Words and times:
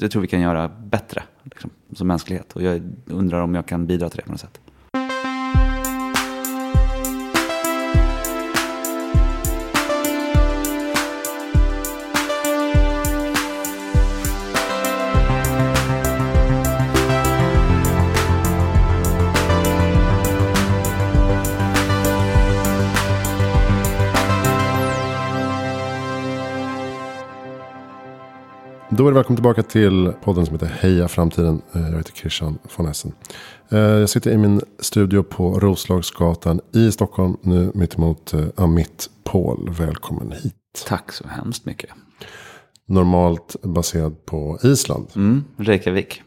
Jag 0.00 0.10
tror 0.10 0.22
vi 0.22 0.28
kan 0.28 0.40
göra 0.40 0.68
bättre 0.68 1.22
liksom, 1.42 1.70
som 1.92 2.08
mänsklighet. 2.08 2.52
Och 2.52 2.62
jag 2.62 2.82
undrar 3.06 3.40
om 3.40 3.54
jag 3.54 3.66
kan 3.66 3.86
bidra 3.86 4.08
till 4.08 4.16
det 4.16 4.24
på 4.24 4.30
något 4.30 4.40
sätt. 4.40 4.60
Det 29.12 29.16
välkommen 29.16 29.36
tillbaka 29.36 29.62
till 29.62 30.12
podden 30.24 30.46
som 30.46 30.54
heter 30.54 30.66
Heja 30.66 31.08
Framtiden. 31.08 31.62
Eh, 31.72 31.82
Jag 31.82 31.96
heter 31.96 32.12
Christian 32.12 32.58
von 32.76 32.86
Essen. 32.86 33.12
Eh, 33.68 33.78
Jag 33.78 34.08
sitter 34.08 34.30
i 34.30 34.36
min 34.36 34.60
studio 34.78 35.22
på 35.22 35.60
Roslagsgatan 35.60 36.60
i 36.74 36.92
Stockholm. 36.92 37.36
Nu 37.42 37.70
mittemot 37.74 38.32
eh, 38.34 38.44
Amit 38.56 39.10
Paul. 39.24 39.70
Välkommen 39.78 40.32
hit. 40.32 40.84
Tack 40.86 41.12
så 41.12 41.28
hemskt 41.28 41.66
mycket. 41.66 41.90
Normalt 42.88 43.56
baserad 43.62 44.26
på 44.26 44.58
Island. 44.62 45.06
Mm, 45.16 45.44
Reykjavik. 45.56 46.22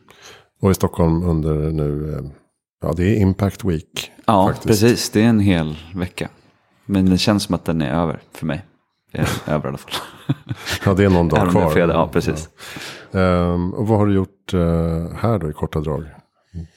Och 0.62 0.72
i 0.72 0.74
Stockholm 0.74 1.24
under 1.24 1.54
nu, 1.72 2.20
ja 2.82 2.94
det 2.98 3.04
är 3.04 3.22
Impact 3.22 3.64
Week. 3.64 4.12
Ja, 4.26 4.48
faktiskt. 4.48 4.68
precis. 4.68 5.10
Det 5.10 5.22
är 5.22 5.28
en 5.30 5.40
hel 5.40 5.78
vecka. 5.96 6.30
Men 6.86 7.10
det 7.10 7.18
känns 7.18 7.44
som 7.44 7.56
att 7.56 7.66
den 7.66 7.82
är 7.82 7.92
över 8.02 8.22
för 8.34 8.46
mig. 8.46 8.66
Över 9.48 9.66
i 9.66 9.70
alla 9.70 9.78
fall. 9.78 9.94
Ja 10.86 10.94
det 10.94 11.04
är 11.06 11.10
någon 11.10 11.28
dag 11.30 11.50
kvar. 11.52 11.70
fredag, 11.70 11.94
ja, 11.94 12.08
precis. 12.14 12.50
Ja. 13.12 13.20
Ehm, 13.20 13.74
och 13.74 13.88
vad 13.88 13.98
har 14.00 14.06
du 14.06 14.14
gjort 14.14 14.54
eh, 14.54 14.60
här 15.20 15.40
då 15.40 15.50
i 15.50 15.54
korta 15.54 15.80
drag? 15.80 16.04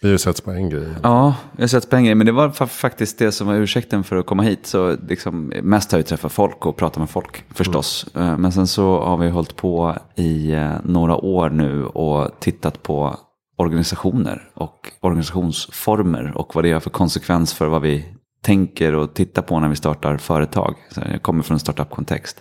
Vi 0.00 0.08
har 0.08 0.12
ju 0.12 0.18
setts 0.18 0.40
på 0.40 0.50
en 0.50 0.70
grej. 0.70 0.88
Ja, 1.02 1.34
jag 1.56 1.62
har 1.62 1.68
sett 1.68 1.90
pengar. 1.90 2.14
Men 2.14 2.26
det 2.26 2.32
var 2.32 2.48
fa- 2.48 2.66
faktiskt 2.66 3.18
det 3.18 3.32
som 3.32 3.46
var 3.46 3.54
ursäkten 3.54 4.04
för 4.04 4.16
att 4.16 4.26
komma 4.26 4.42
hit. 4.42 4.66
Så 4.66 4.96
liksom, 5.08 5.52
mest 5.62 5.92
har 5.92 5.98
jag 5.98 6.06
träffat 6.06 6.32
folk 6.32 6.66
och 6.66 6.76
pratat 6.76 6.98
med 6.98 7.10
folk 7.10 7.44
förstås. 7.54 8.06
Eh, 8.16 8.36
Men 8.38 8.52
sen 8.52 8.66
så 8.66 9.00
har 9.00 9.16
vi 9.16 9.28
hållit 9.30 9.56
på 9.56 9.96
i 10.14 10.52
eh, 10.52 10.70
några 10.84 11.16
år 11.16 11.50
nu 11.50 11.84
och 11.86 12.30
tittat 12.40 12.82
på 12.82 13.16
organisationer 13.56 14.50
och 14.54 14.92
organisationsformer 15.00 16.32
och 16.36 16.54
vad 16.54 16.64
det 16.64 16.72
har 16.72 16.80
för 16.80 16.90
konsekvens 16.90 17.54
för 17.54 17.66
vad 17.66 17.82
vi 17.82 18.04
tänker 18.42 18.94
och 18.94 19.14
tittar 19.14 19.42
på 19.42 19.60
när 19.60 19.68
vi 19.68 19.76
startar 19.76 20.16
företag. 20.16 20.74
Så 20.90 21.00
jag 21.12 21.22
kommer 21.22 21.42
från 21.42 21.54
en 21.54 21.58
startup-kontext. 21.58 22.36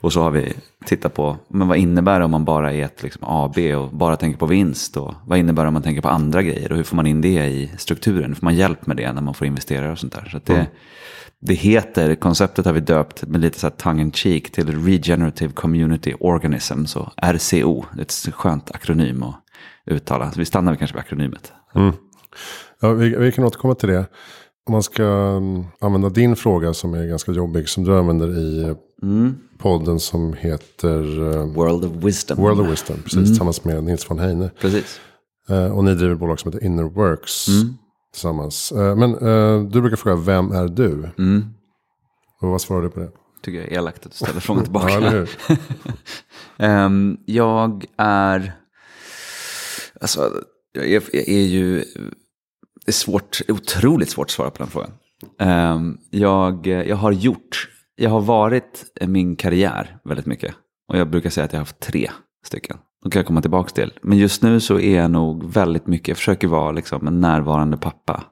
Och 0.00 0.12
så 0.12 0.22
har 0.22 0.30
vi 0.30 0.52
tittat 0.84 1.14
på, 1.14 1.36
men 1.48 1.68
vad 1.68 1.76
innebär 1.76 2.18
det 2.18 2.24
om 2.24 2.30
man 2.30 2.44
bara 2.44 2.72
är 2.72 2.84
ett 2.84 3.02
liksom 3.02 3.22
AB 3.24 3.58
och 3.58 3.90
bara 3.90 4.16
tänker 4.16 4.38
på 4.38 4.46
vinst? 4.46 4.96
Och 4.96 5.14
vad 5.26 5.38
innebär 5.38 5.62
det 5.62 5.68
om 5.68 5.74
man 5.74 5.82
tänker 5.82 6.02
på 6.02 6.08
andra 6.08 6.42
grejer? 6.42 6.70
Och 6.70 6.76
hur 6.76 6.84
får 6.84 6.96
man 6.96 7.06
in 7.06 7.20
det 7.20 7.46
i 7.46 7.70
strukturen? 7.78 8.34
Får 8.34 8.44
man 8.44 8.56
hjälp 8.56 8.86
med 8.86 8.96
det 8.96 9.12
när 9.12 9.22
man 9.22 9.34
får 9.34 9.46
investerare 9.46 9.92
och 9.92 9.98
sånt 9.98 10.12
där? 10.12 10.28
Så 10.30 10.36
att 10.36 10.46
det, 10.46 10.66
det 11.40 11.54
heter, 11.54 12.14
konceptet 12.14 12.64
har 12.66 12.72
vi 12.72 12.80
döpt 12.80 13.22
med 13.22 13.40
lite 13.40 13.58
så 13.58 13.66
här 13.66 13.74
tongue 13.74 14.02
in 14.02 14.12
cheek 14.12 14.52
till 14.52 14.84
Regenerative 14.84 15.52
Community 15.52 16.14
Organism, 16.20 16.84
så 16.84 17.12
RCO. 17.22 17.84
Det 17.92 18.00
är 18.00 18.02
ett 18.02 18.34
skönt 18.34 18.70
akronym 18.70 19.22
att 19.22 19.34
uttala. 19.86 20.32
Så 20.32 20.38
vi 20.38 20.44
stannar 20.44 20.74
kanske 20.74 20.94
vid 20.96 21.00
akronymet. 21.00 21.52
Ja, 22.80 22.92
vi, 22.92 23.16
vi 23.16 23.32
kan 23.32 23.44
återkomma 23.44 23.74
till 23.74 23.88
det. 23.88 24.06
Om 24.68 24.72
man 24.72 24.82
ska 24.82 25.02
mm, 25.04 25.64
använda 25.80 26.08
din 26.08 26.36
fråga 26.36 26.74
som 26.74 26.94
är 26.94 27.06
ganska 27.06 27.32
jobbig. 27.32 27.68
Som 27.68 27.84
du 27.84 27.98
använder 27.98 28.38
i 28.38 28.74
Mm. 29.02 29.34
podden 29.58 30.00
som 30.00 30.32
heter 30.32 31.32
eh, 31.36 31.46
World 31.46 31.84
of 31.84 32.04
Wisdom. 32.04 32.36
World 32.38 32.60
of 32.60 32.70
Wisdom. 32.70 32.96
Precis, 33.02 33.28
tillsammans 33.28 33.64
med 33.64 33.84
Nils 33.84 34.10
von 34.10 34.18
Heine. 34.18 34.50
Precis. 34.60 35.00
Eh, 35.48 35.76
och 35.76 35.84
ni 35.84 35.94
driver 35.94 36.12
ett 36.14 36.20
bolag 36.20 36.40
som 36.40 36.52
heter 36.52 36.66
Inner 36.66 36.82
Works. 36.82 37.48
Mm. 37.48 37.74
Tillsammans. 38.12 38.72
Eh, 38.72 38.96
men 38.96 39.12
du 39.70 39.80
brukar 39.80 39.96
fråga, 39.96 40.16
vem 40.16 40.52
är 40.52 40.68
du? 40.68 41.10
Mm. 41.18 41.44
Och 42.40 42.48
vad 42.48 42.60
svarar 42.60 42.82
du 42.82 42.90
på 42.90 43.00
det? 43.00 43.10
Tycker 43.42 43.58
jag 43.58 43.68
är 43.68 43.72
elakt 43.72 44.06
att 44.06 44.12
du 44.12 44.16
ställer 44.16 44.40
frågan 44.40 44.62
tillbaka. 44.64 45.00
Ja? 45.16 45.26
Ehm, 46.66 47.16
jag 47.26 47.84
är... 47.96 48.52
Alltså, 50.00 50.32
jag 50.72 50.86
är, 50.86 51.02
jag 51.12 51.28
är 51.28 51.42
ju... 51.46 51.84
Det 52.88 52.90
är 52.90 52.92
svårt, 52.92 53.40
otroligt 53.48 54.10
svårt 54.10 54.26
att 54.26 54.30
svara 54.30 54.50
på 54.50 54.58
den 54.58 54.66
frågan. 54.66 54.90
Ehm, 55.40 55.98
jag, 56.10 56.66
jag 56.66 56.96
har 56.96 57.12
gjort... 57.12 57.68
Jag 57.96 58.10
har 58.10 58.20
varit 58.20 58.84
min 59.00 59.36
karriär 59.36 59.96
väldigt 60.04 60.26
mycket. 60.26 60.54
Och 60.88 60.98
jag 60.98 61.10
brukar 61.10 61.30
säga 61.30 61.44
att 61.44 61.52
jag 61.52 61.58
har 61.58 61.64
haft 61.64 61.80
tre 61.80 62.10
stycken. 62.46 62.76
De 63.02 63.10
kan 63.10 63.20
jag 63.20 63.26
komma 63.26 63.40
tillbaka 63.40 63.70
till. 63.70 63.92
Men 64.02 64.18
just 64.18 64.42
nu 64.42 64.60
så 64.60 64.78
är 64.80 64.96
jag 64.96 65.10
nog 65.10 65.52
väldigt 65.52 65.86
mycket... 65.86 66.08
Jag 66.08 66.16
försöker 66.16 66.48
vara 66.48 66.72
liksom 66.72 67.06
en 67.06 67.20
närvarande 67.20 67.76
pappa. 67.76 68.24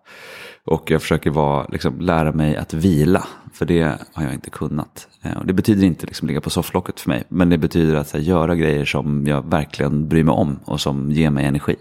Och 0.66 0.90
jag 0.90 1.02
försöker 1.02 1.30
vara, 1.30 1.66
liksom, 1.66 2.00
lära 2.00 2.32
mig 2.32 2.56
att 2.56 2.74
vila. 2.74 3.24
För 3.52 3.66
det 3.66 3.98
har 4.12 4.24
jag 4.24 4.34
inte 4.34 4.50
kunnat. 4.50 5.08
Ehm, 5.22 5.38
och 5.38 5.46
det 5.46 5.52
betyder 5.52 5.86
inte 5.86 6.06
liksom 6.06 6.28
ligga 6.28 6.40
på 6.40 6.50
sofflocket 6.50 7.00
för 7.00 7.10
mig. 7.10 7.24
Men 7.28 7.48
det 7.48 7.58
betyder 7.58 7.94
att 7.94 8.12
här, 8.12 8.20
göra 8.20 8.54
grejer 8.54 8.84
som 8.84 9.26
jag 9.26 9.50
verkligen 9.50 10.08
bryr 10.08 10.24
mig 10.24 10.34
om. 10.34 10.60
Och 10.64 10.80
som 10.80 11.10
ger 11.10 11.30
mig 11.30 11.44
energi. 11.44 11.76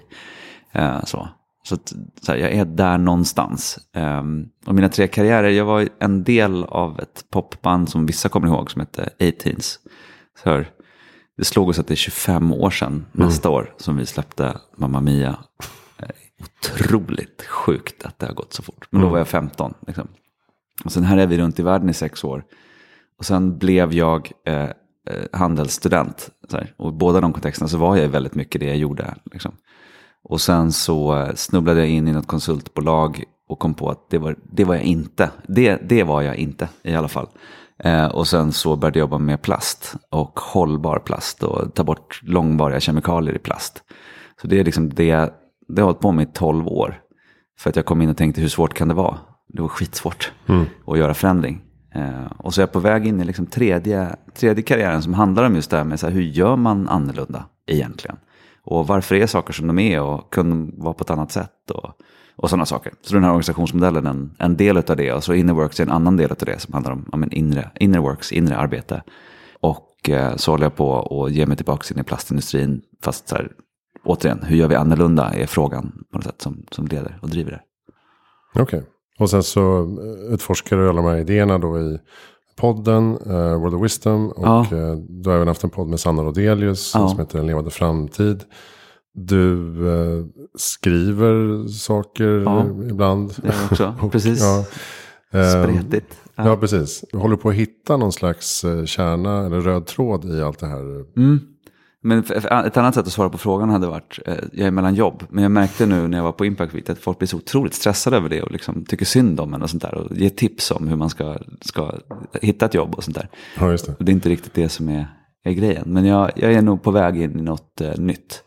Ehm, 0.71 1.01
så 1.05 1.29
så, 1.65 1.75
att, 1.75 1.93
så 2.21 2.31
här, 2.31 2.39
jag 2.39 2.51
är 2.51 2.65
där 2.65 2.97
någonstans. 2.97 3.79
Ehm, 3.93 4.49
och 4.65 4.75
mina 4.75 4.89
tre 4.89 5.07
karriärer, 5.07 5.49
jag 5.49 5.65
var 5.65 5.89
en 5.99 6.23
del 6.23 6.63
av 6.63 6.99
ett 6.99 7.25
popband 7.29 7.89
som 7.89 8.05
vissa 8.05 8.29
kommer 8.29 8.47
ihåg 8.47 8.71
som 8.71 8.79
hette 8.79 9.09
18s. 9.19 9.77
Så 10.43 10.49
här, 10.49 10.69
det 11.37 11.43
slog 11.43 11.69
oss 11.69 11.79
att 11.79 11.87
det 11.87 11.93
är 11.93 11.95
25 11.95 12.51
år 12.51 12.69
sedan 12.69 13.05
nästa 13.11 13.49
år 13.49 13.73
som 13.77 13.97
vi 13.97 14.05
släppte 14.05 14.57
Mamma 14.77 15.01
Mia. 15.01 15.37
Otroligt 16.41 17.45
sjukt 17.47 18.05
att 18.05 18.19
det 18.19 18.25
har 18.25 18.33
gått 18.33 18.53
så 18.53 18.63
fort. 18.63 18.87
Men 18.89 19.01
då 19.01 19.09
var 19.09 19.17
jag 19.17 19.27
15. 19.27 19.73
Liksom. 19.87 20.07
Och 20.85 20.91
sen 20.91 21.03
här 21.03 21.17
är 21.17 21.27
vi 21.27 21.37
runt 21.37 21.59
i 21.59 21.63
världen 21.63 21.89
i 21.89 21.93
sex 21.93 22.23
år. 22.23 22.43
Och 23.17 23.25
sen 23.25 23.57
blev 23.57 23.93
jag 23.93 24.31
eh, 24.45 24.63
eh, 24.63 24.69
handelsstudent. 25.33 26.29
Och 26.77 26.89
i 26.89 26.93
båda 26.93 27.21
de 27.21 27.33
kontexterna 27.33 27.67
så 27.67 27.77
var 27.77 27.97
jag 27.97 28.09
väldigt 28.09 28.35
mycket 28.35 28.61
det 28.61 28.67
jag 28.67 28.77
gjorde. 28.77 29.15
Liksom. 29.31 29.55
Och 30.29 30.41
sen 30.41 30.71
så 30.71 31.15
eh, 31.15 31.33
snubblade 31.35 31.79
jag 31.79 31.89
in 31.89 32.07
i 32.07 32.11
något 32.11 32.27
konsultbolag 32.27 33.23
och 33.47 33.59
kom 33.59 33.73
på 33.73 33.89
att 33.89 34.09
det 34.09 34.17
var, 34.17 34.35
det 34.51 34.63
var 34.63 34.75
jag 34.75 34.83
inte. 34.83 35.29
Det, 35.47 35.79
det 35.89 36.03
var 36.03 36.21
jag 36.21 36.35
inte 36.35 36.69
i 36.83 36.95
alla 36.95 37.07
fall. 37.07 37.27
Eh, 37.83 38.05
och 38.05 38.27
sen 38.27 38.51
så 38.51 38.75
började 38.75 38.99
jag 38.99 39.03
jobba 39.03 39.17
med 39.17 39.41
plast 39.41 39.95
och 40.09 40.39
hållbar 40.39 40.99
plast 40.99 41.43
och 41.43 41.73
ta 41.73 41.83
bort 41.83 42.21
långvariga 42.23 42.79
kemikalier 42.79 43.35
i 43.35 43.39
plast. 43.39 43.83
Så 44.41 44.47
det 44.47 44.59
är 44.59 44.63
liksom 44.63 44.89
det, 44.89 45.33
det 45.67 45.81
har 45.81 45.85
hållit 45.85 45.99
på 45.99 46.11
med 46.11 46.27
i 46.27 46.31
12 46.33 46.67
år. 46.67 47.01
För 47.59 47.69
att 47.69 47.75
jag 47.75 47.85
kom 47.85 48.01
in 48.01 48.09
och 48.09 48.17
tänkte 48.17 48.41
hur 48.41 48.49
svårt 48.49 48.73
kan 48.73 48.87
det 48.87 48.93
vara? 48.93 49.17
Det 49.47 49.61
var 49.61 49.69
skitsvårt 49.69 50.31
att 50.87 50.97
göra 50.97 51.13
förändring. 51.13 51.61
Eh, 51.95 52.31
och 52.37 52.53
så 52.53 52.61
är 52.61 52.63
jag 52.63 52.71
på 52.71 52.79
väg 52.79 53.07
in 53.07 53.21
i 53.21 53.23
liksom 53.23 53.45
tredje, 53.45 54.15
tredje 54.33 54.63
karriären 54.63 55.01
som 55.01 55.13
handlar 55.13 55.43
om 55.43 55.55
just 55.55 55.69
det 55.69 55.77
här 55.77 55.83
med 55.83 55.99
så 55.99 56.07
här, 56.07 56.13
hur 56.13 56.21
gör 56.21 56.55
man 56.55 56.89
annorlunda 56.89 57.45
egentligen? 57.67 58.17
Och 58.65 58.87
varför 58.87 59.15
är 59.15 59.27
saker 59.27 59.53
som 59.53 59.67
de 59.67 59.79
är 59.79 60.01
och 60.01 60.33
kunde 60.33 60.83
vara 60.83 60.93
på 60.93 61.03
ett 61.03 61.09
annat 61.09 61.31
sätt 61.31 61.71
och, 61.71 61.91
och 62.35 62.49
sådana 62.49 62.65
saker. 62.65 62.93
Så 63.01 63.13
den 63.13 63.23
här 63.23 63.31
organisationsmodellen 63.31 64.05
är 64.05 64.09
en, 64.09 64.35
en 64.39 64.57
del 64.57 64.77
av 64.77 64.97
det 64.97 65.13
och 65.13 65.23
så 65.23 65.33
Innerworks 65.33 65.79
är 65.79 65.83
en 65.83 65.91
annan 65.91 66.17
del 66.17 66.31
av 66.31 66.37
det 66.37 66.59
som 66.59 66.73
handlar 66.73 66.91
om 66.91 67.09
ja, 67.11 67.17
men 67.17 67.31
inre, 67.31 67.71
Innerworks, 67.79 68.31
inre 68.31 68.57
arbete. 68.57 69.03
Och 69.59 70.09
eh, 70.09 70.35
så 70.35 70.51
håller 70.51 70.65
jag 70.65 70.75
på 70.75 71.23
att 71.25 71.31
ge 71.31 71.45
mig 71.45 71.57
tillbaka 71.57 71.93
in 71.93 71.99
i 71.99 72.03
plastindustrin. 72.03 72.81
Fast 73.03 73.29
så 73.29 73.35
här, 73.35 73.51
återigen, 74.03 74.43
hur 74.43 74.55
gör 74.55 74.67
vi 74.67 74.75
annorlunda 74.75 75.33
är 75.33 75.47
frågan 75.47 76.03
på 76.11 76.17
något 76.17 76.25
sätt 76.25 76.41
som, 76.41 76.65
som 76.71 76.87
leder 76.87 77.19
och 77.21 77.29
driver 77.29 77.51
det. 77.51 77.61
Okej. 78.61 78.83
Och 79.19 79.29
sen 79.29 79.43
så 79.43 79.87
utforskar 80.29 80.77
du 80.77 80.89
alla 80.89 81.01
de 81.01 81.07
här 81.07 81.17
idéerna 81.17 81.57
då 81.57 81.79
i 81.79 81.99
podden 82.55 83.17
eh, 83.25 83.59
World 83.59 83.75
of 83.75 83.83
Wisdom. 83.83 84.29
Och 84.29 84.45
Ja. 84.45 84.61
eh, 84.61 84.95
du 84.95 85.29
har 85.29 85.35
även 85.35 85.47
haft 85.47 85.63
en 85.63 85.69
podd 85.69 85.87
med 85.87 85.99
Sanna 85.99 86.23
Rodelius 86.23 86.91
Ja. 86.95 87.07
som 87.07 87.19
heter 87.19 87.39
En 87.39 87.47
levande 87.47 87.69
framtid. 87.71 88.43
Du 89.13 89.53
eh, 89.89 90.25
skriver 90.57 91.67
saker 91.67 92.27
Ja. 92.45 92.65
ibland. 92.89 93.33
Det 93.43 93.53
också, 93.71 93.95
Och, 94.01 94.11
precis. 94.11 94.41
Ja, 94.41 94.65
Eh, 95.33 95.63
Spretigt. 95.63 96.17
ja, 96.35 96.57
precis. 96.57 97.03
Du 97.11 97.17
håller 97.17 97.35
på 97.35 97.49
att 97.49 97.55
hitta 97.55 97.97
någon 97.97 98.11
slags 98.11 98.65
kärna 98.85 99.45
eller 99.45 99.61
röd 99.61 99.85
tråd 99.85 100.25
i 100.25 100.41
allt 100.41 100.59
det 100.59 100.67
här. 100.67 101.03
Mm. 101.17 101.39
Men 102.05 102.19
ett 102.65 102.77
annat 102.77 102.95
sätt 102.95 103.07
att 103.07 103.13
svara 103.13 103.29
på 103.29 103.37
frågan 103.37 103.69
hade 103.69 103.87
varit, 103.87 104.19
eh, 104.25 104.33
jag 104.53 104.67
är 104.67 104.71
mellan 104.71 104.95
jobb. 104.95 105.23
Men 105.29 105.43
jag 105.43 105.51
märkte 105.51 105.85
nu 105.85 106.07
när 106.07 106.17
jag 106.17 106.23
var 106.23 106.31
på 106.31 106.45
Impact 106.45 106.73
Week 106.75 106.89
att 106.89 106.99
folk 106.99 107.17
blir 107.17 107.27
så 107.27 107.37
otroligt 107.37 107.73
stressade 107.73 108.17
över 108.17 108.29
det 108.29 108.41
och 108.41 108.51
liksom 108.51 108.85
tycker 108.85 109.05
synd 109.05 109.39
om 109.39 109.53
en 109.53 109.61
och 109.61 109.69
sånt 109.69 109.81
där. 109.83 109.93
Och 109.95 110.17
ger 110.17 110.29
tips 110.29 110.71
om 110.71 110.87
hur 110.87 110.95
man 110.95 111.09
ska, 111.09 111.37
ska 111.61 111.91
hitta 112.41 112.65
ett 112.65 112.73
jobb 112.73 112.95
och 112.95 113.03
sånt 113.03 113.15
där. 113.17 113.29
Ja, 113.59 113.71
just 113.71 113.85
det. 113.85 113.95
Och 113.99 114.05
det 114.05 114.11
är 114.11 114.13
inte 114.13 114.29
riktigt 114.29 114.53
det 114.53 114.69
som 114.69 114.89
är, 114.89 115.07
är 115.43 115.51
grejen. 115.51 115.83
Men 115.87 116.05
jag, 116.05 116.31
jag 116.35 116.53
är 116.53 116.61
nog 116.61 116.83
på 116.83 116.91
väg 116.91 117.21
in 117.21 117.39
i 117.39 117.41
något 117.41 117.81
eh, 117.81 117.97
nytt. 117.97 118.43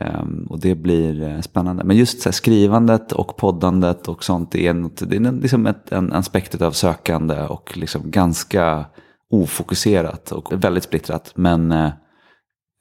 Ehm, 0.00 0.46
och 0.50 0.60
det 0.60 0.74
blir 0.74 1.22
eh, 1.28 1.40
spännande. 1.40 1.84
Men 1.84 1.96
just 1.96 2.24
här, 2.24 2.32
skrivandet 2.32 3.12
och 3.12 3.36
poddandet 3.36 4.08
och 4.08 4.24
sånt 4.24 4.54
är, 4.54 4.74
något, 4.74 5.02
det 5.10 5.16
är 5.16 5.26
en- 5.26 5.40
liksom 5.40 5.66
ett, 5.66 5.92
en 5.92 6.12
aspekt 6.12 6.62
av 6.62 6.70
sökande 6.72 7.40
och 7.42 7.76
liksom 7.78 8.10
ganska 8.10 8.84
ofokuserat 9.30 10.32
och 10.32 10.64
väldigt 10.64 10.84
splittrat. 10.84 11.32
Men 11.34 11.74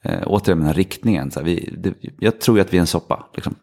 eh, 0.03 0.24
återigen 0.25 0.57
den 0.57 0.68
här 0.68 0.74
riktningen. 0.74 1.31
Så 1.31 1.39
här, 1.39 1.45
vi, 1.45 1.75
det, 1.77 1.94
jag 2.19 2.42
tror 2.42 2.57
ju 2.57 2.62
att 2.62 2.74
vi 2.74 2.77
är 2.77 2.81
en 2.81 2.88
soppa. 2.88 3.25
Liksom. 3.33 3.56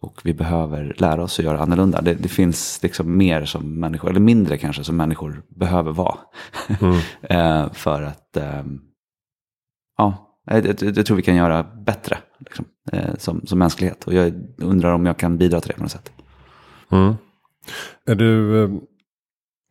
Och 0.00 0.20
vi 0.24 0.34
behöver 0.34 0.94
lära 0.98 1.22
oss 1.22 1.38
att 1.38 1.44
göra 1.44 1.58
annorlunda. 1.58 2.00
Det, 2.00 2.14
det 2.14 2.28
finns 2.28 2.82
liksom 2.82 3.16
mer 3.16 3.44
som 3.44 3.80
människor, 3.80 4.10
eller 4.10 4.20
mindre 4.20 4.58
kanske, 4.58 4.84
som 4.84 4.96
människor 4.96 5.42
behöver 5.48 5.92
vara. 5.92 6.18
eh, 7.22 7.72
för 7.72 8.02
att, 8.02 8.36
eh, 8.36 8.64
ja, 9.96 10.36
jag 10.80 11.06
tror 11.06 11.16
vi 11.16 11.22
kan 11.22 11.36
göra 11.36 11.62
bättre 11.62 12.18
liksom, 12.38 12.64
eh, 12.92 13.14
som, 13.18 13.46
som 13.46 13.58
mänsklighet. 13.58 14.04
Och 14.04 14.14
jag 14.14 14.32
undrar 14.58 14.92
om 14.92 15.06
jag 15.06 15.16
kan 15.16 15.38
bidra 15.38 15.60
till 15.60 15.68
det 15.68 15.76
på 15.76 15.82
något 15.82 15.92
sätt. 15.92 16.12
Mm. 16.90 17.14
Är 18.06 18.14
du 18.14 18.62
eh, 18.64 18.70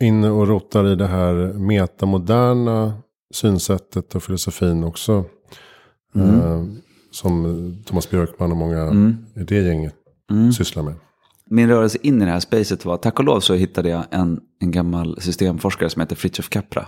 inne 0.03 0.29
och 0.29 0.47
rotar 0.47 0.87
i 0.87 0.95
det 0.95 1.07
här 1.07 1.33
metamoderna 1.53 2.93
synsättet 3.33 4.15
och 4.15 4.23
filosofin 4.23 4.83
också? 4.83 5.25
Mm. 6.15 6.39
Eh, 6.39 6.63
som 7.11 7.75
Thomas 7.85 8.09
Björkman 8.09 8.51
och 8.51 8.57
många 8.57 8.81
Mm. 8.81 9.17
i 9.35 9.43
det 9.43 9.61
gänget 9.61 9.95
Mm. 10.31 10.51
sysslar 10.53 10.83
med. 10.83 10.93
Min 11.49 11.67
rörelse 11.69 11.97
in 12.01 12.21
i 12.21 12.25
det 12.25 12.31
här 12.31 12.39
spacet 12.39 12.85
var, 12.85 12.97
tack 12.97 13.19
och 13.19 13.25
lov 13.25 13.39
så 13.39 13.53
hittade 13.53 13.89
jag 13.89 14.05
en, 14.11 14.39
en 14.59 14.71
gammal 14.71 15.21
systemforskare 15.21 15.89
som 15.89 15.99
heter 15.99 16.15
Fritjof 16.15 16.49
Capra. 16.49 16.85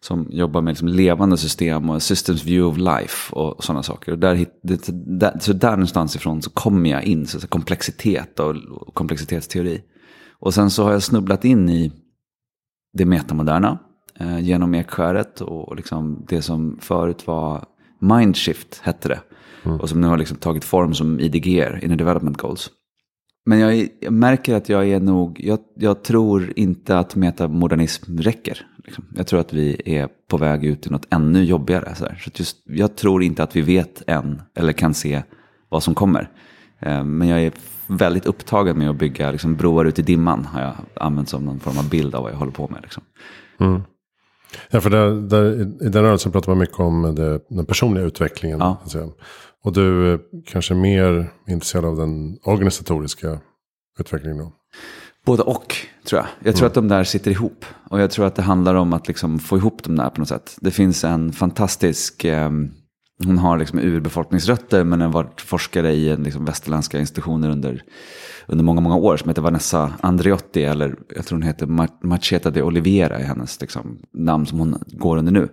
Som 0.00 0.26
jobbar 0.30 0.60
med 0.62 0.72
liksom 0.72 0.88
levande 0.88 1.36
system 1.36 1.90
och 1.90 2.02
systems 2.02 2.44
view 2.44 2.70
of 2.70 3.00
life 3.00 3.34
och 3.34 3.64
sådana 3.64 3.82
saker. 3.82 4.12
Och 4.12 4.18
där, 4.18 4.46
det, 4.62 4.88
där, 5.20 5.38
så 5.40 5.52
där 5.52 5.70
någonstans 5.70 6.16
ifrån 6.16 6.42
så 6.42 6.50
kommer 6.50 6.90
jag 6.90 7.04
in, 7.04 7.26
så, 7.26 7.40
så 7.40 7.46
komplexitet 7.46 8.40
och, 8.40 8.50
och 8.70 8.94
komplexitetsteori. 8.94 9.82
Och 10.38 10.54
sen 10.54 10.70
så 10.70 10.84
har 10.84 10.92
jag 10.92 11.02
snubblat 11.02 11.44
in 11.44 11.68
i 11.70 11.92
det 12.92 13.04
metamoderna 13.04 13.78
eh, 14.20 14.38
genom 14.40 14.74
Ekskäret 14.74 15.40
och, 15.40 15.68
och 15.68 15.76
liksom 15.76 16.24
det 16.28 16.42
som 16.42 16.78
förut 16.80 17.26
var 17.26 17.64
Mindshift 18.02 18.80
hette 18.82 19.08
det. 19.08 19.20
Och 19.80 19.88
som 19.88 20.00
nu 20.00 20.06
har 20.06 20.16
liksom 20.18 20.36
tagit 20.36 20.64
form 20.64 20.94
som 20.94 21.20
IDGR, 21.20 21.84
Inner 21.84 21.96
Development 21.96 22.36
Goals. 22.36 22.70
Men 23.46 23.58
jag, 23.58 23.74
är- 23.74 23.88
jag 24.00 24.12
märker 24.12 24.54
att 24.54 24.68
jag 24.68 24.88
är 24.88 25.00
nog, 25.00 25.40
jag, 25.44 25.58
jag 25.76 26.02
tror 26.02 26.52
inte 26.56 26.98
att 26.98 27.16
metamodernism 27.16 28.18
räcker. 28.18 28.66
Liksom. 28.84 29.04
Jag 29.16 29.26
tror 29.26 29.40
att 29.40 29.52
vi 29.52 29.82
är 29.84 30.08
på 30.28 30.36
väg 30.36 30.64
ut 30.64 30.86
i 30.86 30.90
något 30.90 31.06
ännu 31.10 31.44
jobbigare. 31.44 31.94
Så, 31.94 32.04
så 32.24 32.30
just, 32.34 32.56
jag 32.66 32.96
tror 32.96 33.22
inte 33.22 33.42
att 33.42 33.56
vi 33.56 33.60
vet 33.60 34.02
än, 34.06 34.42
eller 34.54 34.72
kan 34.72 34.94
se 34.94 35.22
vad 35.68 35.82
som 35.82 35.94
kommer. 35.94 36.28
Eh, 36.78 37.04
Men 37.04 37.28
jag 37.28 37.42
är 37.42 37.52
väldigt 37.86 38.26
upptagen 38.26 38.78
med 38.78 38.90
att 38.90 38.96
bygga 38.96 39.30
liksom, 39.30 39.56
broar 39.56 39.84
ut 39.84 39.98
i 39.98 40.02
dimman. 40.02 40.44
Har 40.44 40.60
jag 40.62 40.74
använt 40.96 41.28
som 41.28 41.44
någon 41.44 41.60
form 41.60 41.78
av 41.78 41.88
bild 41.90 42.14
av 42.14 42.22
vad 42.22 42.32
jag 42.32 42.36
håller 42.36 42.52
på 42.52 42.68
med. 42.68 42.82
Liksom. 42.82 43.02
Ja, 44.70 44.80
för 44.80 44.90
där, 44.90 45.10
där, 45.28 45.60
i- 45.62 45.88
den 45.88 46.02
rörelsen 46.02 46.32
pratar 46.32 46.52
man 46.52 46.58
mycket 46.58 46.80
om 46.80 47.14
det, 47.14 47.40
den 47.48 47.66
personliga 47.66 48.04
utvecklingen. 48.04 48.58
Ja. 48.60 48.76
så 48.80 48.84
att 48.86 48.92
säga. 48.92 49.08
Och 49.64 49.72
du 49.72 50.12
är 50.12 50.20
kanske 50.46 50.74
mer 50.74 51.30
intresserad 51.48 51.84
av 51.84 51.96
den 51.96 52.38
organisatoriska 52.44 53.38
utvecklingen 53.98 54.38
då? 54.38 54.52
Både 55.26 55.42
och, 55.42 55.74
tror 56.08 56.20
jag. 56.20 56.26
Jag 56.46 56.56
tror 56.56 56.66
att 56.66 56.74
de 56.74 56.88
där 56.88 57.04
sitter 57.04 57.30
ihop. 57.30 57.64
Och 57.90 58.00
jag 58.00 58.10
tror 58.10 58.26
att 58.26 58.34
det 58.34 58.42
handlar 58.42 58.74
om 58.74 58.92
att 58.92 59.08
liksom 59.08 59.38
få 59.38 59.56
ihop 59.56 59.82
dem 59.82 59.96
där 59.96 60.10
på 60.10 60.20
något 60.20 60.28
sätt. 60.28 60.56
Det 60.60 60.70
finns 60.70 61.04
en 61.04 61.32
fantastisk, 61.32 62.24
eh, 62.24 62.50
hon 63.24 63.38
har 63.38 63.58
liksom 63.58 63.78
urbefolkningsrötter 63.78 64.84
men 64.84 65.00
har 65.00 65.08
varit 65.08 65.40
forskare 65.40 65.92
i 65.92 66.16
liksom 66.16 66.44
västerländska 66.44 67.00
institutioner 67.00 67.50
under, 67.50 67.82
under 68.46 68.64
många, 68.64 68.80
många 68.80 68.96
år. 68.96 69.16
Som 69.16 69.28
heter 69.28 69.42
Vanessa 69.42 69.92
Andreotti, 70.00 70.64
eller 70.64 70.96
jag 71.16 71.26
tror 71.26 71.38
hon 71.38 71.46
heter 71.46 71.66
Ma- 71.66 72.04
Macheta 72.06 72.50
de 72.50 72.62
Oliveira 72.62 73.20
i 73.20 73.22
hennes 73.22 73.60
liksom, 73.60 73.98
namn 74.12 74.46
som 74.46 74.58
hon 74.58 74.78
går 74.86 75.16
under 75.16 75.32
nu. 75.32 75.48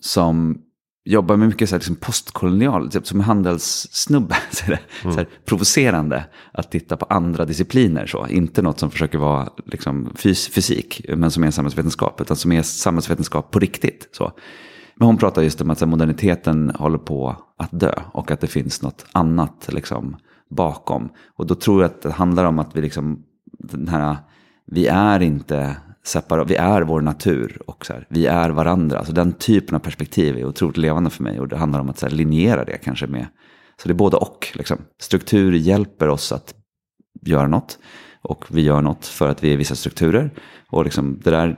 Som 0.00 0.58
jobbar 1.04 1.36
med 1.36 1.48
mycket 1.48 1.68
så 1.68 1.74
här, 1.74 1.80
liksom 1.80 1.96
postkolonial, 1.96 2.90
typ 2.90 3.06
som 3.06 3.20
handelssnubbe. 3.20 4.36
Så 4.50 4.64
är 4.64 4.70
det, 4.70 4.80
så 5.02 5.18
här, 5.18 5.28
provocerande 5.44 6.24
att 6.52 6.70
titta 6.70 6.96
på 6.96 7.04
andra 7.04 7.44
discipliner. 7.44 8.06
Så. 8.06 8.26
Inte 8.26 8.62
något 8.62 8.78
som 8.78 8.90
försöker 8.90 9.18
vara 9.18 9.48
liksom, 9.66 10.12
fys 10.14 10.48
fysik, 10.48 11.04
men 11.08 11.30
som 11.30 11.44
är 11.44 11.50
samhällsvetenskap. 11.50 12.20
Utan 12.20 12.36
som 12.36 12.52
är 12.52 12.62
samhällsvetenskap 12.62 13.50
på 13.50 13.58
riktigt. 13.58 14.08
Så. 14.12 14.32
Men 15.00 15.06
hon 15.06 15.16
pratar 15.16 15.42
just 15.42 15.60
om 15.60 15.70
att 15.70 15.88
moderniteten 15.88 16.72
håller 16.74 16.98
på 16.98 17.36
att 17.56 17.80
dö. 17.80 17.92
Och 18.12 18.30
att 18.30 18.40
det 18.40 18.46
finns 18.46 18.82
något 18.82 19.06
annat 19.12 19.68
liksom, 19.72 20.16
bakom. 20.50 21.08
Och 21.36 21.46
då 21.46 21.54
tror 21.54 21.82
jag 21.82 21.90
att 21.90 22.02
det 22.02 22.12
handlar 22.12 22.44
om 22.44 22.58
att 22.58 22.76
vi 22.76 22.80
liksom, 22.80 23.22
den 23.58 23.88
här, 23.88 24.16
vi 24.66 24.86
är 24.86 25.20
inte 25.20 25.76
separat, 26.04 26.50
vi 26.50 26.56
är 26.56 26.82
vår 26.82 27.00
natur 27.00 27.62
och 27.66 27.86
så 27.86 27.92
här, 27.92 28.06
vi 28.08 28.26
är 28.26 28.50
varandra. 28.50 28.98
Alltså 28.98 29.12
den 29.12 29.32
typen 29.32 29.74
av 29.74 29.78
perspektiv 29.78 30.38
är 30.38 30.44
otroligt 30.44 30.76
levande 30.76 31.10
för 31.10 31.22
mig 31.22 31.40
och 31.40 31.48
det 31.48 31.56
handlar 31.56 31.80
om 31.80 31.90
att 31.90 31.98
så 31.98 32.06
här, 32.06 32.14
linjera 32.14 32.64
det 32.64 32.78
kanske 32.78 33.06
med, 33.06 33.26
så 33.82 33.88
det 33.88 33.92
är 33.92 33.96
både 33.96 34.16
och. 34.16 34.48
Liksom. 34.54 34.78
Struktur 35.00 35.52
hjälper 35.52 36.08
oss 36.08 36.32
att 36.32 36.54
göra 37.22 37.48
något 37.48 37.78
och 38.22 38.44
vi 38.50 38.62
gör 38.62 38.82
något 38.82 39.06
för 39.06 39.28
att 39.28 39.44
vi 39.44 39.52
är 39.52 39.56
vissa 39.56 39.74
strukturer. 39.74 40.30
Och 40.70 40.84
liksom, 40.84 41.20
det 41.24 41.30
där 41.30 41.56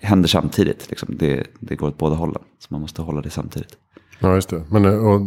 händer 0.00 0.28
samtidigt, 0.28 0.90
liksom. 0.90 1.08
det, 1.18 1.46
det 1.60 1.74
går 1.76 1.88
åt 1.88 1.98
båda 1.98 2.14
hållen. 2.14 2.42
Så 2.58 2.66
man 2.70 2.80
måste 2.80 3.02
hålla 3.02 3.20
det 3.20 3.30
samtidigt. 3.30 3.76
Ja, 4.18 4.34
just 4.34 4.48
det. 4.48 4.62
Men, 4.70 4.84
eh, 4.84 5.06
och, 5.06 5.20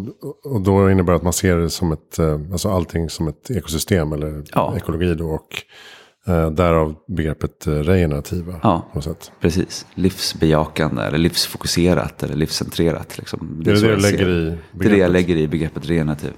och 0.54 0.62
då 0.62 0.92
innebär 0.92 1.14
det 1.14 1.18
att 1.18 1.24
man 1.24 1.34
ser 1.34 1.58
det 1.58 1.70
som 1.70 1.92
ett, 1.92 2.20
eh, 2.20 2.40
alltså 2.52 2.70
allting 2.70 3.10
som 3.10 3.28
ett 3.28 3.52
ekosystem 3.52 4.14
eller 4.14 4.44
Ja. 4.54 4.74
ekologi 4.78 5.16
då. 5.16 5.28
Och 5.30 5.64
eh, 6.28 6.52
därav 6.52 6.96
begreppet 7.08 7.68
eh, 7.68 7.72
regenerativa. 7.74 8.60
Ja. 8.64 8.88
Precis, 9.42 9.86
livsbejakande 9.96 11.02
eller 11.02 11.18
livsfokuserat 11.18 12.24
eller 12.24 12.36
livscentrerat. 12.36 13.18
Liksom. 13.18 13.64
Är 13.66 13.72
det 13.72 13.78
så 13.78 13.86
det 13.86 13.88
du 13.88 13.94
jag 13.94 14.02
lägger 14.02 14.30
i 14.30 14.58
Det 14.72 14.86
är 14.86 14.90
det 14.90 14.98
jag 14.98 15.12
begreppet? 15.12 15.12
lägger 15.12 15.36
i 15.36 15.48
begreppet 15.48 15.90
regenerativ. 15.90 16.34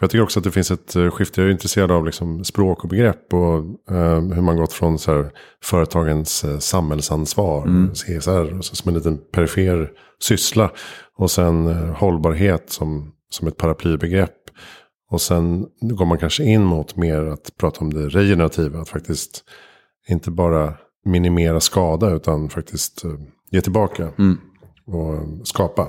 För 0.00 0.04
jag 0.04 0.10
tycker 0.10 0.22
också 0.22 0.40
att 0.40 0.44
det 0.44 0.50
finns 0.50 0.70
ett 0.70 0.96
eh, 0.96 1.10
skifte. 1.10 1.40
Jag 1.40 1.48
är 1.48 1.52
intresserad 1.52 1.90
av 1.90 2.06
liksom 2.06 2.44
språk 2.44 2.82
och 2.84 2.88
begrepp. 2.88 3.34
Och 3.34 3.56
eh, 3.96 4.20
hur 4.20 4.42
man 4.42 4.56
gått 4.56 4.72
från 4.72 4.98
så 4.98 5.12
här, 5.12 5.30
företagens 5.64 6.44
eh, 6.44 6.58
samhällsansvar, 6.58 7.90
CSR, 7.94 8.58
och 8.58 8.64
så 8.64 8.76
som 8.76 8.88
en 8.88 8.94
liten 8.94 9.18
perifer 9.32 9.90
syssla. 10.20 10.70
Och 11.16 11.30
sen 11.30 11.66
eh, 11.66 11.94
hållbarhet 11.94 12.70
som, 12.70 13.12
som 13.30 13.48
ett 13.48 13.56
paraplybegrepp. 13.56 14.36
Och 15.10 15.20
sen 15.20 15.66
går 15.80 16.06
man 16.06 16.18
kanske 16.18 16.44
in 16.44 16.64
mot 16.64 16.96
mer 16.96 17.20
att 17.24 17.56
prata 17.56 17.80
om 17.80 17.92
det 17.92 18.08
regenerativa. 18.08 18.80
Att 18.80 18.88
faktiskt 18.88 19.44
inte 20.08 20.30
bara 20.30 20.74
minimera 21.04 21.60
skada 21.60 22.10
utan 22.10 22.48
faktiskt 22.48 23.04
eh, 23.04 23.10
ge 23.50 23.60
tillbaka. 23.60 24.10
Och 24.86 25.14
eh, 25.14 25.22
skapa. 25.44 25.88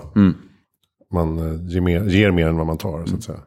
Man 1.14 1.38
eh, 1.38 1.74
ger 1.74 1.82
mer, 1.82 2.04
ger 2.04 2.32
mer 2.32 2.48
än 2.48 2.58
vad 2.58 2.68
man 2.68 2.78
tar 2.78 3.06
så 3.06 3.16
att 3.16 3.24
säga. 3.24 3.40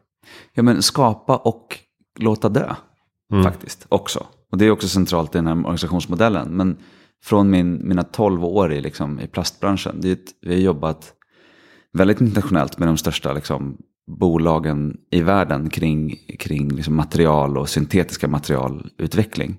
Ja, 0.53 0.63
men 0.63 0.81
skapa 0.81 1.37
och 1.37 1.79
låta 2.19 2.49
dö. 2.49 2.75
Faktiskt 3.43 3.85
också. 3.89 4.25
Och 4.51 4.57
det 4.57 4.65
är 4.65 4.71
också 4.71 4.87
centralt 4.87 5.35
i 5.35 5.37
den 5.37 5.47
här 5.47 5.57
organisationsmodellen. 5.57 6.47
Men 6.49 6.77
från 7.23 7.49
min, 7.49 7.87
mina 7.87 8.03
12 8.03 8.45
år 8.45 8.73
i, 8.73 8.81
liksom, 8.81 9.19
i 9.19 9.27
plastbranschen. 9.27 10.01
Ett, 10.03 10.25
vi 10.41 10.53
har 10.53 10.61
jobbat 10.61 11.13
väldigt 11.93 12.21
internationellt 12.21 12.77
med 12.77 12.87
de 12.87 12.97
största 12.97 13.33
liksom, 13.33 13.77
bolagen 14.07 14.97
i 15.11 15.21
världen 15.21 15.69
kring, 15.69 16.15
kring 16.39 16.69
liksom, 16.69 16.95
material 16.95 17.57
och 17.57 17.69
syntetiska 17.69 18.27
materialutveckling. 18.27 19.57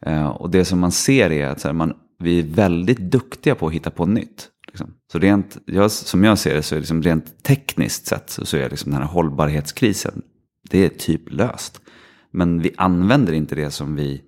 Eh, 0.00 0.28
och 0.28 0.50
det 0.50 0.64
som 0.64 0.78
man 0.78 0.92
ser 0.92 1.32
är 1.32 1.48
att 1.48 1.62
här, 1.62 1.72
man, 1.72 1.94
vi 2.18 2.38
är 2.38 2.42
väldigt 2.42 2.98
duktiga 2.98 3.54
på 3.54 3.66
att 3.66 3.72
hitta 3.72 3.90
på 3.90 4.06
nytt. 4.06 4.48
Liksom. 4.68 4.94
Så 5.12 5.18
rent, 5.18 5.58
jag, 5.66 5.90
som 5.90 6.24
jag 6.24 6.38
ser 6.38 6.54
det 6.54 6.62
så 6.62 6.74
är 6.74 6.78
liksom 6.78 7.02
rent 7.02 7.42
tekniskt 7.42 8.06
sett 8.06 8.30
så, 8.30 8.56
är 8.56 8.70
liksom 8.70 8.92
den 8.92 9.00
här 9.00 9.08
hållbarhetskrisen, 9.08 10.22
det 10.70 10.84
är 10.84 10.88
typ 10.88 11.32
löst. 11.32 11.80
Men 12.30 12.62
vi 12.62 12.74
använder 12.76 13.32
inte 13.32 13.54
det 13.54 13.70
som 13.70 13.96
vi 13.96 14.22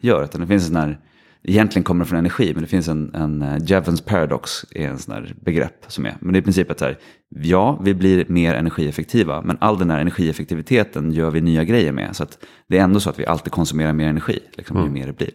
gör. 0.00 0.24
Utan 0.24 0.40
det 0.40 0.46
finns 0.46 0.62
en 0.62 0.68
sån 0.68 0.76
här, 0.76 1.00
egentligen 1.42 1.84
kommer 1.84 2.04
det 2.04 2.08
från 2.08 2.18
energi, 2.18 2.52
men 2.54 2.62
det 2.62 2.68
finns 2.68 2.88
en, 2.88 3.14
en 3.14 3.42
uh, 3.42 3.58
Jevons 3.64 4.00
paradox, 4.00 4.64
är 4.70 4.88
en 4.88 4.98
sån 4.98 5.14
här 5.14 5.34
begrepp 5.40 5.84
som 5.88 6.06
är. 6.06 6.16
Men 6.20 6.32
det 6.32 6.38
är 6.38 6.40
i 6.40 6.44
princip 6.44 6.70
att 6.70 6.78
så 6.78 6.84
här, 6.84 6.98
ja, 7.28 7.80
vi 7.82 7.94
blir 7.94 8.24
mer 8.28 8.54
energieffektiva, 8.54 9.42
men 9.42 9.56
all 9.60 9.78
den 9.78 9.90
här 9.90 10.00
energieffektiviteten 10.00 11.12
gör 11.12 11.30
vi 11.30 11.40
nya 11.40 11.64
grejer 11.64 11.92
med. 11.92 12.16
Så 12.16 12.22
att 12.22 12.38
det 12.68 12.78
är 12.78 12.84
ändå 12.84 13.00
så 13.00 13.10
att 13.10 13.18
vi 13.18 13.26
alltid 13.26 13.52
konsumerar 13.52 13.92
mer 13.92 14.08
energi, 14.08 14.38
liksom, 14.56 14.84
ju 14.84 14.90
mer 14.90 15.06
det 15.06 15.12
blir. 15.12 15.30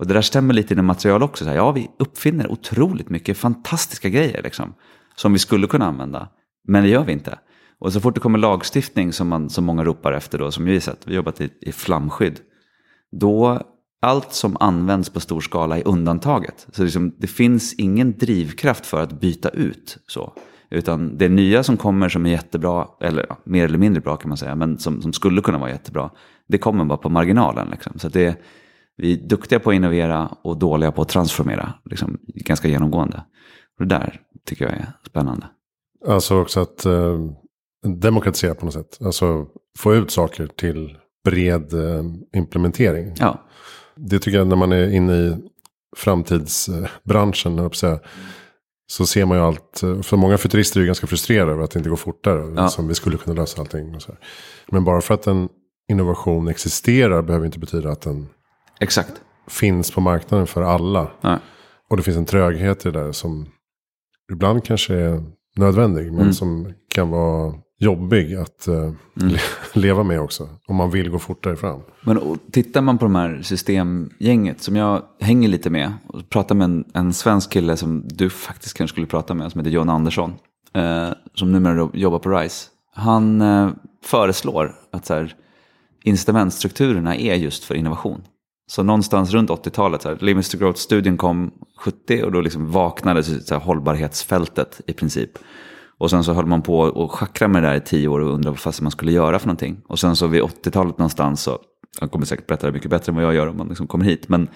Och 0.00 0.06
det 0.06 0.14
där 0.14 0.22
stämmer 0.22 0.54
lite 0.54 0.74
inom 0.74 0.86
material 0.86 1.22
också. 1.22 1.44
Så 1.44 1.50
här, 1.50 1.56
ja, 1.56 1.72
vi 1.72 1.90
uppfinner 1.98 2.52
otroligt 2.52 3.10
mycket 3.10 3.38
fantastiska 3.38 4.08
grejer 4.08 4.42
liksom, 4.42 4.74
som 5.16 5.32
vi 5.32 5.38
skulle 5.38 5.66
kunna 5.66 5.86
använda, 5.86 6.28
men 6.68 6.82
det 6.82 6.88
gör 6.88 7.04
vi 7.04 7.12
inte. 7.12 7.38
Och 7.78 7.92
så 7.92 8.00
fort 8.00 8.14
det 8.14 8.20
kommer 8.20 8.38
lagstiftning 8.38 9.12
som, 9.12 9.28
man, 9.28 9.50
som 9.50 9.64
många 9.64 9.84
ropar 9.84 10.12
efter, 10.12 10.38
då, 10.38 10.50
som 10.50 10.64
vi 10.64 10.80
sett, 10.80 10.98
vi 11.04 11.10
har 11.10 11.16
jobbat 11.16 11.40
i, 11.40 11.50
i 11.60 11.72
flamskydd, 11.72 12.40
då 13.12 13.62
allt 14.02 14.32
som 14.32 14.56
används 14.60 15.10
på 15.10 15.20
stor 15.20 15.40
skala 15.40 15.78
är 15.78 15.88
undantaget. 15.88 16.66
Så 16.72 16.82
liksom, 16.84 17.14
det 17.18 17.26
finns 17.26 17.74
ingen 17.74 18.18
drivkraft 18.18 18.86
för 18.86 19.02
att 19.02 19.20
byta 19.20 19.48
ut 19.48 19.98
så. 20.06 20.32
Utan 20.70 21.18
det 21.18 21.28
nya 21.28 21.62
som 21.62 21.76
kommer 21.76 22.08
som 22.08 22.26
är 22.26 22.30
jättebra, 22.30 22.86
eller 23.00 23.26
ja, 23.28 23.38
mer 23.44 23.64
eller 23.64 23.78
mindre 23.78 24.00
bra 24.00 24.16
kan 24.16 24.28
man 24.28 24.38
säga, 24.38 24.54
men 24.54 24.78
som, 24.78 25.02
som 25.02 25.12
skulle 25.12 25.42
kunna 25.42 25.58
vara 25.58 25.70
jättebra, 25.70 26.10
det 26.48 26.58
kommer 26.58 26.84
bara 26.84 26.98
på 26.98 27.08
marginalen. 27.08 27.68
Liksom. 27.70 27.98
Så 27.98 28.08
det, 28.08 28.38
vi 29.00 29.12
är 29.12 29.16
duktiga 29.28 29.60
på 29.60 29.70
att 29.70 29.76
innovera 29.76 30.26
och 30.42 30.58
dåliga 30.58 30.92
på 30.92 31.02
att 31.02 31.08
transformera, 31.08 31.72
liksom, 31.84 32.18
ganska 32.24 32.68
genomgående. 32.68 33.24
Och 33.78 33.86
det 33.86 33.94
där 33.94 34.20
tycker 34.46 34.64
jag 34.64 34.74
är 34.74 34.92
spännande. 35.06 35.46
Alltså 36.08 36.40
också 36.40 36.60
att 36.60 36.84
eh, 36.86 37.18
demokratisera 37.86 38.54
på 38.54 38.64
något 38.64 38.74
sätt. 38.74 38.98
Alltså 39.04 39.46
få 39.78 39.94
ut 39.94 40.10
saker 40.10 40.46
till 40.46 40.96
bred 41.24 41.72
eh, 41.74 42.04
implementering. 42.36 43.14
Ja, 43.18 43.44
Det 43.96 44.18
tycker 44.18 44.38
jag 44.38 44.46
när 44.46 44.56
man 44.56 44.72
är 44.72 44.90
inne 44.94 45.12
i 45.12 45.36
framtidsbranschen. 45.96 47.58
att 47.58 47.76
säga, 47.76 47.98
Så 48.90 49.06
ser 49.06 49.24
man 49.26 49.36
ju 49.38 49.44
allt. 49.44 49.82
eh, 49.82 50.00
För 50.00 50.16
många 50.16 50.38
futurister 50.38 50.80
är 50.80 50.82
ju 50.82 50.86
ganska 50.86 51.06
frustrerade 51.06 51.52
över 51.52 51.62
att 51.64 51.70
det 51.70 51.78
inte 51.78 51.88
går 51.90 51.96
fortare. 51.96 52.52
Ja. 52.56 52.68
Som 52.68 52.88
vi 52.88 52.94
skulle 52.94 53.16
kunna 53.16 53.40
lösa 53.40 53.60
allting. 53.60 53.94
Och 53.94 54.02
så 54.02 54.12
här. 54.12 54.20
Men 54.68 54.84
bara 54.84 55.00
för 55.00 55.14
att 55.14 55.26
en 55.26 55.48
innovation 55.90 56.48
existerar 56.48 57.22
behöver 57.22 57.46
inte 57.46 57.58
betyda 57.58 57.90
att 57.90 58.00
den 58.00 58.28
exakt. 58.80 59.12
finns 59.48 59.90
på 59.90 60.00
marknaden 60.00 60.46
för 60.46 60.62
alla. 60.62 61.10
Ja. 61.20 61.38
Och 61.90 61.96
det 61.96 62.02
finns 62.02 62.16
en 62.16 62.24
tröghet 62.26 62.86
i 62.86 62.90
det 62.90 63.00
där 63.04 63.12
som 63.12 63.46
ibland 64.32 64.64
kanske 64.64 64.94
är 64.94 65.24
nödvändig. 65.56 66.12
Men 66.12 66.20
Mm. 66.20 66.32
som 66.32 66.72
kan 66.88 67.10
vara 67.10 67.54
jobbig 67.78 68.34
att 68.34 68.66
eh, 68.68 68.92
le- 69.14 69.38
leva 69.80 70.02
med 70.02 70.20
också. 70.20 70.48
Om 70.66 70.76
man 70.76 70.90
vill 70.90 71.10
gå 71.10 71.18
fortare 71.18 71.56
fram. 71.56 71.80
Men 72.02 72.18
och, 72.18 72.36
tittar 72.52 72.80
man 72.82 72.98
på 72.98 73.04
de 73.04 73.14
här 73.14 73.40
systemgänget 73.42 74.62
som 74.62 74.76
jag 74.76 75.02
hänger 75.20 75.48
lite 75.48 75.70
med 75.70 75.92
och 76.06 76.28
pratar 76.28 76.54
med 76.54 76.64
en, 76.64 76.84
en 76.94 77.12
svensk 77.12 77.52
kille 77.52 77.76
som 77.76 78.02
du 78.08 78.30
faktiskt 78.30 78.74
kanske 78.76 78.94
skulle 78.94 79.06
prata 79.06 79.34
med 79.34 79.52
som 79.52 79.58
heter 79.60 79.70
John 79.70 79.88
Andersson. 79.88 80.34
Eh, 80.74 81.08
som 81.34 81.52
numera 81.52 81.90
jobbar 81.94 82.18
på 82.18 82.30
RISE. 82.30 82.68
Han 82.94 83.40
eh, 83.40 83.70
föreslår 84.04 84.74
att 84.92 85.06
så 85.06 85.14
här, 85.14 85.34
incitamentstrukturerna 86.04 87.16
är 87.16 87.34
just 87.34 87.64
för 87.64 87.74
innovation. 87.74 88.22
Så 88.70 88.82
någonstans 88.82 89.32
runt 89.32 89.50
80-talet, 89.50 90.22
Limits 90.22 90.48
to 90.48 90.58
Growth-studien 90.58 91.16
kom 91.16 91.50
70 91.78 92.22
och 92.24 92.32
då 92.32 92.40
liksom 92.40 92.70
vaknade 92.70 93.22
så 93.22 93.54
här, 93.54 93.60
hållbarhetsfältet 93.60 94.80
i 94.86 94.92
princip. 94.92 95.30
Och 95.98 96.10
sen 96.10 96.24
så 96.24 96.32
höll 96.32 96.46
man 96.46 96.62
på 96.62 96.78
och 96.78 97.12
schackra 97.12 97.48
med 97.48 97.62
det 97.62 97.68
där 97.68 97.74
i 97.74 97.80
tio 97.80 98.08
år 98.08 98.20
och 98.20 98.34
undrade 98.34 98.50
vad 98.50 98.58
fast 98.58 98.80
man 98.80 98.90
skulle 98.90 99.12
göra 99.12 99.38
för 99.38 99.46
någonting. 99.46 99.80
Och 99.86 99.98
sen 99.98 100.16
så 100.16 100.26
vid 100.26 100.42
80-talet 100.42 100.98
någonstans, 100.98 101.42
så, 101.42 101.58
han 102.00 102.08
kommer 102.08 102.26
säkert 102.26 102.46
berätta 102.46 102.66
det 102.66 102.72
mycket 102.72 102.90
bättre 102.90 103.10
än 103.10 103.16
vad 103.16 103.24
jag 103.24 103.34
gör 103.34 103.46
om 103.46 103.56
man 103.56 103.68
liksom 103.68 103.86
kommer 103.86 104.04
hit, 104.04 104.28
men 104.28 104.48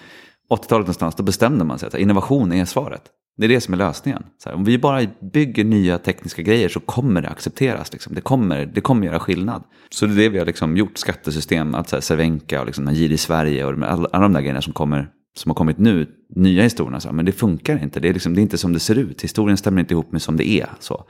80-talet 0.49 0.71
någonstans, 0.71 1.15
då 1.15 1.23
bestämde 1.23 1.65
man 1.65 1.79
sig 1.79 1.87
att 1.87 1.95
innovation 1.95 2.53
är 2.53 2.65
svaret. 2.65 3.01
Det 3.37 3.45
är 3.45 3.49
det 3.49 3.61
som 3.61 3.73
är 3.73 3.77
lösningen. 3.77 4.23
Här, 4.45 4.53
om 4.53 4.63
vi 4.63 4.77
bara 4.77 5.01
bygger 5.33 5.63
nya 5.63 5.97
tekniska 5.97 6.41
grejer 6.41 6.69
så 6.69 6.79
kommer 6.79 7.21
det 7.21 7.29
accepteras. 7.29 7.93
Liksom. 7.93 8.15
Det, 8.15 8.21
kommer, 8.21 8.65
det 8.65 8.81
kommer 8.81 9.05
göra 9.05 9.19
skillnad. 9.19 9.63
Så 9.89 10.05
det 10.05 10.13
är 10.13 10.15
det 10.15 10.29
vi 10.29 10.37
har 10.37 10.45
liksom 10.45 10.77
gjort, 10.77 10.97
skattesystem, 10.97 11.75
att 11.75 11.89
så 11.89 11.95
här, 11.95 12.01
Cervenka 12.01 12.59
och 12.59 12.65
liksom, 12.65 12.87
Agir 12.87 13.11
i 13.11 13.17
Sverige 13.17 13.65
och 13.65 13.71
alla, 13.71 14.09
alla 14.11 14.23
de 14.23 14.33
där 14.33 14.41
grejerna 14.41 14.61
som, 14.61 14.73
kommer, 14.73 15.09
som 15.37 15.49
har 15.49 15.55
kommit 15.55 15.77
nu, 15.77 16.07
nya 16.35 16.63
historierna. 16.63 16.99
Så 16.99 17.07
här, 17.07 17.15
men 17.15 17.25
det 17.25 17.31
funkar 17.31 17.83
inte, 17.83 17.99
det 17.99 18.09
är, 18.09 18.13
liksom, 18.13 18.33
det 18.33 18.39
är 18.39 18.43
inte 18.43 18.57
som 18.57 18.73
det 18.73 18.79
ser 18.79 18.95
ut. 18.97 19.23
Historien 19.23 19.57
stämmer 19.57 19.79
inte 19.79 19.93
ihop 19.93 20.11
med 20.11 20.21
som 20.21 20.37
det 20.37 20.49
är. 20.49 20.69
Så. 20.79 21.05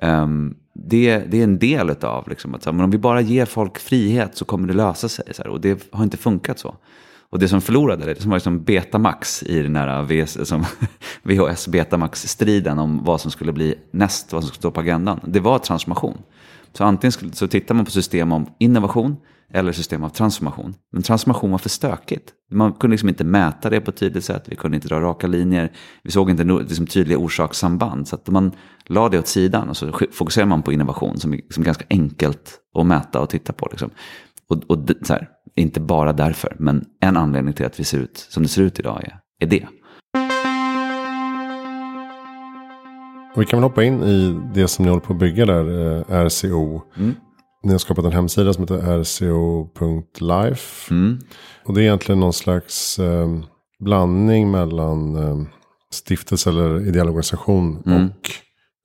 Ehm, 0.00 0.54
det, 0.74 1.18
det 1.18 1.38
är 1.38 1.44
en 1.44 1.58
del 1.58 1.90
av, 1.90 2.28
liksom, 2.28 2.54
att 2.54 2.62
så 2.62 2.70
här, 2.70 2.76
men 2.76 2.84
om 2.84 2.90
vi 2.90 2.98
bara 2.98 3.20
ger 3.20 3.46
folk 3.46 3.78
frihet 3.78 4.36
så 4.36 4.44
kommer 4.44 4.68
det 4.68 4.74
lösa 4.74 5.08
sig. 5.08 5.24
Så 5.30 5.50
och 5.50 5.60
det 5.60 5.88
har 5.92 6.04
inte 6.04 6.16
funkat 6.16 6.58
så. 6.58 6.76
Och 7.32 7.38
det 7.38 7.48
som 7.48 7.60
förlorade, 7.60 8.14
det 8.14 8.22
som 8.22 8.30
var 8.30 8.36
liksom 8.36 8.64
Betamax 8.64 9.42
i 9.42 9.62
den 9.62 9.76
här 9.76 10.02
VHS 11.22 11.68
Betamax-striden 11.72 12.78
om 12.78 13.04
vad 13.04 13.20
som 13.20 13.30
skulle 13.30 13.52
bli 13.52 13.74
näst, 13.90 14.32
vad 14.32 14.42
som 14.42 14.48
skulle 14.48 14.60
stå 14.60 14.70
på 14.70 14.80
agendan, 14.80 15.20
det 15.26 15.40
var 15.40 15.58
transformation. 15.58 16.18
Så 16.72 16.84
antingen 16.84 17.12
skulle, 17.12 17.32
så 17.32 17.48
tittar 17.48 17.74
man 17.74 17.84
på 17.84 17.90
system 17.90 18.32
om 18.32 18.46
innovation 18.58 19.16
eller 19.52 19.72
system 19.72 20.04
av 20.04 20.08
transformation. 20.08 20.74
Men 20.92 21.02
transformation 21.02 21.50
var 21.50 21.58
för 21.58 21.68
stökigt. 21.68 22.32
Man 22.50 22.72
kunde 22.72 22.94
liksom 22.94 23.08
inte 23.08 23.24
mäta 23.24 23.70
det 23.70 23.80
på 23.80 23.90
ett 23.90 23.96
tydligt 23.96 24.24
sätt, 24.24 24.44
vi 24.46 24.56
kunde 24.56 24.74
inte 24.74 24.88
dra 24.88 25.00
raka 25.00 25.26
linjer, 25.26 25.72
vi 26.02 26.10
såg 26.10 26.30
inte 26.30 26.44
liksom 26.44 26.86
tydliga 26.86 27.18
orsakssamband. 27.18 28.08
Så 28.08 28.16
att 28.16 28.28
man 28.28 28.52
la 28.86 29.08
det 29.08 29.18
åt 29.18 29.26
sidan 29.26 29.68
och 29.68 29.76
så 29.76 29.86
fokuserade 29.86 30.12
fokuserar 30.12 30.46
man 30.46 30.62
på 30.62 30.72
innovation 30.72 31.18
som 31.18 31.32
är 31.32 31.36
liksom 31.36 31.64
ganska 31.64 31.84
enkelt 31.90 32.58
att 32.74 32.86
mäta 32.86 33.20
och 33.20 33.28
titta 33.30 33.52
på. 33.52 33.68
Liksom. 33.70 33.90
Och, 34.48 34.70
och 34.70 34.88
så 35.02 35.12
här, 35.12 35.28
inte 35.56 35.80
bara 35.80 36.12
därför, 36.12 36.56
men 36.58 36.84
en 37.00 37.16
anledning 37.16 37.54
till 37.54 37.66
att 37.66 37.80
vi 37.80 37.84
ser 37.84 37.98
ut 37.98 38.26
som 38.30 38.42
det 38.42 38.48
ser 38.48 38.62
ut 38.62 38.78
idag 38.78 39.00
är, 39.04 39.18
är 39.40 39.46
det. 39.46 39.66
Och 43.34 43.40
vi 43.42 43.46
kan 43.46 43.58
väl 43.58 43.64
hoppa 43.70 43.84
in 43.84 44.02
i 44.02 44.40
det 44.54 44.68
som 44.68 44.84
ni 44.84 44.88
håller 44.90 45.02
på 45.04 45.12
att 45.12 45.18
bygga 45.18 45.46
där, 45.46 45.96
eh, 45.98 46.24
RCO. 46.26 46.82
Mm. 46.96 47.14
Ni 47.64 47.72
har 47.72 47.78
skapat 47.78 48.04
en 48.04 48.12
hemsida 48.12 48.52
som 48.52 48.62
heter 48.62 48.98
rco.life. 49.02 50.94
Mm. 50.94 51.18
Och 51.64 51.74
det 51.74 51.80
är 51.80 51.82
egentligen 51.82 52.20
någon 52.20 52.32
slags 52.32 52.98
eh, 52.98 53.28
blandning 53.80 54.50
mellan 54.50 55.16
eh, 55.16 55.42
stiftelse 55.92 56.50
eller 56.50 56.88
ideell 56.88 57.06
organisation 57.08 57.82
Mm. 57.86 58.04
och 58.06 58.30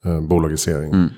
eh, 0.10 0.22
bolagisering. 0.22 1.10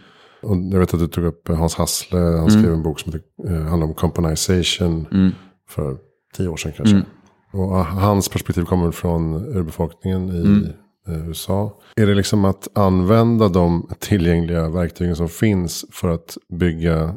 Mm. 0.44 0.68
Och 0.68 0.74
jag 0.74 0.80
vet 0.80 0.94
att 0.94 1.00
du 1.00 1.08
tog 1.08 1.26
upp 1.26 1.48
Hans 1.48 1.76
Hassle, 1.76 2.20
han 2.20 2.52
skrev 2.52 2.74
en 2.74 2.84
bok 2.84 3.00
som 3.00 3.14
eh, 3.48 3.54
handlar 3.62 3.88
om 3.88 3.94
componization 3.94 5.08
Mm. 5.12 5.32
för 5.70 5.98
tio 6.34 6.48
år 6.48 6.58
sedan 6.58 6.72
kanske. 6.78 6.96
Mm. 6.96 7.06
Och 7.54 7.72
ah, 7.76 7.84
hans 7.84 8.30
perspektiv 8.30 8.64
kommer 8.64 8.92
från 8.92 9.34
urbefolkningen 9.58 10.30
i 10.30 10.42
Mm. 10.42 10.64
eh, 11.08 11.28
USA. 11.30 11.80
Är 11.96 12.06
det 12.06 12.14
liksom 12.16 12.46
att 12.46 12.68
använda 12.78 13.48
de 13.50 13.90
tillgängliga 14.00 14.70
verktygen 14.70 15.16
som 15.16 15.30
finns 15.30 15.86
för 15.92 16.08
att 16.10 16.38
bygga 16.60 17.16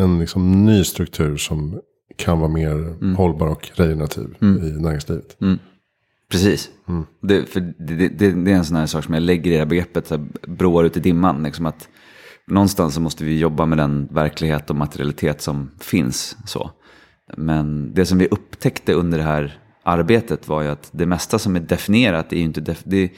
en 0.00 0.18
liksom 0.18 0.64
ny 0.64 0.84
struktur 0.84 1.36
som 1.36 1.80
kan 2.16 2.38
vara 2.38 2.50
mer 2.50 2.72
Mm. 2.72 3.16
hållbar 3.16 3.46
och 3.46 3.70
regenerativ 3.74 4.34
i 4.40 4.80
näringslivet? 4.82 5.36
Precis. 6.30 6.70
Mm. 6.88 7.04
Det, 7.22 7.46
för 7.46 7.60
det, 7.60 8.08
det, 8.08 8.30
det 8.32 8.52
är 8.52 8.56
en 8.56 8.64
sån 8.64 8.76
här 8.76 8.86
sak 8.86 9.04
som 9.04 9.14
jag 9.14 9.22
lägger 9.22 9.50
i 9.50 9.54
det 9.54 9.58
här 9.58 9.66
begreppet, 9.66 10.06
så 10.06 10.16
här, 10.16 10.26
broar 10.46 10.84
ut 10.84 10.96
i 10.96 11.00
dimman. 11.00 11.42
Liksom 11.42 11.66
att 11.66 11.88
någonstans 12.50 12.94
så 12.94 13.00
måste 13.00 13.24
vi 13.24 13.38
jobba 13.38 13.66
med 13.66 13.78
den 13.78 14.08
verklighet 14.10 14.70
och 14.70 14.76
materialitet 14.76 15.40
som 15.40 15.70
finns. 15.80 16.36
Så. 16.44 16.70
Men 17.36 17.94
det 17.94 18.06
som 18.06 18.18
vi 18.18 18.28
upptäckte 18.28 18.92
under 18.92 19.18
det 19.18 19.24
här 19.24 19.58
arbetet 19.82 20.48
var 20.48 20.62
ju 20.62 20.68
att 20.68 20.90
det 20.92 21.06
mesta 21.06 21.38
som 21.38 21.56
är 21.56 21.60
definierat 21.60 22.32
är 22.32 22.36
ju 22.36 22.42
inte... 22.42 22.60
Def, 22.60 22.82
det, 22.84 23.12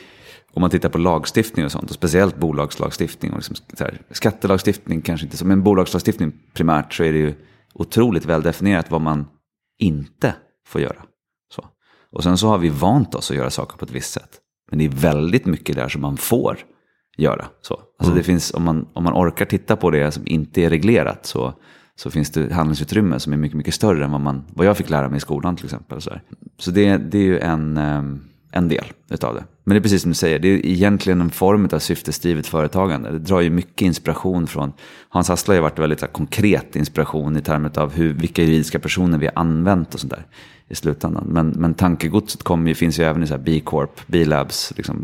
om 0.52 0.60
man 0.60 0.70
tittar 0.70 0.88
på 0.88 0.98
lagstiftning 0.98 1.64
och 1.64 1.72
sånt, 1.72 1.90
och 1.90 1.94
speciellt 1.94 2.36
bolagslagstiftning 2.36 3.30
och 3.30 3.36
liksom 3.36 3.56
så 3.56 3.84
här, 3.84 4.00
skattelagstiftning 4.10 5.00
kanske 5.00 5.26
inte 5.26 5.36
så, 5.36 5.46
men 5.46 5.62
bolagslagstiftning 5.62 6.32
primärt 6.52 6.94
så 6.94 7.04
är 7.04 7.12
det 7.12 7.18
ju 7.18 7.34
otroligt 7.74 8.24
väl 8.24 8.42
definierat 8.42 8.90
vad 8.90 9.00
man 9.00 9.26
inte 9.78 10.34
får 10.66 10.80
göra. 10.80 11.02
Så. 11.54 11.64
Och 12.12 12.22
sen 12.22 12.38
så 12.38 12.48
har 12.48 12.58
vi 12.58 12.68
vant 12.68 13.14
oss 13.14 13.30
att 13.30 13.36
göra 13.36 13.50
saker 13.50 13.76
på 13.78 13.84
ett 13.84 13.90
visst 13.90 14.12
sätt. 14.12 14.40
Men 14.70 14.78
det 14.78 14.84
är 14.84 14.88
väldigt 14.88 15.46
mycket 15.46 15.76
där 15.76 15.88
som 15.88 16.02
man 16.02 16.16
får 16.16 16.58
göra. 17.18 17.46
Så. 17.62 17.80
Alltså 17.98 18.14
det 18.14 18.22
finns, 18.22 18.54
om, 18.54 18.64
man, 18.64 18.86
om 18.92 19.04
man 19.04 19.12
orkar 19.12 19.44
titta 19.44 19.76
på 19.76 19.90
det 19.90 20.12
som 20.12 20.22
inte 20.26 20.62
är 20.62 20.70
reglerat 20.70 21.26
så, 21.26 21.54
så 21.96 22.10
finns 22.10 22.30
det 22.30 22.52
handlingsutrymme 22.52 23.20
som 23.20 23.32
är 23.32 23.36
mycket, 23.36 23.56
mycket 23.56 23.74
större 23.74 24.04
än 24.04 24.12
vad, 24.12 24.20
man, 24.20 24.44
vad 24.54 24.66
jag 24.66 24.76
fick 24.76 24.90
lära 24.90 25.08
mig 25.08 25.16
i 25.16 25.20
skolan 25.20 25.56
till 25.56 25.64
exempel. 25.64 26.00
Så, 26.00 26.10
så 26.58 26.70
det, 26.70 26.96
det 26.96 27.18
är 27.18 27.22
ju 27.22 27.38
en, 27.38 27.76
ehm, 27.76 28.20
en 28.52 28.68
del 28.68 28.84
utav 29.10 29.34
det. 29.34 29.44
Men 29.64 29.74
det 29.74 29.78
är 29.78 29.82
precis 29.82 30.02
som 30.02 30.10
du 30.10 30.14
säger, 30.14 30.38
det 30.38 30.48
är 30.48 30.66
egentligen 30.66 31.20
en 31.20 31.30
form 31.30 31.68
av 31.72 31.78
syftesdrivet 31.78 32.46
företagande. 32.46 33.10
Det 33.10 33.18
drar 33.18 33.40
ju 33.40 33.50
mycket 33.50 33.82
inspiration 33.82 34.46
från, 34.46 34.72
Hans 35.08 35.28
Hassla 35.28 35.52
har 35.52 35.56
ju 35.56 35.62
varit 35.62 35.78
väldigt 35.78 36.00
här, 36.00 36.08
konkret 36.08 36.76
inspiration 36.76 37.36
i 37.36 37.40
termer 37.40 37.78
av 37.78 37.92
hur, 37.92 38.14
vilka 38.14 38.42
juridiska 38.42 38.78
personer 38.78 39.18
vi 39.18 39.26
har 39.26 39.32
använt 39.36 39.94
och 39.94 40.00
sånt 40.00 40.12
där 40.12 40.26
i 40.68 40.74
slutändan. 40.74 41.24
Men, 41.26 41.48
men 41.48 41.74
tankegodset 41.74 42.42
kommer 42.42 42.68
ju, 42.68 42.74
finns 42.74 42.98
ju 42.98 43.04
även 43.04 43.22
i 43.22 43.26
så 43.26 43.34
här 43.34 43.42
B-Corp, 43.42 44.00
B-Labs, 44.06 44.72
liksom. 44.76 45.02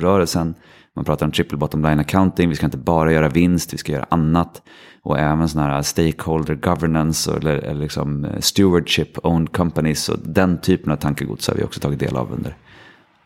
Man 0.96 1.04
pratar 1.04 1.26
om 1.26 1.32
triple 1.32 1.58
bottom 1.58 1.82
line 1.82 2.00
accounting, 2.00 2.48
vi 2.48 2.54
ska 2.56 2.66
inte 2.66 2.78
bara 2.78 3.12
göra 3.12 3.28
vinst, 3.28 3.74
vi 3.74 3.78
ska 3.78 3.92
göra 3.92 4.06
annat. 4.10 4.62
Och 5.02 5.18
även 5.18 5.48
sådana 5.48 5.70
här 5.70 5.82
stakeholder 5.82 6.54
governance 6.54 7.36
eller, 7.36 7.56
eller 7.56 7.80
liksom 7.80 8.24
eh, 8.24 8.40
stewardship 8.40 9.18
owned 9.26 9.52
companies. 9.52 10.08
Och 10.08 10.18
den 10.22 10.60
typen 10.60 10.92
av 10.92 10.96
tankegods 10.96 11.48
har 11.48 11.54
vi 11.54 11.64
också 11.64 11.80
tagit 11.80 11.98
del 11.98 12.16
av 12.16 12.32
under 12.32 12.56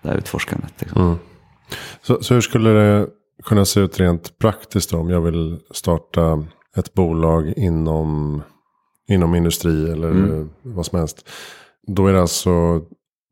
det 0.03 0.09
här 0.09 0.17
utforskandet. 0.17 0.73
Liksom. 0.79 1.19
Så, 2.03 2.23
så 2.23 2.35
hur 2.35 2.41
skulle 2.41 2.71
det 2.71 3.07
kunna 3.45 3.65
se 3.65 3.81
ut 3.81 4.01
rent 4.01 4.39
praktiskt 4.39 4.95
om 4.95 5.11
jag 5.11 5.21
vill 5.21 5.59
starta 5.71 6.45
ett 6.77 6.95
bolag 6.95 7.53
inom, 7.57 8.43
inom 9.09 9.35
industri 9.35 9.93
eller 9.93 10.11
Mm. 10.11 10.51
vad 10.63 10.87
som 10.87 10.99
helst. 10.99 11.29
Då 11.87 12.07
är 12.07 12.13
det 12.13 12.21
alltså 12.21 12.81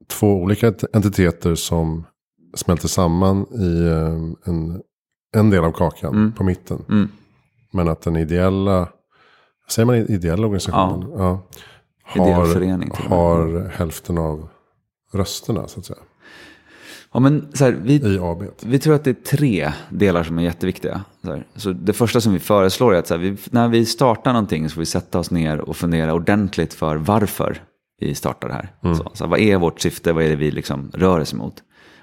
två 0.08 0.34
olika 0.34 0.66
ent- 0.70 0.84
entiteter 0.92 1.54
som 1.54 2.04
smälter 2.56 2.88
samman 2.88 3.46
i 3.52 3.86
eh, 3.86 4.50
en, 4.52 4.82
en 5.36 5.50
del 5.50 5.64
av 5.64 5.72
kakan 5.72 6.14
Mm. 6.14 6.32
på 6.32 6.44
mitten. 6.44 6.84
Mm. 6.88 7.08
Men 7.72 7.88
att 7.88 8.02
den 8.02 8.16
ideella, 8.16 8.88
säger 9.68 9.86
man 9.86 9.96
ideella 9.96 10.46
organisationen? 10.46 11.10
Ja. 11.18 11.42
Ideell 12.14 12.32
har, 12.32 12.46
förening 12.46 12.90
har 12.94 13.70
hälften 13.74 14.18
av 14.18 14.48
rösterna 15.12 15.68
så 15.68 15.80
att 15.80 15.86
säga. 15.86 15.98
Ja, 17.12 17.20
men 17.20 17.48
så 17.54 17.64
här, 17.64 17.72
vi, 17.82 17.94
I 17.94 18.18
AB. 18.18 18.42
Vi 18.62 18.78
tror 18.78 18.94
att 18.94 19.04
det 19.04 19.10
är 19.10 19.36
tre 19.36 19.72
delar 19.90 20.22
som 20.22 20.38
är 20.38 20.42
jätteviktiga. 20.42 21.04
Så, 21.24 21.30
här. 21.30 21.46
så 21.54 21.72
det 21.72 21.92
första 21.92 22.20
som 22.20 22.32
vi 22.32 22.38
föreslår 22.38 22.94
är 22.94 22.98
att 22.98 23.06
så 23.06 23.14
här, 23.14 23.20
vi, 23.20 23.36
när 23.50 23.68
vi 23.68 23.86
startar 23.86 24.32
någonting 24.32 24.68
så 24.68 24.74
får 24.74 24.80
vi 24.80 24.86
sätta 24.86 25.18
oss 25.18 25.30
ner 25.30 25.60
och 25.60 25.76
fundera 25.76 26.14
ordentligt 26.14 26.74
för 26.74 26.96
varför 26.96 27.62
vi 28.00 28.14
startar 28.14 28.48
det 28.48 28.54
här. 28.54 28.94
Så, 28.96 29.10
så 29.14 29.24
här, 29.24 29.30
vad 29.30 29.40
är 29.40 29.56
vårt 29.56 29.80
syfte, 29.80 30.12
vad 30.12 30.24
är 30.24 30.28
det 30.28 30.36
vi 30.36 30.50
liksom 30.50 30.90
rör 30.94 31.20
oss 31.20 31.34
mot? 31.34 31.54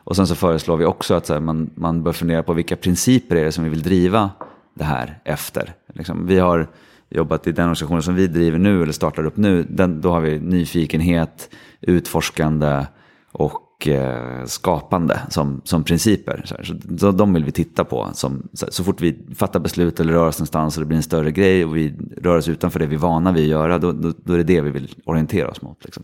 Och 0.03 0.15
sen 0.15 0.27
så 0.27 0.35
föreslår 0.35 0.77
vi 0.77 0.85
också 0.85 1.13
att 1.13 1.25
så 1.25 1.33
här, 1.33 1.39
man, 1.39 1.69
man 1.75 2.03
bör 2.03 2.11
fundera 2.11 2.43
på 2.43 2.53
vilka 2.53 2.75
principer 2.75 3.35
är 3.35 3.45
det 3.45 3.51
som 3.51 3.63
vi 3.63 3.69
vill 3.69 3.83
driva 3.83 4.29
det 4.73 4.83
här 4.83 5.19
efter. 5.23 5.73
Liksom, 5.93 6.27
vi 6.27 6.39
har 6.39 6.67
jobbat 7.09 7.47
i 7.47 7.51
den 7.51 7.63
organisationen 7.63 8.03
som 8.03 8.15
vi 8.15 8.27
driver 8.27 8.57
nu 8.57 8.83
eller 8.83 8.93
startar 8.93 9.25
upp 9.25 9.37
nu. 9.37 9.63
Den, 9.69 10.01
då 10.01 10.11
har 10.11 10.21
vi 10.21 10.39
nyfikenhet, 10.39 11.49
utforskande 11.81 12.85
och 13.31 13.87
eh, 13.87 14.45
skapande 14.45 15.21
som, 15.29 15.61
som 15.63 15.83
principer. 15.83 16.41
Så, 16.45 16.55
här. 16.55 16.63
så, 16.63 16.97
så 16.97 17.11
de 17.11 17.33
vill 17.33 17.45
vi 17.45 17.51
titta 17.51 17.83
på. 17.83 18.09
Som, 18.13 18.47
så, 18.53 18.67
så, 18.69 18.83
fort 18.83 19.01
vi 19.01 19.25
fattar 19.35 19.59
beslut 19.59 19.99
eller 19.99 20.13
rör 20.13 20.27
oss 20.27 20.39
någonstans 20.39 20.77
och 20.77 20.81
det 20.81 20.87
blir 20.87 20.97
en 20.97 21.03
större 21.03 21.31
grej 21.31 21.65
och 21.65 21.77
vi 21.77 21.95
rör 22.21 22.37
oss 22.37 22.47
utanför 22.47 22.79
det 22.79 22.85
vi 22.85 22.95
är 22.95 22.99
vana 22.99 23.31
vid 23.31 23.43
att 23.43 23.49
göra, 23.49 23.77
då, 23.77 23.91
då, 23.91 24.13
då 24.23 24.33
är 24.33 24.37
det 24.37 24.43
det 24.43 24.61
vi 24.61 24.69
vill 24.69 24.95
orientera 25.05 25.49
oss 25.49 25.61
mot. 25.61 25.83
Liksom. 25.83 26.03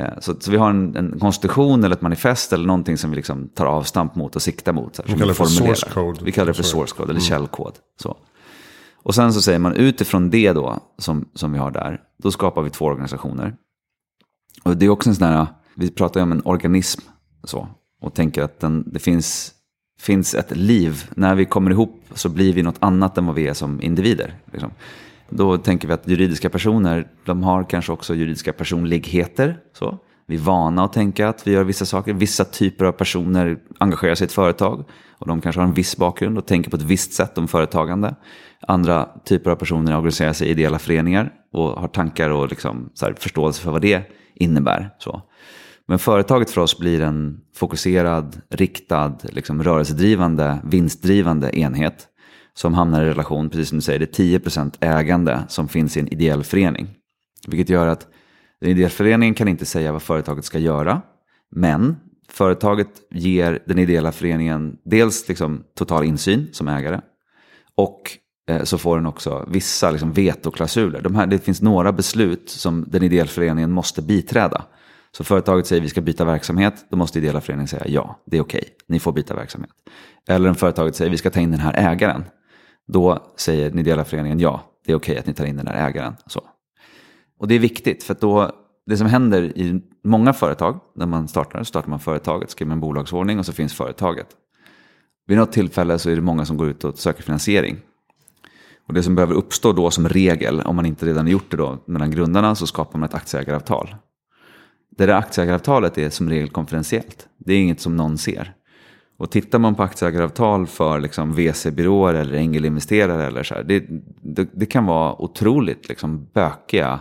Eh, 0.00 0.18
så, 0.20 0.34
så, 0.40 0.50
vi 0.50 0.56
har 0.56 0.70
en, 0.70 0.96
en, 0.96 1.18
konstitution 1.20 1.84
eller 1.84 1.96
ett 1.96 2.02
manifest 2.02 2.52
eller 2.52 2.66
någonting 2.66 2.98
som 2.98 3.10
vi 3.10 3.16
liksom 3.16 3.48
tar 3.48 3.66
avstamp 3.66 4.14
mot 4.14 4.36
och 4.36 4.42
siktar 4.42 4.72
mot. 4.72 4.96
Så 4.96 5.02
här, 5.02 5.08
vi 5.08 5.18
kallar 5.18 5.28
det 5.28 5.34
för 5.34 5.44
source 5.44 5.90
code. 5.90 6.24
Vi 6.24 6.32
kallar 6.32 6.46
det 6.46 6.54
för 6.54 6.62
source 6.62 6.94
code 6.94 7.04
eller 7.04 7.20
mm. 7.20 7.20
källkod. 7.20 7.72
Så. 8.02 8.16
Och 9.02 9.14
sen 9.14 9.32
så 9.32 9.42
säger 9.42 9.58
man 9.58 9.72
utifrån 9.72 10.30
det 10.30 10.52
då, 10.52 10.78
som, 10.98 11.28
som 11.34 11.52
vi 11.52 11.58
har 11.58 11.70
där, 11.70 12.00
då 12.22 12.30
skapar 12.30 12.62
vi 12.62 12.70
två 12.70 12.84
organisationer. 12.84 13.54
Och 14.62 14.76
det 14.76 14.86
är 14.86 14.90
också 14.90 15.08
en 15.08 15.16
sån 15.16 15.28
här, 15.28 15.46
vi 15.74 15.90
pratar 15.90 16.20
ju 16.20 16.24
om 16.24 16.32
en 16.32 16.42
organism 16.44 17.00
så, 17.44 17.68
och 18.00 18.14
tänker 18.14 18.42
att 18.42 18.60
den, 18.60 18.84
det 18.92 18.98
finns, 18.98 19.52
finns 20.00 20.34
ett 20.34 20.56
liv. 20.56 21.10
När 21.14 21.34
vi 21.34 21.44
kommer 21.44 21.70
ihop 21.70 22.02
så 22.14 22.28
blir 22.28 22.52
vi 22.52 22.62
något 22.62 22.76
annat 22.78 23.18
än 23.18 23.26
vad 23.26 23.34
vi 23.34 23.48
är 23.48 23.54
som 23.54 23.82
individer. 23.82 24.34
Liksom. 24.52 24.70
Då 25.30 25.58
tänker 25.58 25.88
vi 25.88 25.94
att 25.94 26.08
juridiska 26.08 26.50
personer, 26.50 27.06
de 27.24 27.42
har 27.42 27.64
kanske 27.64 27.92
också 27.92 28.14
juridiska 28.14 28.52
personligheter. 28.52 29.56
Så. 29.72 29.98
Vi 30.26 30.36
är 30.36 30.40
vana 30.40 30.84
att 30.84 30.92
tänka 30.92 31.28
att 31.28 31.46
vi 31.46 31.52
gör 31.52 31.64
vissa 31.64 31.86
saker. 31.86 32.12
Vissa 32.12 32.44
typer 32.44 32.84
av 32.84 32.92
personer 32.92 33.58
engagerar 33.78 34.14
sig 34.14 34.24
i 34.24 34.26
ett 34.26 34.32
företag. 34.32 34.84
Och 35.18 35.26
de 35.26 35.40
kanske 35.40 35.60
har 35.60 35.68
en 35.68 35.74
viss 35.74 35.96
bakgrund 35.96 36.38
och 36.38 36.46
tänker 36.46 36.70
på 36.70 36.76
ett 36.76 36.82
visst 36.82 37.12
sätt 37.12 37.38
om 37.38 37.48
företagande. 37.48 38.14
Andra 38.60 39.08
typer 39.24 39.50
av 39.50 39.56
personer 39.56 39.96
organiserar 39.96 40.32
sig 40.32 40.48
i 40.48 40.50
ideella 40.50 40.78
föreningar 40.78 41.32
och 41.52 41.68
har 41.68 41.88
tankar 41.88 42.30
och 42.30 42.48
liksom, 42.48 42.90
här, 43.02 43.14
förståelse 43.18 43.62
för 43.62 43.70
vad 43.70 43.82
det 43.82 44.02
innebär. 44.34 44.90
Så. 44.98 45.22
Men 45.86 45.98
företaget 45.98 46.50
för 46.50 46.60
oss 46.60 46.78
blir 46.78 47.00
en 47.00 47.40
fokuserad, 47.56 48.40
riktad, 48.50 49.18
liksom, 49.22 49.62
rörelsedrivande, 49.62 50.58
vinstdrivande 50.64 51.58
enhet 51.58 52.06
som 52.54 52.74
hamnar 52.74 53.02
i 53.02 53.08
relation, 53.10 53.50
precis 53.50 53.68
som 53.68 53.78
du 53.78 53.82
säger, 53.82 53.98
det 53.98 54.18
är 54.18 54.24
10% 54.38 54.74
ägande 54.80 55.44
som 55.48 55.68
finns 55.68 55.96
i 55.96 56.00
en 56.00 56.08
ideell 56.08 56.44
förening. 56.44 56.88
Vilket 57.46 57.68
gör 57.68 57.86
att 57.86 58.06
den 58.60 58.70
ideella 58.70 58.90
föreningen 58.90 59.34
kan 59.34 59.48
inte 59.48 59.66
säga 59.66 59.92
vad 59.92 60.02
företaget 60.02 60.44
ska 60.44 60.58
göra, 60.58 61.02
men 61.50 61.96
företaget 62.28 62.88
ger 63.10 63.62
den 63.66 63.78
ideella 63.78 64.12
föreningen 64.12 64.76
dels 64.84 65.28
liksom 65.28 65.64
total 65.76 66.04
insyn 66.04 66.48
som 66.52 66.68
ägare 66.68 67.00
och 67.74 68.10
eh, 68.48 68.62
så 68.62 68.78
får 68.78 68.96
den 68.96 69.06
också 69.06 69.44
vissa 69.48 69.90
liksom 69.90 70.12
vetoklausuler. 70.12 71.00
De 71.00 71.14
här, 71.14 71.26
det 71.26 71.38
finns 71.38 71.62
några 71.62 71.92
beslut 71.92 72.50
som 72.50 72.84
den 72.88 73.02
ideella 73.02 73.28
föreningen 73.28 73.72
måste 73.72 74.02
biträda. 74.02 74.64
Så 75.12 75.24
företaget 75.24 75.66
säger 75.66 75.82
vi 75.82 75.88
ska 75.88 76.00
byta 76.00 76.24
verksamhet, 76.24 76.86
då 76.90 76.96
måste 76.96 77.18
ideella 77.18 77.40
föreningen 77.40 77.68
säga 77.68 77.84
ja, 77.86 78.20
det 78.26 78.36
är 78.36 78.40
okej, 78.40 78.58
okay, 78.58 78.70
ni 78.86 79.00
får 79.00 79.12
byta 79.12 79.34
verksamhet. 79.34 79.70
Eller 80.28 80.48
om 80.48 80.54
företaget 80.54 80.96
säger 80.96 81.10
vi 81.10 81.16
ska 81.16 81.30
ta 81.30 81.40
in 81.40 81.50
den 81.50 81.60
här 81.60 81.92
ägaren, 81.92 82.24
då 82.92 83.32
säger 83.36 83.70
den 83.70 83.78
ideella 83.78 84.04
föreningen 84.04 84.40
ja, 84.40 84.60
det 84.86 84.92
är 84.92 84.96
okej 84.96 85.12
okay 85.12 85.20
att 85.20 85.26
ni 85.26 85.34
tar 85.34 85.44
in 85.44 85.56
den 85.56 85.66
här 85.66 85.88
ägaren. 85.88 86.16
Så. 86.26 86.42
Och 87.38 87.48
det 87.48 87.54
är 87.54 87.58
viktigt, 87.58 88.02
för 88.02 88.16
då, 88.20 88.52
det 88.86 88.96
som 88.96 89.06
händer 89.06 89.42
i 89.58 89.82
många 90.04 90.32
företag, 90.32 90.80
när 90.94 91.06
man 91.06 91.28
startar, 91.28 91.62
startar 91.62 91.90
man 91.90 92.00
företaget, 92.00 92.50
skriver 92.50 92.72
en 92.72 92.80
bolagsordning 92.80 93.38
och 93.38 93.46
så 93.46 93.52
finns 93.52 93.74
företaget. 93.74 94.26
Vid 95.26 95.38
något 95.38 95.52
tillfälle 95.52 95.98
så 95.98 96.10
är 96.10 96.16
det 96.16 96.22
många 96.22 96.44
som 96.44 96.56
går 96.56 96.68
ut 96.68 96.84
och 96.84 96.98
söker 96.98 97.22
finansiering. 97.22 97.76
Och 98.88 98.94
det 98.94 99.02
som 99.02 99.14
behöver 99.14 99.34
uppstå 99.34 99.72
då 99.72 99.90
som 99.90 100.08
regel, 100.08 100.60
om 100.60 100.76
man 100.76 100.86
inte 100.86 101.06
redan 101.06 101.24
har 101.26 101.32
gjort 101.32 101.50
det 101.50 101.56
då, 101.56 101.78
mellan 101.86 102.10
grundarna 102.10 102.54
så 102.54 102.66
skapar 102.66 102.98
man 102.98 103.08
ett 103.08 103.14
aktieägaravtal. 103.14 103.94
Det 104.96 105.06
där 105.06 105.14
aktieägaravtalet 105.14 105.98
är 105.98 106.10
som 106.10 106.28
regel 106.28 106.48
konfidentiellt. 106.48 107.28
Det 107.38 107.54
är 107.54 107.58
inget 107.58 107.80
som 107.80 107.96
någon 107.96 108.18
ser. 108.18 108.54
Och 109.20 109.30
tittar 109.30 109.58
man 109.58 109.74
på 109.74 109.82
aktieägaravtal 109.82 110.66
för 110.66 111.00
liksom 111.00 111.32
VC-byråer 111.32 112.14
eller 112.14 112.34
ängelinvesterare 112.34 113.26
eller 113.26 113.42
så 113.42 113.54
här, 113.54 113.62
det, 113.62 113.84
det, 114.22 114.48
det, 114.52 114.66
kan 114.66 114.86
vara 114.86 115.22
otroligt 115.22 115.88
liksom 115.88 116.28
bökiga 116.34 117.00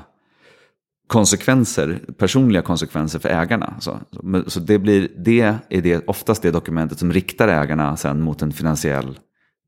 konsekvenser, 1.08 1.99
personliga 2.17 2.62
konsekvenser 2.62 3.19
för 3.19 3.29
ägarna. 3.29 3.73
Så, 3.79 3.99
så 4.47 4.60
det, 4.60 4.79
blir, 4.79 5.08
det 5.17 5.41
är 5.69 5.82
det, 5.82 6.08
oftast 6.08 6.41
det 6.41 6.51
dokumentet 6.51 6.99
som 6.99 7.13
riktar 7.13 7.47
ägarna 7.47 7.97
sen 7.97 8.21
mot 8.21 8.41
en 8.41 8.51
finansiell 8.51 9.19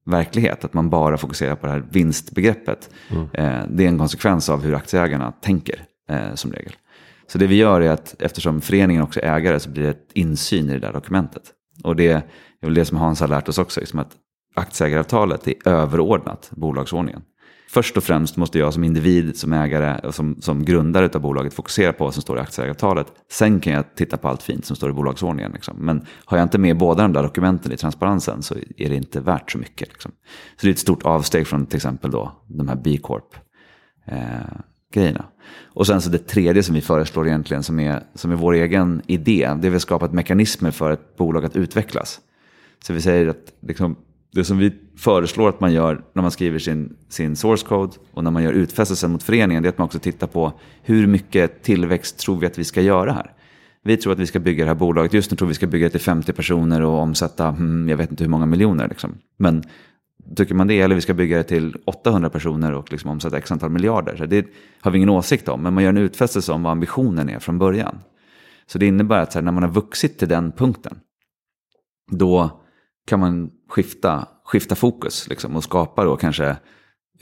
verklighet. 0.06 0.66
Att 0.66 0.74
man 0.74 0.90
bara 0.90 1.18
fokuserar 1.18 1.56
på 1.56 1.66
det 1.66 1.72
här 1.72 1.84
vinstbegreppet. 1.90 2.90
Mm. 3.10 3.24
Eh, 3.34 3.68
det 3.70 3.84
är 3.84 3.88
en 3.88 3.98
konsekvens 3.98 4.50
av 4.50 4.64
hur 4.64 4.76
aktieägarna 4.76 5.32
tänker 5.32 5.86
eh, 6.10 6.34
som 6.36 6.54
regel. 6.54 6.74
Så 7.28 7.38
det 7.38 7.48
vi 7.48 7.56
gör 7.56 7.82
är 7.82 7.90
att 7.90 8.22
eftersom 8.22 8.62
föreningen 8.62 9.04
också 9.04 9.20
är 9.20 9.36
ägare 9.36 9.60
så 9.60 9.70
blir 9.70 9.84
det 9.84 9.90
ett 9.90 10.10
insyn 10.14 10.70
i 10.70 10.74
det 10.74 10.80
där 10.80 10.94
dokumentet. 10.94 11.44
Och 11.84 11.96
det 11.96 12.08
är 12.08 12.22
väl 12.62 12.74
det 12.74 12.86
som 12.86 12.98
Hans 12.98 13.20
har 13.20 13.28
lärt 13.28 13.50
oss 13.50 13.58
också, 13.58 13.80
liksom 13.80 14.00
att 14.00 14.12
aktieägaravtalet 14.56 15.48
är 15.48 15.68
överordnat 15.68 16.50
bolagsordningen. 16.52 17.22
Först 17.70 17.98
och 17.98 18.04
främst 18.04 18.38
måste 18.38 18.60
jag 18.60 18.74
som 18.74 18.84
individ, 18.84 19.38
som 19.38 19.54
ägare 19.54 20.08
och 20.08 20.16
som, 20.16 20.42
som 20.42 20.66
grundare 20.66 21.10
av 21.14 21.22
bolaget 21.22 21.54
fokusera 21.54 21.94
på 21.94 22.04
vad 22.04 22.14
som 22.14 22.22
står 22.22 22.38
i 22.38 22.42
aktieägaravtalet. 22.42 23.08
Sen 23.30 23.60
kan 23.60 23.74
jag 23.74 23.96
titta 23.96 24.18
på 24.18 24.28
allt 24.28 24.44
fint 24.44 24.66
som 24.66 24.76
står 24.76 24.90
i 24.90 24.94
bolagsordningen. 24.94 25.52
Liksom. 25.52 25.78
Men 25.78 26.06
har 26.26 26.38
jag 26.38 26.46
inte 26.46 26.58
med 26.58 26.78
båda 26.78 27.04
de 27.04 27.14
där 27.14 27.24
dokumenten 27.24 27.72
i 27.72 27.78
transparensen 27.78 28.42
så 28.42 28.56
är 28.78 28.90
det 28.90 28.96
inte 28.96 29.20
värt 29.20 29.52
så 29.52 29.58
mycket. 29.58 29.90
Liksom. 29.90 30.12
Så 30.56 30.66
det 30.66 30.68
är 30.68 30.72
ett 30.72 30.80
stort 30.80 31.04
avsteg 31.04 31.48
från 31.48 31.66
till 31.66 31.76
exempel 31.76 32.12
då, 32.12 32.32
de 32.48 32.68
här 32.68 32.76
B 32.84 32.98
Corp. 32.98 33.36
Eh, 34.06 34.18
grejerna. 34.92 35.26
Och 35.74 35.88
sen 35.88 36.02
så 36.02 36.10
det 36.10 36.28
tredje 36.28 36.64
som 36.64 36.76
vi 36.76 36.82
föreslår 36.82 37.28
egentligen 37.28 37.64
som 37.64 37.80
är, 37.80 38.04
som 38.14 38.32
är 38.32 38.36
vår 38.36 38.54
egen 38.54 39.02
idé. 39.08 39.50
Det 39.62 39.68
är 39.68 39.76
att 39.76 39.82
skapa 39.82 40.08
mekanismer 40.08 40.72
för 40.72 40.92
ett 40.92 41.18
bolag 41.18 41.46
att 41.46 41.56
utvecklas. 41.56 42.20
Så 42.84 42.94
vi 42.94 43.02
säger 43.02 43.28
att 43.28 43.54
liksom, 43.68 43.96
det 44.32 44.44
som 44.44 44.58
vi 44.58 44.74
föreslår 44.98 45.50
att 45.50 45.60
man 45.60 45.74
gör 45.74 46.04
när 46.14 46.22
man 46.22 46.32
skriver 46.32 46.60
sin, 46.60 46.96
sin 47.10 47.36
source 47.36 47.66
code 47.68 47.94
och 48.12 48.24
när 48.24 48.32
man 48.32 48.44
gör 48.44 48.54
utfästelsen 48.54 49.12
mot 49.12 49.24
föreningen, 49.24 49.64
det 49.64 49.68
är 49.68 49.72
att 49.72 49.78
man 49.78 49.86
också 49.86 50.00
tittar 50.00 50.28
på 50.28 50.54
hur 50.82 51.08
mycket 51.08 51.64
tillväxt 51.64 52.18
tror 52.18 52.40
vi 52.40 52.48
att 52.48 52.58
vi 52.58 52.64
ska 52.64 52.82
göra 52.82 53.14
här. 53.14 53.34
Vi 53.84 53.98
tror 53.98 54.14
att 54.14 54.20
vi 54.20 54.28
ska 54.28 54.40
bygga 54.40 54.64
det 54.64 54.70
här 54.70 54.76
bolaget, 54.76 55.14
just 55.14 55.32
nu 55.32 55.38
tror 55.38 55.48
vi 55.48 55.54
ska 55.54 55.68
bygga 55.68 55.86
det 55.86 55.92
till 55.92 56.00
50 56.00 56.34
personer 56.34 56.82
och 56.82 57.00
omsätta, 57.00 57.52
hmm, 57.52 57.90
jag 57.90 57.98
vet 57.98 58.12
inte 58.12 58.24
hur 58.24 58.32
många 58.32 58.46
miljoner. 58.46 58.88
Liksom. 58.88 59.18
Men 59.38 59.64
tycker 60.36 60.56
man 60.56 60.68
det, 60.68 60.82
eller 60.82 60.96
vi 60.96 61.02
ska 61.02 61.14
bygga 61.14 61.38
det 61.38 61.44
till 61.44 61.76
800 61.86 62.30
personer 62.30 62.74
och 62.74 62.92
liksom 62.92 63.10
omsätta 63.12 63.38
x 63.38 63.52
antal 63.52 63.70
miljarder. 63.70 64.16
Så 64.16 64.26
det 64.26 64.48
har 64.82 64.92
vi 64.92 64.98
ingen 64.98 65.10
åsikt 65.10 65.48
om, 65.48 65.62
men 65.62 65.74
man 65.74 65.84
gör 65.84 65.90
en 65.90 65.98
utfästelse 65.98 66.52
om 66.52 66.64
vad 66.64 66.72
ambitionen 66.72 67.30
är 67.30 67.40
från 67.40 67.60
början. 67.60 68.00
Så 68.66 68.78
det 68.78 68.86
innebär 68.86 69.22
att 69.22 69.34
här, 69.34 69.42
när 69.42 69.52
man 69.52 69.64
har 69.64 69.70
vuxit 69.70 70.20
till 70.20 70.28
den 70.28 70.52
punkten, 70.52 71.00
då 72.12 72.62
kan 73.08 73.20
man 73.20 73.50
skifta, 73.70 74.28
skifta 74.46 74.76
fokus 74.76 75.28
liksom, 75.30 75.56
och 75.56 75.64
skapa 75.64 76.04
då 76.04 76.16
kanske 76.16 76.58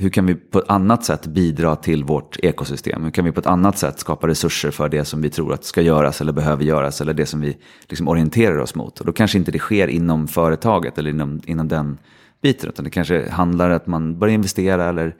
hur 0.01 0.09
kan 0.09 0.25
vi 0.25 0.35
på 0.35 0.59
ett 0.59 0.69
annat 0.69 1.05
sätt 1.05 1.27
bidra 1.27 1.75
till 1.75 2.03
vårt 2.03 2.37
ekosystem? 2.43 3.03
Hur 3.03 3.11
kan 3.11 3.25
vi 3.25 3.31
på 3.31 3.39
ett 3.39 3.45
annat 3.45 3.77
sätt 3.77 3.99
skapa 3.99 4.27
resurser 4.27 4.71
för 4.71 4.89
det 4.89 5.05
som 5.05 5.21
vi 5.21 5.29
tror 5.29 5.53
att 5.53 5.63
ska 5.63 5.81
göras 5.81 6.21
eller 6.21 6.33
behöver 6.33 6.63
göras 6.63 7.01
eller 7.01 7.13
det 7.13 7.25
som 7.25 7.41
vi 7.41 7.57
liksom 7.89 8.07
orienterar 8.07 8.57
oss 8.57 8.75
mot? 8.75 8.99
Och 8.99 9.05
då 9.05 9.11
kanske 9.11 9.37
inte 9.37 9.51
det 9.51 9.59
sker 9.59 9.87
inom 9.87 10.27
företaget 10.27 10.97
eller 10.97 11.09
inom, 11.09 11.41
inom 11.45 11.67
den 11.67 11.97
biten. 12.41 12.69
Utan 12.69 12.85
det 12.85 12.91
kanske 12.91 13.29
handlar 13.29 13.69
om 13.69 13.75
att 13.75 13.87
man 13.87 14.19
börjar 14.19 14.33
investera 14.33 14.89
eller 14.89 15.15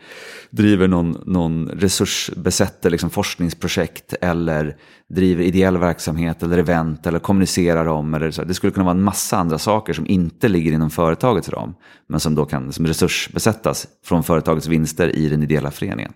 driver 0.50 0.88
någon, 0.88 1.24
någon 1.26 1.68
resursbesätter 1.68 2.90
liksom 2.90 3.10
forskningsprojekt 3.10 4.14
eller 4.22 4.76
driver 5.10 5.44
ideell 5.44 5.78
verksamhet 5.78 6.44
eller 6.44 6.58
event 6.58 7.08
eller 7.08 7.20
kommunicerar 7.20 7.86
om. 7.86 8.14
Eller 8.14 8.32
så. 8.32 8.44
Det 8.44 8.54
skulle 8.54 8.72
kunna 8.72 8.86
vara 8.86 8.98
en 8.98 9.04
massa 9.04 9.38
andra 9.38 9.58
saker 9.58 9.94
som 9.94 10.08
inte 10.08 10.48
ligger 10.48 10.72
inom 10.72 10.90
företagets 10.90 11.50
ram. 11.50 11.74
Men 12.08 12.20
som 12.20 12.36
då 12.36 12.46
kan 12.46 12.66
liksom 12.66 12.88
resursbesättas 12.88 13.88
från 14.06 14.24
företagets 14.24 14.68
vinster 14.68 15.16
i 15.16 15.30
den 15.30 15.44
ideella 15.44 15.72
föreningen. 15.72 16.14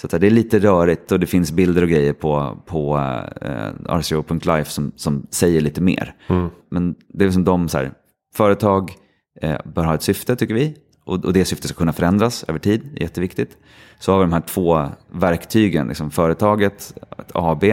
Så 0.00 0.18
det 0.18 0.26
är 0.26 0.30
lite 0.30 0.58
rörigt 0.58 1.12
och 1.12 1.20
det 1.20 1.26
finns 1.26 1.52
bilder 1.52 1.82
och 1.82 1.88
grejer 1.88 2.12
på, 2.12 2.62
på 2.66 2.98
eh, 3.40 3.96
rco.life 3.98 4.70
som, 4.70 4.92
som 4.96 5.26
säger 5.30 5.60
lite 5.60 5.80
mer. 5.80 6.14
Mm. 6.26 6.48
Men 6.70 6.94
det 7.08 7.24
är 7.24 7.30
som 7.30 7.44
de 7.44 7.68
så 7.68 7.78
här, 7.78 7.92
företag, 8.34 8.92
Eh, 9.42 9.58
bör 9.64 9.84
ha 9.84 9.94
ett 9.94 10.02
syfte 10.02 10.36
tycker 10.36 10.54
vi. 10.54 10.76
Och, 11.04 11.24
och 11.24 11.32
det 11.32 11.44
syftet 11.44 11.70
ska 11.70 11.78
kunna 11.78 11.92
förändras 11.92 12.44
över 12.48 12.58
tid, 12.58 12.90
det 12.92 13.00
är 13.00 13.02
jätteviktigt. 13.02 13.56
Så 13.98 14.12
har 14.12 14.18
vi 14.18 14.24
de 14.24 14.32
här 14.32 14.40
två 14.40 14.88
verktygen, 15.10 15.88
liksom 15.88 16.10
företaget, 16.10 16.94
ett 17.18 17.30
AB 17.34 17.64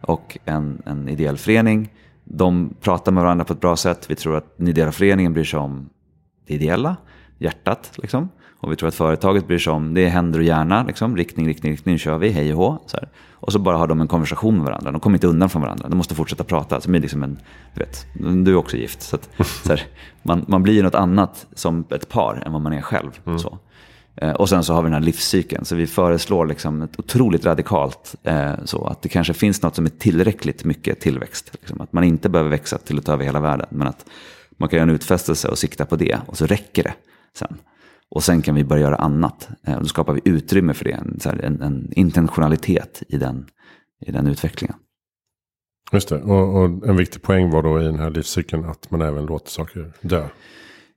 och 0.00 0.38
en, 0.44 0.82
en 0.86 1.08
ideell 1.08 1.38
förening. 1.38 1.92
De 2.24 2.74
pratar 2.80 3.12
med 3.12 3.22
varandra 3.22 3.44
på 3.44 3.52
ett 3.52 3.60
bra 3.60 3.76
sätt. 3.76 4.10
Vi 4.10 4.14
tror 4.14 4.36
att 4.36 4.58
den 4.58 4.68
ideella 4.68 4.92
föreningen 4.92 5.32
bryr 5.32 5.44
sig 5.44 5.58
om 5.58 5.88
det 6.46 6.54
ideella, 6.54 6.96
hjärtat. 7.38 7.92
Liksom. 8.02 8.28
Och 8.60 8.72
vi 8.72 8.76
tror 8.76 8.88
att 8.88 8.94
företaget 8.94 9.46
bryr 9.46 9.58
sig 9.58 9.72
om, 9.72 9.94
det 9.94 10.04
är 10.04 10.08
händer 10.08 10.38
och 10.38 10.44
hjärna, 10.44 10.84
liksom, 10.84 11.16
riktning, 11.16 11.46
riktning, 11.46 11.72
riktning, 11.72 11.94
nu 11.94 11.98
kör 11.98 12.18
vi, 12.18 12.28
hej 12.28 12.52
och 12.54 12.58
hå. 12.58 12.78
Så 12.86 12.96
här. 12.96 13.08
Och 13.32 13.52
så 13.52 13.58
bara 13.58 13.76
har 13.76 13.86
de 13.86 14.00
en 14.00 14.08
konversation 14.08 14.54
med 14.54 14.64
varandra, 14.64 14.90
de 14.92 15.00
kommer 15.00 15.16
inte 15.16 15.26
undan 15.26 15.50
från 15.50 15.62
varandra, 15.62 15.88
de 15.88 15.96
måste 15.96 16.14
fortsätta 16.14 16.44
prata. 16.44 16.80
Så 16.80 16.90
blir 16.90 17.00
liksom 17.00 17.22
en, 17.22 17.38
du 17.74 17.80
vet, 17.80 18.06
du 18.44 18.50
är 18.50 18.56
också 18.56 18.76
gift. 18.76 19.02
Så, 19.02 19.16
att, 19.16 19.28
så 19.64 19.68
här, 19.68 19.82
man, 20.22 20.44
man 20.48 20.62
blir 20.62 20.82
något 20.82 20.94
annat 20.94 21.46
som 21.54 21.84
ett 21.90 22.08
par 22.08 22.42
än 22.46 22.52
vad 22.52 22.62
man 22.62 22.72
är 22.72 22.80
själv. 22.80 23.10
Mm. 23.26 23.38
Så. 23.38 23.58
Eh, 24.16 24.30
och 24.32 24.48
sen 24.48 24.64
så 24.64 24.74
har 24.74 24.82
vi 24.82 24.86
den 24.86 24.94
här 24.94 25.00
livscykeln. 25.00 25.64
Så 25.64 25.74
vi 25.74 25.86
föreslår 25.86 26.46
liksom 26.46 26.82
ett 26.82 26.98
otroligt 26.98 27.44
radikalt 27.44 28.14
eh, 28.22 28.52
så 28.64 28.86
att 28.86 29.02
det 29.02 29.08
kanske 29.08 29.34
finns 29.34 29.62
något 29.62 29.74
som 29.74 29.84
är 29.84 29.90
tillräckligt 29.90 30.64
mycket 30.64 31.00
tillväxt. 31.00 31.50
Liksom. 31.52 31.80
Att 31.80 31.92
man 31.92 32.04
inte 32.04 32.28
behöver 32.28 32.50
växa 32.50 32.78
till 32.78 32.98
att 32.98 33.04
ta 33.04 33.12
över 33.12 33.24
hela 33.24 33.40
världen. 33.40 33.66
Men 33.70 33.88
att 33.88 34.06
man 34.56 34.68
kan 34.68 34.76
göra 34.76 34.88
en 34.88 34.94
utfästelse 34.94 35.48
och 35.48 35.58
sikta 35.58 35.84
på 35.84 35.96
det. 35.96 36.18
Och 36.26 36.36
så 36.36 36.46
räcker 36.46 36.82
det 36.82 36.94
sen. 37.34 37.56
Och 38.10 38.22
sen 38.22 38.42
kan 38.42 38.54
vi 38.54 38.64
börja 38.64 38.82
göra 38.82 38.96
annat. 38.96 39.48
Eh, 39.66 39.74
och 39.74 39.82
då 39.82 39.88
skapar 39.88 40.12
vi 40.12 40.20
utrymme 40.24 40.74
för 40.74 40.84
det. 40.84 40.92
En, 40.92 41.40
en, 41.40 41.62
en 41.62 41.92
intentionalitet 41.92 43.02
i 43.08 43.16
den, 43.16 43.46
i 44.06 44.12
den 44.12 44.26
utvecklingen. 44.26 44.76
Just 45.92 46.08
det, 46.08 46.22
och, 46.22 46.56
och, 46.56 46.88
en 46.88 46.96
viktig 46.96 47.22
poäng 47.22 47.50
var 47.50 47.62
då 47.62 47.80
i 47.80 47.84
den 47.84 47.98
här 47.98 48.10
livscykeln 48.10 48.64
att 48.64 48.90
man 48.90 49.02
även 49.02 49.26
låter 49.26 49.50
saker 49.50 49.92
dö. 50.00 50.28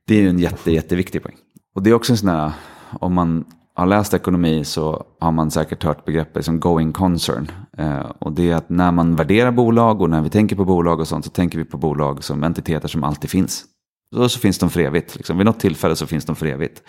Det 0.06 0.24
är 0.24 0.28
en 0.28 0.38
jätte, 0.38 0.72
jätteviktig 0.72 1.22
poäng. 1.22 1.36
Och 1.74 1.82
det 1.82 1.90
är 1.90 1.94
också 1.94 2.12
en 2.12 2.16
sån 2.16 2.28
här, 2.28 2.52
om 3.00 3.14
man 3.14 3.44
har 3.74 3.86
läst 3.86 4.14
ekonomi 4.14 4.64
så 4.64 5.04
har 5.20 5.32
man 5.32 5.50
säkert 5.50 5.84
hört 5.84 6.04
begreppet 6.04 6.44
som 6.44 6.60
going 6.60 6.92
concern. 6.92 7.50
Eh, 7.78 8.10
och 8.18 8.32
det 8.32 8.50
är 8.50 8.54
att 8.54 8.70
när 8.70 8.92
man 8.92 9.16
värderar 9.16 9.50
bolag 9.50 10.02
och 10.02 10.10
när 10.10 10.22
vi 10.22 10.30
tänker 10.30 10.56
på 10.56 10.64
bolag 10.64 11.00
och 11.00 11.08
sånt 11.08 11.24
så 11.24 11.30
tänker 11.30 11.58
vi 11.58 11.64
på 11.64 11.78
bolag 11.78 12.24
som 12.24 12.44
entiteter 12.44 12.88
som 12.88 13.04
alltid 13.04 13.30
finns. 13.30 13.64
Och 14.16 14.30
så 14.30 14.38
finns 14.38 14.58
de 14.58 14.70
för 14.70 14.80
evigt. 14.80 15.16
Liksom. 15.16 15.36
Vid 15.36 15.46
något 15.46 15.60
tillfälle 15.60 15.96
så 15.96 16.06
finns 16.06 16.24
de 16.24 16.36
för 16.36 16.46
evigt. 16.46 16.82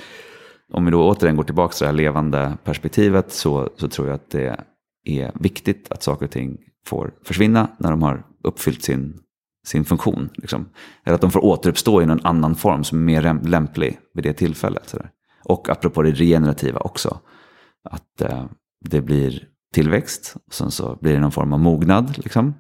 Om 0.74 0.86
vi 0.86 0.92
då 0.92 1.10
återigen 1.10 1.36
går 1.36 1.44
tillbaka 1.44 1.74
till 1.74 1.84
det 1.84 1.92
här 1.92 1.98
levande 1.98 2.58
perspektivet 2.64 3.32
så, 3.32 3.70
så 3.78 3.88
tror 3.88 4.08
jag 4.08 4.16
att 4.16 4.30
det 4.30 4.66
är 5.06 5.32
viktigt 5.40 5.92
att 5.92 6.04
saker 6.04 6.26
och 6.26 6.32
ting 6.32 6.58
får 6.86 7.14
försvinna 7.24 7.68
när 7.78 7.92
de 7.92 8.04
har 8.04 8.26
uppfyllt 8.44 8.84
sin, 8.84 9.20
sin 9.66 9.86
funktion. 9.86 10.30
Liksom. 10.34 10.70
Eller 11.04 11.16
att 11.16 11.22
de 11.22 11.32
får 11.32 11.46
återuppstå 11.46 12.02
i 12.02 12.06
någon 12.06 12.26
annan 12.26 12.56
form 12.56 12.84
som 12.84 12.98
är 12.98 13.04
mer 13.04 13.40
lämplig 13.44 14.00
vid 14.14 14.24
det 14.24 14.34
tillfället. 14.34 14.96
Och 15.44 15.70
apropå 15.70 16.02
det 16.02 16.12
regenerativa 16.12 16.80
också. 16.80 17.20
Att 17.90 18.22
eh, 18.22 18.46
det 18.86 19.02
blir 19.02 19.48
tillväxt, 19.74 20.36
och 20.48 20.54
sen 20.54 20.72
så 20.72 20.98
blir 21.02 21.14
det 21.14 21.20
någon 21.20 21.32
form 21.32 21.54
av 21.54 21.60
mognad. 21.60 22.18
Liksom. 22.18 22.54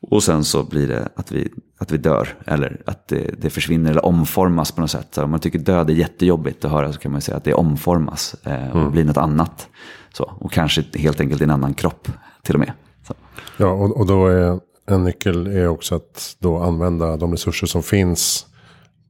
Och 0.00 0.22
sen 0.22 0.44
så 0.44 0.62
blir 0.62 0.88
det 0.88 1.08
att 1.16 1.32
vi, 1.32 1.52
att 1.78 1.92
vi 1.92 1.96
dör, 1.96 2.28
eller 2.46 2.82
att 2.86 3.08
det, 3.08 3.34
det 3.38 3.50
försvinner 3.50 3.90
eller 3.90 4.04
omformas 4.04 4.72
på 4.72 4.80
något 4.80 4.90
sätt. 4.90 5.08
Så 5.10 5.24
om 5.24 5.30
man 5.30 5.40
tycker 5.40 5.58
död 5.58 5.90
är 5.90 5.94
jättejobbigt 5.94 6.64
att 6.64 6.70
höra 6.70 6.92
så 6.92 6.98
kan 6.98 7.12
man 7.12 7.20
säga 7.20 7.36
att 7.36 7.44
det 7.44 7.54
omformas 7.54 8.34
eh, 8.44 8.70
och 8.70 8.80
mm. 8.80 8.92
blir 8.92 9.04
något 9.04 9.16
annat. 9.16 9.68
Så, 10.12 10.32
och 10.38 10.52
kanske 10.52 10.84
helt 10.94 11.20
enkelt 11.20 11.42
en 11.42 11.50
annan 11.50 11.74
kropp 11.74 12.08
till 12.42 12.54
och 12.54 12.60
med. 12.60 12.72
Så. 13.06 13.14
Ja, 13.56 13.66
och, 13.66 13.96
och 13.96 14.06
då 14.06 14.26
är 14.26 14.60
en 14.86 15.04
nyckel 15.04 15.46
är 15.46 15.68
också 15.68 15.94
att 15.94 16.36
då 16.38 16.58
använda 16.58 17.16
de 17.16 17.32
resurser 17.32 17.66
som 17.66 17.82
finns 17.82 18.46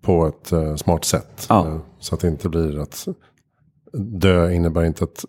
på 0.03 0.27
ett 0.27 0.53
uh, 0.53 0.77
smart 0.77 1.05
sätt. 1.05 1.47
Ja. 1.49 1.67
Uh, 1.67 1.81
så 1.99 2.15
att 2.15 2.21
det 2.21 2.29
inte 2.29 2.49
blir 2.49 2.79
att 2.79 3.09
dö 3.93 4.53
innebär 4.53 4.85
inte 4.85 5.05
att 5.05 5.25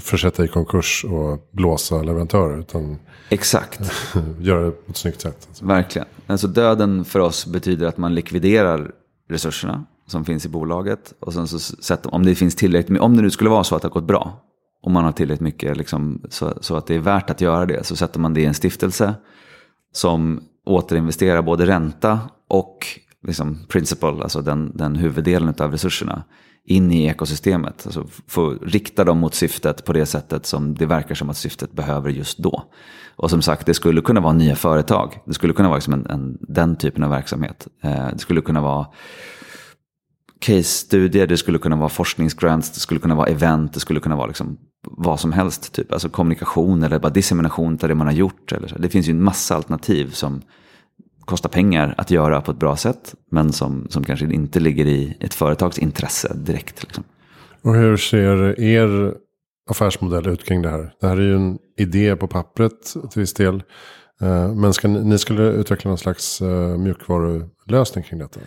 försätta 0.00 0.44
i 0.44 0.48
konkurs 0.48 1.04
och 1.04 1.48
blåsa 1.50 2.02
leverantörer. 2.02 2.58
Utan 2.58 2.98
Exakt. 3.28 3.80
göra 4.40 4.64
det 4.64 4.70
på 4.70 4.90
ett 4.90 4.96
snyggt 4.96 5.20
sätt. 5.20 5.46
Alltså. 5.48 5.66
Verkligen. 5.66 6.08
Alltså 6.26 6.46
döden 6.46 7.04
för 7.04 7.18
oss 7.18 7.46
betyder 7.46 7.86
att 7.86 7.98
man 7.98 8.14
likviderar 8.14 8.90
resurserna 9.28 9.84
som 10.06 10.24
finns 10.24 10.46
i 10.46 10.48
bolaget. 10.48 11.14
Och 11.20 11.32
sen 11.32 11.48
så 11.48 11.58
sätter, 11.58 12.14
om 12.14 12.26
det 12.26 12.34
finns 12.34 12.56
tillräckligt 12.56 13.00
om 13.00 13.16
det 13.16 13.22
nu 13.22 13.30
skulle 13.30 13.50
vara 13.50 13.64
så 13.64 13.76
att 13.76 13.82
det 13.82 13.88
har 13.88 13.92
gått 13.92 14.06
bra. 14.06 14.40
Om 14.82 14.92
man 14.92 15.04
har 15.04 15.12
tillräckligt 15.12 15.40
mycket 15.40 15.76
liksom, 15.76 16.22
så, 16.28 16.54
så 16.60 16.76
att 16.76 16.86
det 16.86 16.94
är 16.94 16.98
värt 16.98 17.30
att 17.30 17.40
göra 17.40 17.66
det. 17.66 17.86
Så 17.86 17.96
sätter 17.96 18.20
man 18.20 18.34
det 18.34 18.40
i 18.40 18.44
en 18.44 18.54
stiftelse 18.54 19.14
som 19.92 20.40
återinvesterar 20.66 21.42
både 21.42 21.66
ränta 21.66 22.20
och 22.48 22.86
liksom, 23.26 23.58
principal, 23.68 24.22
alltså 24.22 24.42
den, 24.42 24.72
den 24.74 24.96
huvuddelen 24.96 25.54
av 25.58 25.72
resurserna 25.72 26.22
in 26.70 26.92
i 26.92 27.06
ekosystemet. 27.06 27.82
Alltså 27.86 28.06
få 28.26 28.50
rikta 28.50 29.04
dem 29.04 29.18
mot 29.18 29.34
syftet 29.34 29.84
på 29.84 29.92
det 29.92 30.06
sättet 30.06 30.46
som 30.46 30.74
det 30.74 30.86
verkar 30.86 31.14
som 31.14 31.30
att 31.30 31.36
syftet 31.36 31.72
behöver 31.72 32.10
just 32.10 32.38
då. 32.38 32.64
Och 33.16 33.30
som 33.30 33.42
sagt, 33.42 33.66
det 33.66 33.74
skulle 33.74 34.00
kunna 34.00 34.20
vara 34.20 34.32
nya 34.32 34.56
företag. 34.56 35.18
Det 35.24 35.34
skulle 35.34 35.52
kunna 35.52 35.68
vara 35.68 35.76
liksom 35.76 35.94
en, 35.94 36.06
en, 36.06 36.38
den 36.40 36.76
typen 36.76 37.04
av 37.04 37.10
verksamhet. 37.10 37.66
Eh, 37.82 38.06
det 38.12 38.18
skulle 38.18 38.40
kunna 38.40 38.60
vara 38.60 38.86
case-studier, 40.40 41.26
det 41.26 41.36
skulle 41.36 41.58
kunna 41.58 41.76
vara 41.76 41.88
forskningsgrants, 41.88 42.70
det 42.70 42.80
skulle 42.80 43.00
kunna 43.00 43.14
vara 43.14 43.26
event, 43.26 43.74
det 43.74 43.80
skulle 43.80 44.00
kunna 44.00 44.16
vara 44.16 44.26
liksom 44.26 44.58
vad 44.82 45.20
som 45.20 45.32
helst. 45.32 45.72
Typ. 45.72 45.92
Alltså 45.92 46.08
kommunikation 46.08 46.82
eller 46.82 46.98
bara 46.98 47.12
dissemination 47.12 47.78
av 47.82 47.88
det 47.88 47.94
man 47.94 48.06
har 48.06 48.14
gjort. 48.14 48.52
Eller 48.52 48.68
så. 48.68 48.78
Det 48.78 48.88
finns 48.88 49.08
ju 49.08 49.10
en 49.10 49.24
massa 49.24 49.56
alternativ 49.56 50.10
som 50.10 50.42
kostar 51.30 51.48
pengar 51.48 51.94
att 51.98 52.10
göra 52.10 52.40
på 52.40 52.50
ett 52.50 52.58
bra 52.58 52.76
sätt. 52.76 53.14
Men 53.30 53.52
som, 53.52 53.86
som 53.90 54.04
kanske 54.04 54.24
inte 54.24 54.60
ligger 54.60 54.86
i 54.86 55.16
ett 55.20 55.34
företags 55.34 55.78
intresse 55.78 56.34
direkt. 56.34 56.82
Liksom. 56.82 57.04
Och 57.62 57.74
hur 57.74 57.96
ser 57.96 58.60
er 58.60 59.14
affärsmodell 59.70 60.26
ut 60.26 60.44
kring 60.44 60.62
det 60.62 60.70
här? 60.70 60.92
Det 61.00 61.06
här 61.06 61.16
är 61.16 61.20
ju 61.20 61.36
en 61.36 61.58
idé 61.78 62.16
på 62.16 62.26
pappret 62.26 62.82
till 63.10 63.20
viss 63.20 63.34
del. 63.34 63.62
Eh, 64.20 64.54
men 64.54 64.72
ska 64.72 64.88
ni, 64.88 65.04
ni 65.04 65.18
skulle 65.18 65.42
utveckla 65.42 65.88
någon 65.88 65.98
slags 65.98 66.42
uh, 66.42 66.78
mjukvarulösning 66.78 68.04
kring 68.04 68.18
detta? 68.18 68.40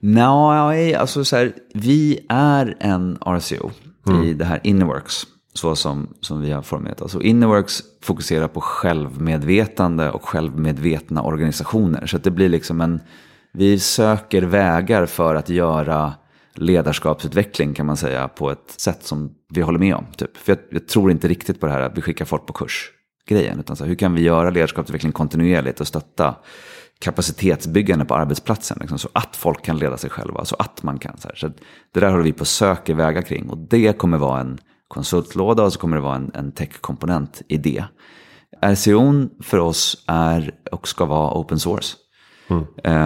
Nej, 0.00 0.92
no, 0.92 0.98
alltså 0.98 1.24
så 1.24 1.36
här, 1.36 1.52
vi 1.74 2.26
är 2.28 2.76
en 2.80 3.18
RCO 3.26 3.70
mm. 4.08 4.22
i 4.22 4.34
det 4.34 4.44
här 4.44 4.60
Innerworks 4.62 5.26
så 5.54 5.76
som, 5.76 6.14
som 6.20 6.40
vi 6.40 6.52
har 6.52 6.62
formulerat. 6.62 7.02
Alltså 7.02 7.22
Innerworks 7.22 7.82
fokuserar 8.02 8.48
på 8.48 8.60
självmedvetande 8.60 10.10
och 10.10 10.28
självmedvetna 10.28 11.22
organisationer. 11.22 12.06
Så 12.06 12.16
att 12.16 12.24
det 12.24 12.30
blir 12.30 12.48
liksom 12.48 12.80
en, 12.80 13.00
vi 13.52 13.78
söker 13.78 14.42
vägar 14.42 15.06
för 15.06 15.34
att 15.34 15.48
göra 15.48 16.14
ledarskapsutveckling 16.54 17.74
kan 17.74 17.86
man 17.86 17.96
säga 17.96 18.28
på 18.28 18.50
ett 18.50 18.74
sätt 18.76 19.04
som 19.04 19.34
vi 19.48 19.60
håller 19.60 19.78
med 19.78 19.94
om. 19.94 20.06
Typ. 20.16 20.36
För 20.36 20.52
jag, 20.52 20.58
jag 20.70 20.88
tror 20.88 21.10
inte 21.10 21.28
riktigt 21.28 21.60
på 21.60 21.66
det 21.66 21.72
här 21.72 21.80
att 21.80 21.98
vi 21.98 22.02
skickar 22.02 22.24
folk 22.24 22.46
på 22.46 22.52
kurs 22.52 22.90
grejen. 23.26 23.60
Utan 23.60 23.76
så 23.76 23.84
här, 23.84 23.88
hur 23.88 23.96
kan 23.96 24.14
vi 24.14 24.22
göra 24.22 24.50
ledarskapsutveckling 24.50 25.12
kontinuerligt 25.12 25.80
och 25.80 25.86
stötta 25.86 26.34
kapacitetsbyggande 26.98 28.04
på 28.04 28.14
arbetsplatsen. 28.14 28.78
Liksom, 28.80 28.98
så 28.98 29.08
att 29.12 29.36
folk 29.36 29.64
kan 29.64 29.78
leda 29.78 29.96
sig 29.96 30.10
själva, 30.10 30.44
så 30.44 30.56
att 30.58 30.82
man 30.82 30.98
kan. 30.98 31.18
Så, 31.18 31.28
här. 31.28 31.34
så 31.34 31.48
det 31.92 32.00
där 32.00 32.10
håller 32.10 32.24
vi 32.24 32.32
på 32.32 32.42
att 32.42 32.48
söka 32.48 32.94
vägar 32.94 33.22
kring. 33.22 33.50
Och 33.50 33.58
det 33.58 33.98
kommer 33.98 34.18
vara 34.18 34.40
en 34.40 34.58
konsultlåda 34.94 35.62
och 35.62 35.72
så 35.72 35.78
kommer 35.78 35.96
det 35.96 36.02
vara 36.02 36.16
en, 36.16 36.30
en 36.34 36.52
tech-komponent 36.52 37.42
i 37.48 37.56
det. 37.56 37.84
RCO 38.62 39.28
för 39.42 39.58
oss 39.58 40.04
är 40.06 40.54
och 40.72 40.88
ska 40.88 41.04
vara 41.04 41.38
open 41.38 41.58
source. 41.58 41.96
Mm. 42.50 42.64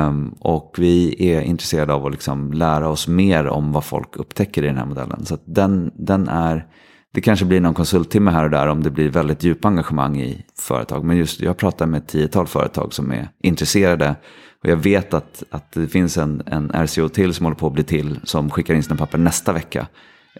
Um, 0.08 0.34
och 0.40 0.74
vi 0.78 1.30
är 1.32 1.40
intresserade 1.40 1.92
av 1.92 2.06
att 2.06 2.12
liksom 2.12 2.52
lära 2.52 2.88
oss 2.88 3.08
mer 3.08 3.46
om 3.46 3.72
vad 3.72 3.84
folk 3.84 4.16
upptäcker 4.16 4.62
i 4.62 4.66
den 4.66 4.76
här 4.76 4.86
modellen. 4.86 5.26
Så 5.26 5.38
den, 5.44 5.90
den 5.94 6.28
är, 6.28 6.66
det 7.14 7.20
kanske 7.20 7.44
blir 7.44 7.60
någon 7.60 7.74
konsulttimme 7.74 8.30
här 8.30 8.44
och 8.44 8.50
där 8.50 8.66
om 8.66 8.82
det 8.82 8.90
blir 8.90 9.10
väldigt 9.10 9.44
djupa 9.44 9.68
engagemang 9.68 10.20
i 10.20 10.44
företag. 10.58 11.04
Men 11.04 11.16
just 11.16 11.40
jag 11.40 11.56
pratar 11.56 11.86
med 11.86 11.98
ett 11.98 12.08
tiotal 12.08 12.46
företag 12.46 12.94
som 12.94 13.12
är 13.12 13.28
intresserade. 13.42 14.14
Och 14.62 14.68
jag 14.68 14.76
vet 14.76 15.14
att, 15.14 15.42
att 15.50 15.72
det 15.72 15.88
finns 15.88 16.18
en, 16.18 16.42
en 16.46 16.70
RCO 16.86 17.08
till 17.08 17.34
som 17.34 17.46
håller 17.46 17.56
på 17.56 17.66
att 17.66 17.72
bli 17.72 17.84
till 17.84 18.20
som 18.24 18.50
skickar 18.50 18.74
in 18.74 18.82
sina 18.82 18.96
papper 18.96 19.18
nästa 19.18 19.52
vecka. 19.52 19.86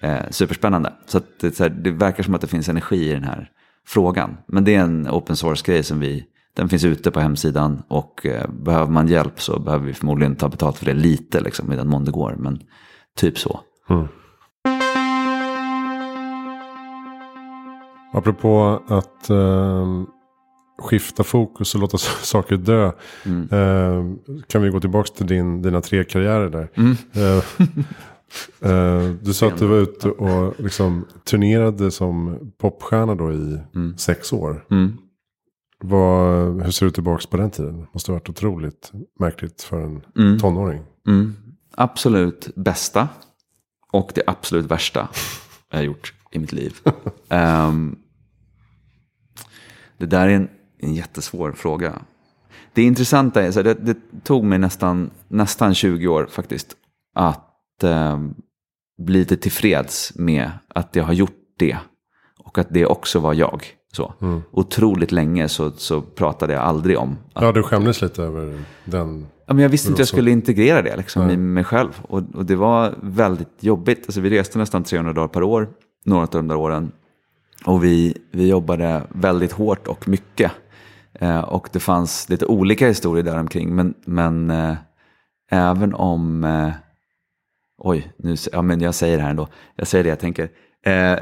Eh, 0.02 0.30
superspännande. 0.30 0.92
Så, 1.06 1.20
det, 1.40 1.56
så 1.56 1.62
här, 1.62 1.70
det 1.70 1.90
verkar 1.90 2.22
som 2.22 2.34
att 2.34 2.40
det 2.40 2.46
finns 2.46 2.68
energi 2.68 3.10
i 3.10 3.14
den 3.14 3.24
här 3.24 3.50
frågan. 3.86 4.36
Men 4.48 4.64
det 4.64 4.74
är 4.74 4.80
en 4.80 5.08
open 5.10 5.36
source-grej 5.36 5.82
som 5.82 6.00
vi, 6.00 6.24
den 6.54 6.68
finns 6.68 6.84
ute 6.84 7.10
på 7.10 7.20
hemsidan. 7.20 7.82
Och 7.88 8.26
eh, 8.26 8.50
behöver 8.50 8.92
man 8.92 9.08
hjälp 9.08 9.40
så 9.40 9.58
behöver 9.58 9.86
vi 9.86 9.94
förmodligen 9.94 10.36
ta 10.36 10.48
betalt 10.48 10.78
för 10.78 10.84
det 10.86 10.94
lite, 10.94 11.40
liksom, 11.40 11.72
i 11.72 11.76
den 11.76 11.88
mån 11.88 12.04
det 12.04 12.10
går. 12.10 12.34
Men 12.38 12.60
typ 13.16 13.38
så. 13.38 13.60
Mm. 13.90 14.08
Apropå 18.12 18.82
att 18.88 19.30
eh, 19.30 19.86
skifta 20.82 21.24
fokus 21.24 21.74
och 21.74 21.80
låta 21.80 21.98
saker 22.22 22.56
dö. 22.56 22.92
Mm. 23.26 23.48
Eh, 23.52 24.16
kan 24.46 24.62
vi 24.62 24.70
gå 24.70 24.80
tillbaka 24.80 25.08
till 25.16 25.26
din, 25.26 25.62
dina 25.62 25.80
tre 25.80 26.04
karriärer 26.04 26.50
där. 26.50 26.68
Mm. 26.74 26.96
Eh, 28.60 28.70
Uh, 28.70 29.14
du 29.22 29.34
sa 29.34 29.48
att 29.48 29.58
du 29.58 29.66
var 29.66 29.76
ute 29.76 30.08
och 30.08 30.60
liksom 30.60 31.06
turnerade 31.24 31.90
som 31.90 32.38
popstjärna 32.58 33.14
då 33.14 33.32
i 33.32 33.60
mm. 33.74 33.98
sex 33.98 34.32
år. 34.32 34.64
Mm. 34.70 34.96
Vad, 35.80 36.62
hur 36.62 36.70
ser 36.70 36.86
du 36.86 36.92
tillbaka 36.92 37.26
på 37.30 37.36
den 37.36 37.50
tiden? 37.50 37.80
Det 37.80 37.86
måste 37.92 38.12
ha 38.12 38.18
varit 38.18 38.28
otroligt 38.28 38.92
märkligt 39.20 39.62
för 39.62 39.80
en 39.80 40.02
mm. 40.18 40.38
tonåring. 40.38 40.82
Mm. 41.06 41.36
Absolut 41.74 42.48
bästa 42.56 43.08
och 43.92 44.10
det 44.14 44.22
absolut 44.26 44.70
värsta 44.70 45.08
jag 45.70 45.78
har 45.78 45.84
gjort 45.84 46.14
i 46.30 46.38
mitt 46.38 46.52
liv. 46.52 46.76
um, 47.28 47.98
det 49.98 50.06
där 50.06 50.28
är 50.28 50.32
en, 50.32 50.48
en 50.78 50.94
jättesvår 50.94 51.52
fråga. 51.52 52.02
Det 52.72 52.82
intressanta 52.82 53.42
är, 53.42 53.52
så 53.52 53.62
det, 53.62 53.74
det 53.74 53.96
tog 54.24 54.44
mig 54.44 54.58
nästan, 54.58 55.10
nästan 55.28 55.74
20 55.74 56.08
år 56.08 56.26
faktiskt 56.30 56.76
att 57.14 57.47
eh, 57.84 58.18
bli 58.98 59.18
lite 59.18 59.36
tillfreds 59.36 60.12
med 60.14 60.50
att 60.68 60.96
jag 60.96 61.04
har 61.04 61.12
gjort 61.12 61.36
det. 61.58 61.76
Och 62.38 62.58
att 62.58 62.66
det 62.70 62.86
också 62.86 63.18
var 63.18 63.34
jag. 63.34 63.64
Så. 63.92 64.14
Mm. 64.20 64.42
Otroligt 64.50 65.12
länge 65.12 65.48
så, 65.48 65.70
så 65.70 66.00
pratade 66.00 66.52
jag 66.52 66.62
aldrig 66.62 66.98
om 66.98 67.16
att 67.32 67.42
Ja, 67.44 67.52
du 67.52 67.62
skämdes 67.62 68.02
lite 68.02 68.22
över 68.22 68.64
den. 68.84 69.26
Ja, 69.46 69.54
men 69.54 69.62
jag 69.62 69.68
visste 69.68 69.88
inte 69.88 69.98
hur 69.98 70.02
jag 70.02 70.08
skulle 70.08 70.30
integrera 70.30 70.82
det 70.82 70.96
liksom, 70.96 71.26
Nej. 71.26 71.34
i 71.34 71.36
mig 71.36 71.64
själv. 71.64 72.00
Och, 72.02 72.22
och 72.34 72.44
det 72.44 72.56
var 72.56 72.94
väldigt 73.02 73.48
jobbigt. 73.60 74.02
Alltså, 74.06 74.20
vi 74.20 74.30
reste 74.30 74.58
nästan 74.58 74.84
300 74.84 75.12
dagar 75.12 75.28
per 75.28 75.42
år, 75.42 75.68
några 76.04 76.22
av 76.22 76.28
de 76.28 76.48
där 76.48 76.56
åren. 76.56 76.92
Och 77.64 77.84
vi, 77.84 78.16
vi 78.30 78.48
jobbade 78.48 79.02
väldigt 79.08 79.52
hårt 79.52 79.86
och 79.86 80.08
mycket. 80.08 80.52
Eh, 81.12 81.40
och 81.40 81.68
det 81.72 81.80
fanns 81.80 82.28
lite 82.28 82.46
olika 82.46 82.88
historier 82.88 83.24
där 83.24 83.38
omkring. 83.38 83.74
Men, 83.74 83.94
men 84.04 84.50
eh, 84.50 84.74
även 85.50 85.94
om... 85.94 86.44
Eh, 86.44 86.72
oj, 87.78 88.12
nu, 88.18 88.36
ja, 88.52 88.62
men 88.62 88.80
jag 88.80 88.94
säger 88.94 89.16
det 89.16 89.22
här 89.22 89.30
ändå. 89.30 89.48
Jag 89.76 89.86
säger 89.86 90.04
det 90.04 90.10
jag 90.10 90.18
tänker. 90.18 90.44
Eh, 90.86 90.92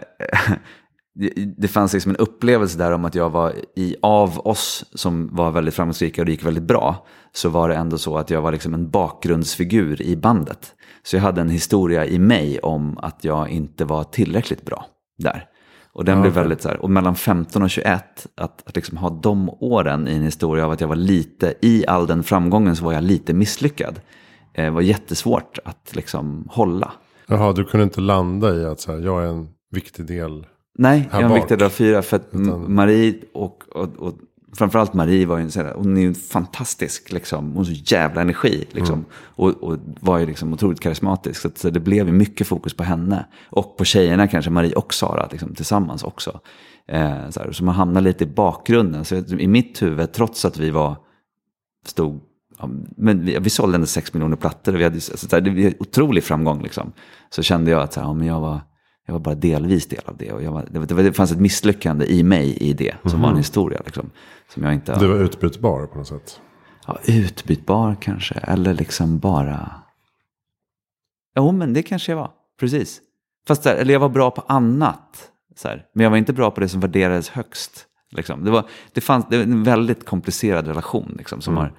det, 1.14 1.30
det 1.58 1.68
fanns 1.68 1.92
liksom 1.92 2.10
en 2.10 2.16
upplevelse 2.16 2.78
där 2.78 2.92
om 2.92 3.04
att 3.04 3.14
jag 3.14 3.30
var 3.30 3.52
i, 3.76 3.96
av 4.02 4.46
oss 4.46 4.84
som 4.94 5.28
var 5.32 5.50
väldigt 5.50 5.74
framgångsrika 5.74 6.22
och 6.22 6.26
det 6.26 6.32
gick 6.32 6.44
väldigt 6.44 6.64
bra. 6.64 7.06
Så 7.32 7.48
var 7.48 7.68
det 7.68 7.74
ändå 7.74 7.98
så 7.98 8.18
att 8.18 8.30
jag 8.30 8.42
var 8.42 8.52
liksom 8.52 8.74
en 8.74 8.90
bakgrundsfigur 8.90 10.02
i 10.02 10.16
bandet. 10.16 10.74
Så 11.02 11.16
jag 11.16 11.22
hade 11.22 11.40
en 11.40 11.50
historia 11.50 12.06
i 12.06 12.18
mig 12.18 12.58
om 12.58 12.98
att 12.98 13.24
jag 13.24 13.48
inte 13.48 13.84
var 13.84 14.04
tillräckligt 14.04 14.64
bra 14.64 14.86
där. 15.18 15.44
Och 15.92 16.04
den 16.04 16.16
Ja, 16.16 16.22
blev 16.22 16.32
väldigt 16.32 16.62
så 16.62 16.68
här, 16.68 16.82
och 16.82 16.90
mellan 16.90 17.14
15 17.14 17.62
och 17.62 17.70
21, 17.70 18.26
att, 18.36 18.68
att 18.68 18.76
liksom 18.76 18.96
ha 18.96 19.10
de 19.10 19.50
åren 19.50 20.08
i 20.08 20.14
en 20.14 20.22
historia 20.22 20.64
av 20.64 20.70
att 20.70 20.80
jag 20.80 20.88
var 20.88 20.96
lite, 20.96 21.54
i 21.62 21.86
all 21.86 22.06
den 22.06 22.22
framgången 22.22 22.76
så 22.76 22.84
var 22.84 22.92
jag 22.92 23.04
lite 23.04 23.34
misslyckad. 23.34 24.00
Eh, 24.58 24.70
var 24.70 24.80
jättesvårt 24.80 25.58
att 25.64 25.96
liksom 25.96 26.48
hålla. 26.50 26.92
Jaha, 27.26 27.52
du 27.52 27.64
kunde 27.64 27.84
inte 27.84 28.00
landa 28.00 28.56
i 28.56 28.64
att 28.64 28.80
så 28.80 28.92
här, 28.92 28.98
jag 28.98 29.24
är 29.24 29.28
en 29.28 29.48
viktig 29.70 30.06
del. 30.06 30.46
Nej, 30.78 31.08
jag 31.12 31.20
är 31.20 31.24
en 31.24 31.30
bak. 31.30 31.38
viktig 31.38 31.62
av 31.62 31.68
fyra. 31.68 32.02
För 32.02 32.16
att 32.16 32.28
Utan- 32.32 32.74
Marie 32.74 33.14
och, 33.34 33.62
och, 33.74 33.96
och 33.96 34.14
framförallt 34.56 34.94
Marie 34.94 35.26
var 35.26 35.36
ju 35.36 35.42
en, 35.42 35.50
sån 35.50 35.66
hon 35.74 35.96
är 35.96 36.00
ju 36.00 36.08
en 36.08 36.14
fantastisk, 36.14 37.12
liksom, 37.12 37.46
hon 37.46 37.56
har 37.56 37.64
så 37.64 37.82
jävla 37.94 38.20
energi. 38.20 38.66
Liksom, 38.70 39.04
och, 39.14 39.50
och 39.62 39.78
var 40.00 40.18
ju 40.18 40.26
liksom 40.26 40.52
otroligt 40.52 40.80
karismatisk. 40.80 41.40
Så, 41.40 41.48
att, 41.48 41.58
så 41.58 41.70
det 41.70 41.80
blev 41.80 42.06
ju 42.06 42.12
mycket 42.12 42.46
fokus 42.46 42.74
på 42.74 42.82
henne. 42.82 43.26
Och 43.50 43.76
på 43.76 43.84
tjejerna 43.84 44.28
kanske, 44.28 44.50
Marie 44.50 44.74
och 44.74 44.94
Sara, 44.94 45.28
liksom, 45.30 45.54
tillsammans 45.54 46.04
också. 46.04 46.40
Eh, 46.88 47.30
så, 47.30 47.40
här, 47.40 47.52
så 47.52 47.64
man 47.64 47.74
hamnar 47.74 48.00
lite 48.00 48.24
i 48.24 48.26
bakgrunden. 48.26 49.04
Så 49.04 49.14
i 49.16 49.48
mitt 49.48 49.82
huvud, 49.82 50.12
trots 50.12 50.44
att 50.44 50.58
vi 50.58 50.70
var, 50.70 50.96
stod 51.86 52.20
Ja, 52.58 52.68
men 52.96 53.24
vi, 53.24 53.38
vi 53.38 53.50
sålde 53.50 53.74
ändå 53.74 53.86
6 53.86 54.14
miljoner 54.14 54.36
plattor 54.36 54.74
och 54.74 54.80
vi 54.80 54.84
hade 54.84 55.00
så 55.00 55.16
så 55.16 55.36
här, 55.36 55.40
det 55.40 55.80
otrolig 55.80 56.24
framgång. 56.24 56.62
Liksom. 56.62 56.92
Så 57.30 57.42
kände 57.42 57.70
jag 57.70 57.82
att 57.82 57.92
så 57.92 58.00
här, 58.00 58.06
ja, 58.06 58.14
men 58.14 58.26
jag, 58.26 58.40
var, 58.40 58.60
jag 59.06 59.12
var 59.12 59.20
bara 59.20 59.34
delvis 59.34 59.86
del 59.86 60.02
av 60.04 60.16
det. 60.16 60.32
Och 60.32 60.42
var, 60.42 60.64
det, 60.70 60.94
var, 60.94 61.02
det 61.02 61.12
fanns 61.12 61.32
ett 61.32 61.40
misslyckande 61.40 62.06
i 62.06 62.22
mig 62.22 62.56
i 62.56 62.72
det, 62.72 62.94
som 63.04 63.22
var 63.22 63.30
en 63.30 63.36
historia. 63.36 63.80
Liksom, 63.84 64.10
som 64.54 64.62
jag 64.62 64.74
inte... 64.74 64.98
Du 64.98 65.06
var 65.06 65.16
utbytbar 65.16 65.86
på 65.86 65.98
något 65.98 66.08
sätt. 66.08 66.40
Ja, 66.86 66.98
utbytbar 67.04 67.96
kanske, 68.00 68.34
eller 68.34 68.74
liksom 68.74 69.18
bara... 69.18 69.70
Jo, 71.36 71.52
men 71.52 71.72
det 71.72 71.82
kanske 71.82 72.12
jag 72.12 72.16
var, 72.16 72.30
precis. 72.60 73.00
Fast 73.48 73.62
där, 73.62 73.76
eller 73.76 73.92
jag 73.92 74.00
var 74.00 74.08
bra 74.08 74.30
på 74.30 74.40
annat. 74.40 75.30
Här. 75.64 75.86
Men 75.92 76.04
jag 76.04 76.10
var 76.10 76.16
inte 76.16 76.32
bra 76.32 76.50
på 76.50 76.60
det 76.60 76.68
som 76.68 76.80
värderades 76.80 77.28
högst. 77.28 77.86
Liksom. 78.10 78.44
Det, 78.44 78.50
var, 78.50 78.68
det, 78.92 79.00
fanns, 79.00 79.26
det 79.30 79.36
var 79.36 79.44
en 79.44 79.62
väldigt 79.62 80.06
komplicerad 80.06 80.66
relation. 80.66 81.14
Liksom, 81.18 81.40
som 81.40 81.56
har, 81.56 81.72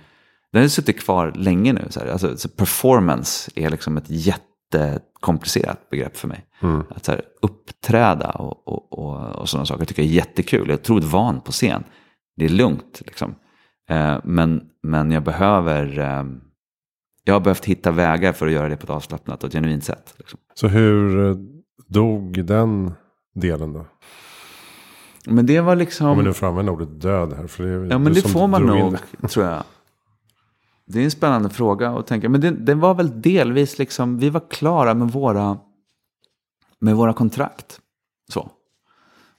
den 0.53 0.61
har 0.61 0.69
suttit 0.69 0.99
kvar 0.99 1.31
länge 1.35 1.73
nu. 1.73 1.85
Så. 1.89 2.11
Alltså, 2.11 2.37
så 2.37 2.49
performance 2.49 3.51
är 3.55 3.69
liksom 3.69 3.97
ett 3.97 4.05
jättekomplicerat 4.07 5.89
begrepp 5.89 6.17
för 6.17 6.27
mig. 6.27 6.45
Att 6.89 7.05
så 7.05 7.11
här, 7.11 7.21
uppträda 7.41 8.29
och, 8.31 8.67
och, 8.67 8.99
och, 8.99 9.35
och 9.35 9.49
sådana 9.49 9.65
saker 9.65 9.85
tycker 9.85 10.01
jag 10.01 10.09
är 10.09 10.15
jättekul. 10.15 10.59
Jag 10.59 10.69
är 10.69 10.81
otroligt 10.81 11.05
van 11.05 11.41
på 11.41 11.51
scen. 11.51 11.83
Det 12.37 12.45
är 12.45 12.49
lugnt. 12.49 13.01
Liksom. 13.05 13.35
Eh, 13.89 14.17
men, 14.23 14.61
men 14.83 15.11
jag 15.11 15.23
behöver... 15.23 15.99
Eh, 15.99 16.23
jag 17.23 17.33
har 17.33 17.39
behövt 17.39 17.65
hitta 17.65 17.91
vägar 17.91 18.33
för 18.33 18.45
att 18.45 18.51
göra 18.51 18.69
det 18.69 18.77
på 18.77 18.83
ett 18.83 18.89
avslappnat 18.89 19.43
och 19.43 19.51
genuint 19.51 19.83
sätt. 19.83 20.13
Liksom. 20.17 20.39
Så 20.53 20.67
hur 20.67 21.29
eh, 21.29 21.35
dog 21.87 22.45
den 22.45 22.91
delen 23.35 23.73
då? 23.73 23.85
Men 25.25 25.45
det 25.45 25.61
var 25.61 25.75
liksom... 25.75 26.07
Om 26.07 26.17
vi 26.17 26.23
nu 26.23 26.33
får 26.33 26.47
använda 26.47 26.71
ordet 26.71 27.01
död 27.01 27.33
här. 27.37 27.47
För 27.47 27.63
det, 27.63 27.87
Ja, 27.87 27.97
men 27.97 28.13
det 28.13 28.21
får 28.21 28.47
man 28.47 28.63
nog, 28.63 28.97
tror 29.29 29.45
jag. 29.45 29.63
Det 30.87 30.99
är 30.99 31.03
en 31.03 31.11
spännande 31.11 31.49
fråga 31.49 31.89
att 31.89 32.07
tänka. 32.07 32.29
Men 32.29 32.41
det, 32.41 32.51
det 32.51 32.75
var 32.75 32.93
väl 32.93 33.21
delvis 33.21 33.79
liksom, 33.79 34.17
vi 34.17 34.29
var 34.29 34.49
klara 34.49 34.93
med 34.93 35.11
våra, 35.11 35.57
med 36.79 36.95
våra 36.95 37.13
kontrakt. 37.13 37.79
Så. 38.33 38.51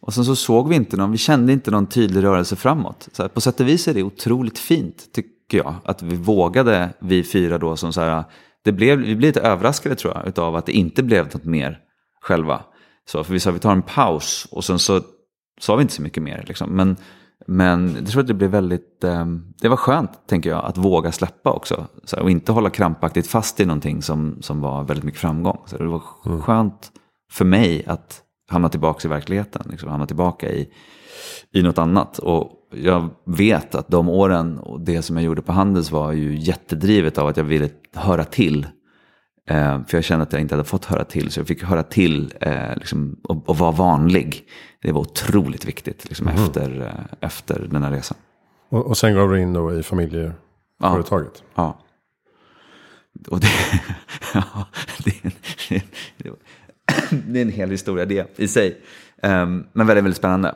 Och 0.00 0.14
sen 0.14 0.24
så 0.24 0.36
såg 0.36 0.68
vi 0.68 0.76
inte 0.76 0.96
någon, 0.96 1.12
vi 1.12 1.18
kände 1.18 1.52
inte 1.52 1.70
någon 1.70 1.86
tydlig 1.86 2.24
rörelse 2.24 2.56
framåt. 2.56 3.08
Så 3.12 3.22
här, 3.22 3.28
på 3.28 3.40
sätt 3.40 3.60
och 3.60 3.68
vis 3.68 3.88
är 3.88 3.94
det 3.94 4.02
otroligt 4.02 4.58
fint, 4.58 5.12
tycker 5.12 5.58
jag. 5.58 5.74
Att 5.84 6.02
vi 6.02 6.16
vågade, 6.16 6.90
vi 6.98 7.22
fyra 7.22 7.58
då, 7.58 7.76
som 7.76 7.92
så 7.92 8.00
här, 8.00 8.24
det 8.64 8.72
blev, 8.72 8.98
vi 8.98 9.16
blev 9.16 9.20
lite 9.28 9.40
överraskade 9.40 9.94
tror 9.94 10.14
jag, 10.14 10.28
utav 10.28 10.56
att 10.56 10.66
det 10.66 10.72
inte 10.72 11.02
blev 11.02 11.24
något 11.24 11.44
mer 11.44 11.78
själva. 12.20 12.64
Så, 13.10 13.24
för 13.24 13.32
vi 13.32 13.40
sa 13.40 13.50
vi 13.50 13.58
tar 13.58 13.72
en 13.72 13.82
paus 13.82 14.48
och 14.50 14.64
sen 14.64 14.78
så 14.78 15.00
sa 15.60 15.76
vi 15.76 15.82
inte 15.82 15.94
så 15.94 16.02
mycket 16.02 16.22
mer. 16.22 16.44
Liksom. 16.46 16.70
Men, 16.70 16.96
men 17.46 17.94
jag 17.94 18.06
tror 18.06 18.20
att 18.20 18.26
det 18.26 18.34
blev 18.34 18.50
väldigt, 18.50 19.04
eh, 19.04 19.26
det 19.60 19.68
var 19.68 19.76
skönt 19.76 20.10
tänker 20.26 20.50
jag, 20.50 20.64
att 20.64 20.76
våga 20.76 21.12
släppa 21.12 21.52
också. 21.52 21.86
Så 22.04 22.16
här, 22.16 22.22
och 22.22 22.30
inte 22.30 22.52
hålla 22.52 22.70
krampaktigt 22.70 23.26
fast 23.26 23.60
i 23.60 23.66
någonting 23.66 24.02
som, 24.02 24.36
som 24.40 24.60
var 24.60 24.84
väldigt 24.84 25.04
mycket 25.04 25.20
framgång. 25.20 25.58
Så 25.66 25.76
det 25.76 25.86
var 25.86 26.00
skönt 26.40 26.92
för 27.32 27.44
mig 27.44 27.84
att 27.86 28.22
hamna 28.50 28.68
tillbaka 28.68 29.08
i 29.08 29.10
verkligheten, 29.10 29.66
liksom, 29.70 29.88
hamna 29.88 30.06
tillbaka 30.06 30.50
i, 30.52 30.68
i 31.52 31.62
något 31.62 31.78
annat. 31.78 32.18
Och 32.18 32.52
jag 32.74 33.08
vet 33.24 33.74
att 33.74 33.88
de 33.88 34.08
åren 34.08 34.58
och 34.58 34.80
det 34.80 35.02
som 35.02 35.16
jag 35.16 35.24
gjorde 35.24 35.42
på 35.42 35.52
Handels 35.52 35.90
var 35.90 36.12
ju 36.12 36.38
jättedrivet 36.38 37.18
av 37.18 37.28
att 37.28 37.36
jag 37.36 37.44
ville 37.44 37.70
höra 37.94 38.24
till. 38.24 38.66
Eh, 39.50 39.84
för 39.86 39.96
jag 39.96 40.04
kände 40.04 40.22
att 40.22 40.32
jag 40.32 40.42
inte 40.42 40.54
hade 40.54 40.64
fått 40.64 40.84
höra 40.84 41.04
till, 41.04 41.30
så 41.30 41.40
jag 41.40 41.46
fick 41.46 41.64
höra 41.64 41.82
till 41.82 42.34
eh, 42.40 42.76
liksom, 42.76 43.20
och, 43.22 43.48
och 43.48 43.58
vara 43.58 43.70
vanlig. 43.70 44.44
Det 44.82 44.92
var 44.92 45.00
otroligt 45.00 45.64
viktigt 45.64 46.08
liksom, 46.08 46.28
efter, 46.28 46.80
eh, 46.80 47.28
efter 47.28 47.66
den 47.70 47.82
här 47.82 47.90
resan. 47.90 48.18
Och, 48.68 48.86
och 48.86 48.98
sen 48.98 49.14
gav 49.14 49.30
du 49.30 49.40
in 49.40 49.52
då 49.52 49.74
i 49.74 49.82
familjeföretaget. 49.82 51.42
Ja. 51.54 51.80
Och 53.28 53.40
det, 53.40 53.48
ja, 54.34 54.66
det, 55.04 55.14
det, 55.68 56.32
det, 57.10 57.38
är 57.38 57.42
en 57.42 57.52
hel 57.52 57.70
historia 57.70 58.04
det 58.04 58.38
i 58.38 58.48
sig. 58.48 58.80
Um, 59.22 59.66
men 59.72 59.86
väldigt, 59.86 60.04
väldigt 60.04 60.16
spännande. 60.16 60.54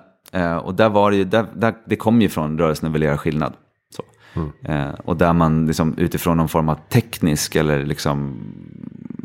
Och 0.62 0.74
där 0.74 0.88
var 0.88 1.11
det 1.11 1.16
ju, 1.16 1.24
där, 1.24 1.46
där, 1.55 1.74
det 1.87 1.96
kom 1.96 2.22
ju 2.22 2.28
från 2.28 2.59
rörelsen 2.59 2.88
att 2.88 2.94
vilja 2.94 3.09
göra 3.09 3.18
skillnad. 3.18 3.52
Så. 4.35 4.51
Och 5.05 5.16
där 5.16 5.33
man 5.33 5.66
liksom, 5.66 5.99
utifrån 5.99 6.37
någon 6.37 6.49
form 6.49 6.68
av 6.68 6.79
teknisk 6.88 7.57
eller 7.57 7.85
liksom, 7.85 8.37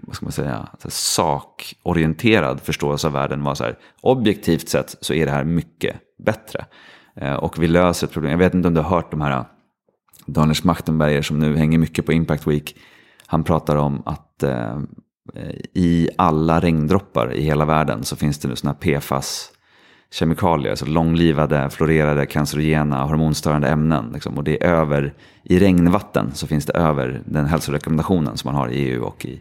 vad 0.07 0.15
ska 0.15 0.25
man 0.25 0.31
säga, 0.31 0.69
så 0.79 0.89
sakorienterad 0.89 2.61
förståelse 2.61 3.07
av 3.07 3.13
världen 3.13 3.43
var 3.43 3.55
så 3.55 3.63
här, 3.63 3.77
objektivt 4.01 4.69
sett 4.69 4.95
så 5.01 5.13
är 5.13 5.25
det 5.25 5.31
här 5.31 5.43
mycket 5.43 5.95
bättre. 6.25 6.65
Eh, 7.15 7.33
och 7.33 7.63
vi 7.63 7.67
löser 7.67 8.07
ett 8.07 8.13
problem. 8.13 8.31
Jag 8.31 8.37
vet 8.37 8.53
inte 8.53 8.67
om 8.67 8.73
du 8.73 8.81
har 8.81 8.89
hört 8.89 9.11
de 9.11 9.21
här 9.21 9.31
eh, 9.31 9.45
Daniel 10.25 10.55
Schmachtenberger 10.55 11.21
som 11.21 11.39
nu 11.39 11.57
hänger 11.57 11.77
mycket 11.77 12.05
på 12.05 12.13
Impact 12.13 12.47
Week. 12.47 12.75
Han 13.25 13.43
pratar 13.43 13.75
om 13.75 14.03
att 14.05 14.43
eh, 14.43 14.79
i 15.73 16.09
alla 16.17 16.59
regndroppar 16.59 17.33
i 17.33 17.41
hela 17.41 17.65
världen 17.65 18.03
så 18.03 18.15
finns 18.15 18.39
det 18.39 18.47
nu 18.47 18.55
sådana 18.55 18.77
PFAS 18.79 19.51
kemikalier, 20.11 20.69
alltså 20.69 20.85
långlivade, 20.85 21.69
florerade, 21.69 22.25
cancerogena, 22.25 23.03
hormonstörande 23.03 23.67
ämnen. 23.67 24.09
Liksom. 24.13 24.37
Och 24.37 24.43
det 24.43 24.63
är 24.63 24.67
över, 24.69 25.13
i 25.43 25.59
regnvatten 25.59 26.31
så 26.33 26.47
finns 26.47 26.65
det 26.65 26.73
över 26.73 27.21
den 27.25 27.45
hälsorekommendationen 27.45 28.37
som 28.37 28.47
man 28.51 28.61
har 28.61 28.69
i 28.69 28.75
EU 28.77 29.03
och 29.03 29.25
i, 29.25 29.39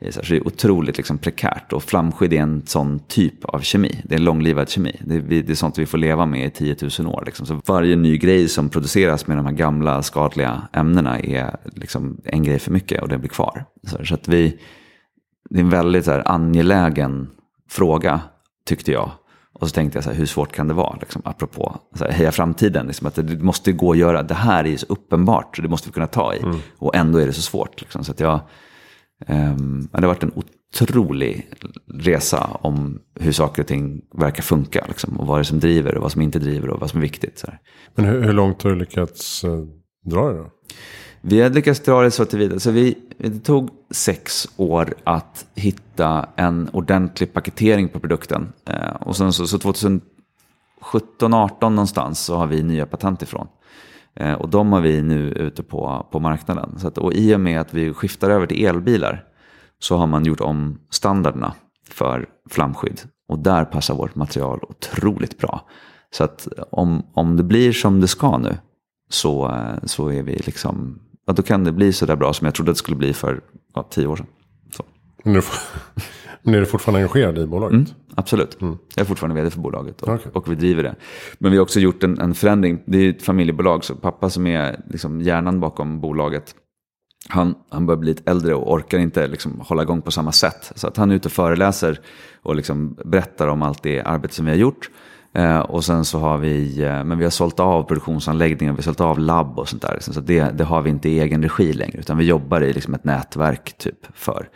i 0.00 0.12
så, 0.12 0.20
här, 0.20 0.26
så 0.26 0.32
det 0.32 0.38
är 0.38 0.46
otroligt 0.46 0.96
liksom, 0.96 1.18
prekärt. 1.18 1.72
Och 1.72 1.82
flamskydd 1.82 2.32
är 2.32 2.40
en 2.40 2.62
sån 2.66 2.98
typ 2.98 3.44
av 3.44 3.60
kemi. 3.60 4.00
Det 4.04 4.14
är 4.14 4.18
en 4.18 4.24
långlivad 4.24 4.68
kemi. 4.68 4.96
Det 5.04 5.14
är, 5.14 5.20
vi- 5.20 5.42
det 5.42 5.52
är 5.52 5.54
sånt 5.56 5.78
vi 5.78 5.86
får 5.86 5.98
leva 5.98 6.26
med 6.26 6.46
i 6.46 6.50
10 6.50 6.76
000 6.98 7.08
år. 7.14 7.22
Liksom. 7.26 7.46
Så 7.46 7.60
varje 7.66 7.96
ny 7.96 8.18
grej 8.18 8.48
som 8.48 8.68
produceras 8.68 9.26
med 9.26 9.36
de 9.36 9.46
här 9.46 9.52
gamla 9.52 10.02
skadliga 10.02 10.62
ämnena 10.72 11.18
är 11.20 11.56
liksom 11.74 12.20
en 12.24 12.42
grej 12.42 12.58
för 12.58 12.70
mycket 12.70 13.02
och 13.02 13.08
det 13.08 13.18
blir 13.18 13.28
kvar. 13.30 13.64
Så, 13.86 14.04
så 14.04 14.14
att 14.14 14.28
vi, 14.28 14.58
det 15.50 15.58
är 15.58 15.62
en 15.64 15.70
väldigt 15.70 16.04
så 16.04 16.10
här, 16.10 16.22
angelägen 16.28 17.28
fråga, 17.70 18.20
tyckte 18.66 18.92
jag. 18.92 19.10
Och 19.58 19.68
så 19.68 19.74
tänkte 19.74 19.96
jag 19.96 20.04
så 20.04 20.10
här, 20.10 20.16
hur 20.16 20.26
svårt 20.26 20.52
kan 20.52 20.68
det 20.68 20.74
vara? 20.74 20.96
Liksom, 21.00 21.22
apropå 21.24 21.80
så 21.94 22.04
här, 22.04 22.12
heja 22.12 22.32
framtiden. 22.32 22.86
Liksom, 22.86 23.06
att 23.06 23.14
det 23.14 23.42
måste 23.42 23.72
gå 23.72 23.92
att 23.92 23.98
göra, 23.98 24.22
det 24.22 24.34
här 24.34 24.64
är 24.64 24.68
ju 24.68 24.78
så 24.78 24.86
uppenbart, 24.88 25.56
så 25.56 25.62
det 25.62 25.68
måste 25.68 25.88
vi 25.88 25.92
kunna 25.92 26.06
ta 26.06 26.34
i. 26.34 26.42
Och 26.78 26.96
ändå 26.96 27.18
är 27.18 27.26
det 27.26 27.32
så 27.32 27.42
svårt. 27.42 27.80
Liksom, 27.80 28.04
så 28.04 28.12
att 28.12 28.20
jag, 28.20 28.40
ehm, 29.26 29.88
det 29.92 29.98
har 30.00 30.06
varit 30.06 30.22
en 30.22 30.32
otrolig 30.34 31.50
resa 31.94 32.50
om 32.60 32.98
hur 33.20 33.32
saker 33.32 33.62
och 33.62 33.68
ting 33.68 34.00
verkar 34.18 34.42
funka. 34.42 34.84
Liksom, 34.88 35.20
och 35.20 35.26
vad 35.26 35.38
det 35.38 35.42
är 35.42 35.44
som 35.44 35.60
driver 35.60 35.94
och 35.94 36.02
vad 36.02 36.12
som 36.12 36.22
inte 36.22 36.38
driver 36.38 36.70
och 36.70 36.80
vad 36.80 36.90
som 36.90 36.98
är 36.98 37.02
viktigt. 37.02 37.44
Men 37.94 38.04
hur, 38.04 38.22
hur 38.22 38.32
långt 38.32 38.62
har 38.62 38.70
du 38.70 38.76
lyckats 38.76 39.44
eh, 39.44 39.64
dra 40.04 40.32
det 40.32 40.38
då? 40.38 40.50
Vi 41.20 41.42
hade 41.42 41.54
lyckats 41.54 41.80
dra 41.80 42.02
det 42.02 42.10
så 42.10 42.24
tillvida. 42.24 42.60
Så 42.60 42.70
vi, 42.70 42.98
det 43.18 43.40
tog 43.40 43.70
sex 43.90 44.48
år 44.56 44.94
att 45.04 45.46
hitta 45.54 46.28
en 46.36 46.68
ordentlig 46.72 47.32
paketering 47.32 47.88
på 47.88 48.00
produkten. 48.00 48.52
Eh, 48.66 48.96
och 49.00 49.16
sen 49.16 49.32
så, 49.32 49.46
så 49.46 49.58
2017, 49.58 51.34
18 51.34 51.74
någonstans 51.74 52.20
så 52.20 52.36
har 52.36 52.46
vi 52.46 52.62
nya 52.62 52.86
patent 52.86 53.22
ifrån. 53.22 53.46
Eh, 54.14 54.32
och 54.32 54.48
de 54.48 54.72
har 54.72 54.80
vi 54.80 55.02
nu 55.02 55.28
ute 55.28 55.62
på, 55.62 56.06
på 56.10 56.20
marknaden. 56.20 56.78
Så 56.78 56.88
att, 56.88 56.98
och 56.98 57.12
i 57.12 57.34
och 57.34 57.40
med 57.40 57.60
att 57.60 57.74
vi 57.74 57.94
skiftar 57.94 58.30
över 58.30 58.46
till 58.46 58.66
elbilar 58.66 59.24
så 59.78 59.96
har 59.96 60.06
man 60.06 60.24
gjort 60.24 60.40
om 60.40 60.78
standarderna 60.90 61.54
för 61.90 62.26
flamskydd. 62.50 63.00
Och 63.28 63.38
där 63.38 63.64
passar 63.64 63.94
vårt 63.94 64.14
material 64.14 64.60
otroligt 64.68 65.38
bra. 65.38 65.68
Så 66.10 66.24
att 66.24 66.48
om, 66.70 67.06
om 67.14 67.36
det 67.36 67.42
blir 67.42 67.72
som 67.72 68.00
det 68.00 68.08
ska 68.08 68.38
nu 68.38 68.56
så, 69.08 69.48
eh, 69.48 69.84
så 69.84 70.08
är 70.08 70.22
vi 70.22 70.32
liksom, 70.32 70.98
ja, 71.28 71.32
då 71.32 71.42
kan 71.42 71.64
det 71.64 71.72
bli 71.72 71.92
så 71.92 72.06
där 72.06 72.16
bra 72.16 72.32
som 72.32 72.44
jag 72.44 72.54
trodde 72.54 72.70
att 72.70 72.76
det 72.76 72.78
skulle 72.78 72.96
bli 72.96 73.12
för 73.12 73.40
ja, 73.74 73.88
tio 73.90 74.06
år 74.06 74.16
sedan. 74.16 74.26
Så. 74.76 74.84
Men, 75.24 75.36
är 75.36 75.40
du, 75.40 75.46
men 76.42 76.54
är 76.54 76.60
du 76.60 76.66
fortfarande 76.66 76.98
engagerad 76.98 77.38
i 77.38 77.46
bolaget? 77.46 77.74
Mm, 77.74 77.86
absolut. 78.14 78.60
Mm. 78.60 78.78
Jag 78.94 79.02
är 79.02 79.06
fortfarande 79.06 79.40
vd 79.40 79.50
för 79.50 79.60
bolaget 79.60 80.02
och, 80.02 80.14
okay. 80.14 80.32
och 80.34 80.52
vi 80.52 80.54
driver 80.54 80.82
det. 80.82 80.94
Men 81.38 81.50
vi 81.50 81.56
har 81.56 81.62
också 81.62 81.80
gjort 81.80 82.02
en, 82.02 82.20
en 82.20 82.34
förändring. 82.34 82.82
Det 82.86 82.98
är 82.98 83.10
ett 83.10 83.22
familjebolag, 83.22 83.84
så 83.84 83.94
pappa 83.94 84.30
som 84.30 84.46
är 84.46 84.80
liksom 84.88 85.20
hjärnan 85.20 85.60
bakom 85.60 86.00
bolaget 86.00 86.54
han, 87.28 87.54
han 87.70 87.86
börjar 87.86 87.98
bli 87.98 88.08
lite 88.08 88.30
äldre 88.30 88.54
och 88.54 88.72
orkar 88.72 88.98
inte 88.98 89.26
liksom 89.26 89.60
hålla 89.60 89.82
igång 89.82 90.02
på 90.02 90.10
samma 90.10 90.32
sätt. 90.32 90.72
Så 90.74 90.86
att 90.86 90.96
han 90.96 91.10
är 91.10 91.14
ute 91.14 91.28
och 91.28 91.32
föreläser 91.32 92.00
och 92.42 92.56
liksom 92.56 92.98
berättar 93.04 93.48
om 93.48 93.62
allt 93.62 93.82
det 93.82 94.02
arbete 94.02 94.34
som 94.34 94.44
vi 94.44 94.50
har 94.50 94.58
gjort. 94.58 94.90
Eh, 95.38 95.58
och 95.58 95.84
sen 95.84 96.04
så 96.04 96.18
har 96.18 96.38
vi, 96.38 96.82
eh, 96.82 97.04
men 97.04 97.18
vi 97.18 97.24
har 97.24 97.30
sålt 97.30 97.60
av 97.60 97.82
produktionsanläggningar, 97.82 98.72
vi 98.72 98.76
har 98.76 98.82
sålt 98.82 99.00
av 99.00 99.18
labb 99.18 99.58
och 99.58 99.68
sånt 99.68 99.82
där. 99.82 99.98
Så 100.00 100.20
det, 100.20 100.58
det 100.58 100.64
har 100.64 100.82
vi 100.82 100.90
inte 100.90 101.08
i 101.08 101.20
egen 101.20 101.42
regi 101.42 101.72
längre, 101.72 101.98
utan 101.98 102.18
vi 102.18 102.24
jobbar 102.24 102.60
i 102.60 102.72
liksom 102.72 102.94
ett 102.94 103.04
nätverk 103.04 103.78
typ 103.78 104.06
för. 104.14 104.48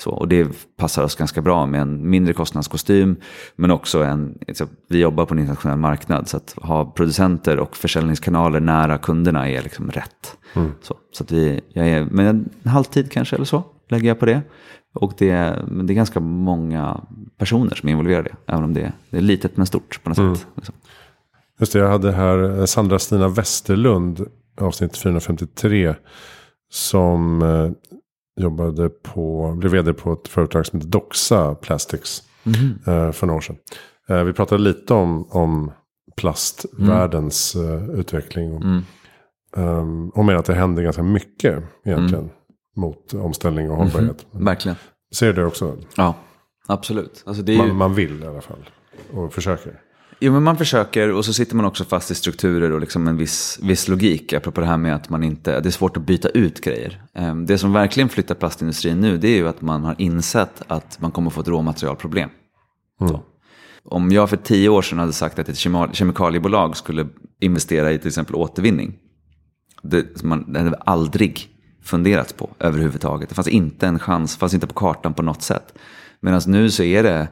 Så, 0.00 0.10
och 0.10 0.28
det 0.28 0.48
passar 0.76 1.02
oss 1.02 1.16
ganska 1.16 1.42
bra 1.42 1.66
med 1.66 1.80
en 1.80 2.10
mindre 2.10 2.34
kostnadskostym. 2.34 3.16
Men 3.56 3.70
också 3.70 4.02
en, 4.02 4.38
alltså, 4.48 4.66
vi 4.88 4.98
jobbar 4.98 5.26
på 5.26 5.34
en 5.34 5.40
internationell 5.40 5.78
marknad. 5.78 6.28
Så 6.28 6.36
att 6.36 6.54
ha 6.62 6.84
producenter 6.84 7.58
och 7.58 7.76
försäljningskanaler 7.76 8.60
nära 8.60 8.98
kunderna 8.98 9.48
är 9.48 9.62
liksom 9.62 9.90
rätt. 9.90 10.36
Mm. 10.54 10.70
Så, 10.82 10.94
så 11.12 11.24
att 11.24 11.32
vi, 11.32 11.60
jag 11.72 11.88
är, 11.88 12.04
men 12.10 12.26
en 12.62 12.70
halvtid 12.70 13.12
kanske 13.12 13.36
eller 13.36 13.46
så 13.46 13.64
lägger 13.88 14.08
jag 14.08 14.18
på 14.18 14.26
det. 14.26 14.42
Och 14.94 15.12
det, 15.18 15.58
men 15.66 15.86
det 15.86 15.92
är 15.92 15.94
ganska 15.94 16.20
många 16.20 17.00
personer 17.38 17.74
som 17.74 17.88
är 17.88 17.90
involverade. 17.90 18.30
Även 18.46 18.64
om 18.64 18.74
det, 18.74 18.80
är, 18.80 18.92
det 19.10 19.16
är 19.16 19.20
litet 19.20 19.56
men 19.56 19.66
stort 19.66 20.00
på 20.02 20.08
något 20.08 20.18
mm. 20.18 20.36
sätt. 20.36 20.46
Liksom. 20.54 20.74
Just 21.60 21.72
det, 21.72 21.78
jag 21.78 21.88
hade 21.88 22.12
här 22.12 22.66
Sandra 22.66 22.98
Stina 22.98 23.28
Westerlund, 23.28 24.26
avsnitt 24.60 24.96
453. 24.96 25.94
Som 26.70 27.42
eh, 27.42 27.70
jobbade 28.42 28.88
på, 28.88 29.54
blev 29.58 29.72
vd 29.72 29.92
på 29.92 30.12
ett 30.12 30.28
företag 30.28 30.66
som 30.66 30.78
heter 30.78 30.90
Doxa 30.90 31.54
Plastics. 31.54 32.22
Mm. 32.44 33.12
för 33.12 33.26
några 33.26 33.36
år 33.36 33.40
sedan. 33.40 33.56
Eh, 34.08 34.24
vi 34.24 34.32
pratade 34.32 34.62
lite 34.62 34.94
om, 34.94 35.28
om 35.30 35.72
plastvärldens 36.16 37.54
mm. 37.54 37.90
utveckling. 37.90 38.52
Och, 38.52 38.62
mm. 38.62 38.82
um, 39.56 40.10
och 40.10 40.24
med 40.24 40.36
att 40.36 40.44
det 40.44 40.54
händer 40.54 40.82
ganska 40.82 41.02
mycket 41.02 41.62
egentligen. 41.84 42.24
Mm. 42.24 42.34
Mot 42.76 43.14
omställning 43.14 43.70
och 43.70 43.76
hållbarhet. 43.76 44.26
Mm. 44.32 44.44
Verkligen. 44.44 44.76
Ser 45.14 45.26
du 45.26 45.32
det 45.32 45.46
också? 45.46 45.76
Ja, 45.96 46.14
absolut. 46.68 47.22
Alltså 47.26 47.42
ju... 47.42 47.58
man, 47.58 47.76
man 47.76 47.94
vill 47.94 48.22
i 48.22 48.26
alla 48.26 48.40
fall. 48.40 48.70
Och 49.12 49.34
försöker. 49.34 49.80
Jo, 50.20 50.32
men 50.32 50.42
man 50.42 50.56
försöker 50.56 51.12
och 51.12 51.24
så 51.24 51.32
sitter 51.32 51.56
man 51.56 51.64
också 51.64 51.84
fast 51.84 52.10
i 52.10 52.14
strukturer 52.14 52.72
och 52.72 52.80
liksom 52.80 53.08
en 53.08 53.16
viss, 53.16 53.58
viss 53.62 53.88
logik. 53.88 54.32
Apropå 54.32 54.60
det 54.60 54.66
här 54.66 54.76
med 54.76 54.94
att 54.94 55.08
man 55.08 55.22
inte, 55.22 55.60
det 55.60 55.68
är 55.68 55.70
svårt 55.70 55.96
att 55.96 56.02
byta 56.02 56.28
ut 56.28 56.60
grejer. 56.60 57.02
Ehm, 57.14 57.46
det 57.46 57.58
som 57.58 57.72
verkligen 57.72 58.08
flyttar 58.08 58.34
plastindustrin 58.34 59.00
nu 59.00 59.18
det 59.18 59.28
är 59.28 59.36
ju 59.36 59.48
att 59.48 59.60
man 59.60 59.84
har 59.84 59.94
insett 59.98 60.62
att 60.66 61.00
man 61.00 61.10
kommer 61.10 61.30
få 61.30 61.40
ett 61.40 61.48
råmaterialproblem. 61.48 62.30
Mm. 63.00 63.16
Om 63.84 64.12
jag 64.12 64.30
för 64.30 64.36
tio 64.36 64.68
år 64.68 64.82
sedan 64.82 64.98
hade 64.98 65.12
sagt 65.12 65.38
att 65.38 65.48
ett 65.48 65.58
kemikaliebolag 65.92 66.76
skulle 66.76 67.06
investera 67.40 67.92
i 67.92 67.98
till 67.98 68.08
exempel 68.08 68.34
återvinning. 68.34 68.94
Det, 69.82 70.22
man, 70.22 70.52
det 70.52 70.58
hade 70.58 70.76
aldrig 70.76 71.48
funderats 71.82 72.32
på 72.32 72.50
överhuvudtaget. 72.58 73.28
Det 73.28 73.34
fanns 73.34 73.48
inte 73.48 73.86
en 73.86 73.98
chans, 73.98 74.36
fanns 74.36 74.54
inte 74.54 74.66
på 74.66 74.74
kartan 74.74 75.14
på 75.14 75.22
något 75.22 75.42
sätt. 75.42 75.74
Medan 76.22 76.40
nu 76.46 76.70
så 76.70 76.82
är 76.82 77.02
det 77.02 77.28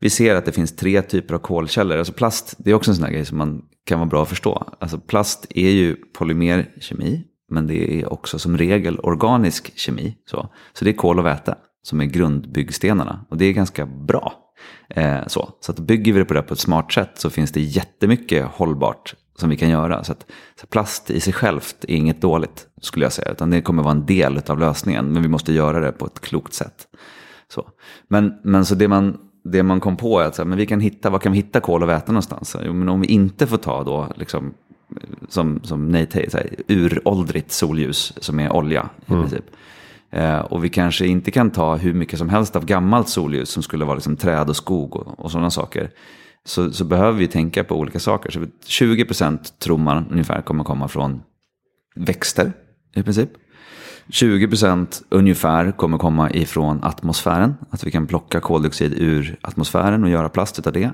vi 0.00 0.10
ser 0.10 0.34
att 0.34 0.44
det 0.44 0.52
finns 0.52 0.76
tre 0.76 1.02
typer 1.02 1.34
av 1.34 1.38
kolkällor. 1.38 1.98
Alltså 1.98 2.12
plast, 2.12 2.54
det 2.58 2.70
är 2.70 2.74
också 2.74 2.90
en 2.90 2.94
sån 2.94 3.04
här 3.04 3.12
grej 3.12 3.24
som 3.24 3.38
man 3.38 3.62
kan 3.86 3.98
vara 3.98 4.08
bra 4.08 4.22
att 4.22 4.28
förstå. 4.28 4.74
Alltså 4.80 4.98
plast 4.98 5.46
är 5.50 5.70
ju 5.70 5.96
polymerkemi, 5.96 7.24
men 7.50 7.66
det 7.66 8.00
är 8.00 8.12
också 8.12 8.38
som 8.38 8.58
regel 8.58 8.98
organisk 8.98 9.78
kemi. 9.78 10.16
Så, 10.30 10.48
så 10.72 10.84
det 10.84 10.90
är 10.90 10.94
kol 10.94 11.18
och 11.18 11.26
väte 11.26 11.54
som 11.82 12.00
är 12.00 12.04
grundbyggstenarna. 12.04 13.26
Och 13.28 13.36
det 13.36 13.44
är 13.44 13.52
ganska 13.52 13.86
bra. 13.86 14.32
Eh, 14.88 15.26
så 15.26 15.48
så 15.60 15.72
att 15.72 15.78
bygger 15.78 16.12
vi 16.12 16.18
det 16.18 16.24
på 16.24 16.34
det 16.34 16.42
på 16.42 16.54
ett 16.54 16.60
smart 16.60 16.92
sätt 16.92 17.10
så 17.14 17.30
finns 17.30 17.52
det 17.52 17.60
jättemycket 17.60 18.46
hållbart 18.46 19.14
som 19.38 19.50
vi 19.50 19.56
kan 19.56 19.70
göra. 19.70 20.04
Så, 20.04 20.12
att, 20.12 20.26
så 20.60 20.66
plast 20.66 21.10
i 21.10 21.20
sig 21.20 21.32
självt 21.32 21.84
är 21.88 21.94
inget 21.94 22.20
dåligt 22.20 22.66
skulle 22.80 23.04
jag 23.04 23.12
säga. 23.12 23.32
Utan 23.32 23.50
det 23.50 23.62
kommer 23.62 23.82
vara 23.82 23.92
en 23.92 24.06
del 24.06 24.42
av 24.46 24.58
lösningen. 24.58 25.06
Men 25.06 25.22
vi 25.22 25.28
måste 25.28 25.52
göra 25.52 25.80
det 25.80 25.92
på 25.92 26.06
ett 26.06 26.20
klokt 26.20 26.54
sätt. 26.54 26.86
Så. 27.52 27.68
Men, 28.08 28.34
men 28.42 28.64
så 28.64 28.74
det 28.74 28.88
man 28.88 29.18
det 29.44 29.62
man 29.62 29.80
kom 29.80 29.96
på 29.96 30.20
är 30.20 30.24
att 30.24 30.34
så 30.34 30.42
här, 30.42 30.48
men 30.48 30.58
vi 30.58 30.66
kan 30.66 30.80
hitta, 30.80 31.10
var 31.10 31.18
kan 31.18 31.32
vi 31.32 31.38
hitta 31.38 31.60
kol 31.60 31.82
och 31.82 31.88
väte 31.88 32.12
någonstans? 32.12 32.56
Jo, 32.64 32.72
men 32.72 32.88
om 32.88 33.00
vi 33.00 33.06
inte 33.06 33.46
får 33.46 33.56
ta 33.56 33.84
då, 33.84 34.08
liksom, 34.16 34.54
som, 35.28 35.60
som 35.64 36.06
så 36.30 36.36
här, 36.36 36.50
uråldrigt 36.68 37.52
solljus 37.52 38.12
som 38.16 38.40
är 38.40 38.52
olja 38.52 38.88
i 39.06 39.12
mm. 39.12 39.22
princip. 39.22 39.44
Eh, 40.10 40.38
och 40.38 40.64
vi 40.64 40.68
kanske 40.68 41.06
inte 41.06 41.30
kan 41.30 41.50
ta 41.50 41.76
hur 41.76 41.94
mycket 41.94 42.18
som 42.18 42.28
helst 42.28 42.56
av 42.56 42.64
gammalt 42.64 43.08
solljus 43.08 43.50
som 43.50 43.62
skulle 43.62 43.84
vara 43.84 43.94
liksom 43.94 44.16
träd 44.16 44.48
och 44.48 44.56
skog 44.56 44.96
och, 44.96 45.20
och 45.20 45.30
sådana 45.30 45.50
saker. 45.50 45.90
Så, 46.44 46.72
så 46.72 46.84
behöver 46.84 47.18
vi 47.18 47.28
tänka 47.28 47.64
på 47.64 47.74
olika 47.74 48.00
saker. 48.00 48.30
Så 48.30 48.40
20% 48.40 49.58
tror 49.58 49.78
man 49.78 50.06
ungefär 50.10 50.42
kommer 50.42 50.64
komma 50.64 50.88
från 50.88 51.22
växter 51.94 52.52
i 52.94 53.02
princip. 53.02 53.30
20% 54.08 55.02
ungefär 55.08 55.72
kommer 55.72 55.98
komma 55.98 56.30
ifrån 56.30 56.80
atmosfären. 56.82 57.54
Att 57.70 57.84
vi 57.84 57.90
kan 57.90 58.06
plocka 58.06 58.40
koldioxid 58.40 58.94
ur 58.96 59.38
atmosfären 59.40 60.04
och 60.04 60.10
göra 60.10 60.28
plast 60.28 60.66
av 60.66 60.72
det. 60.72 60.90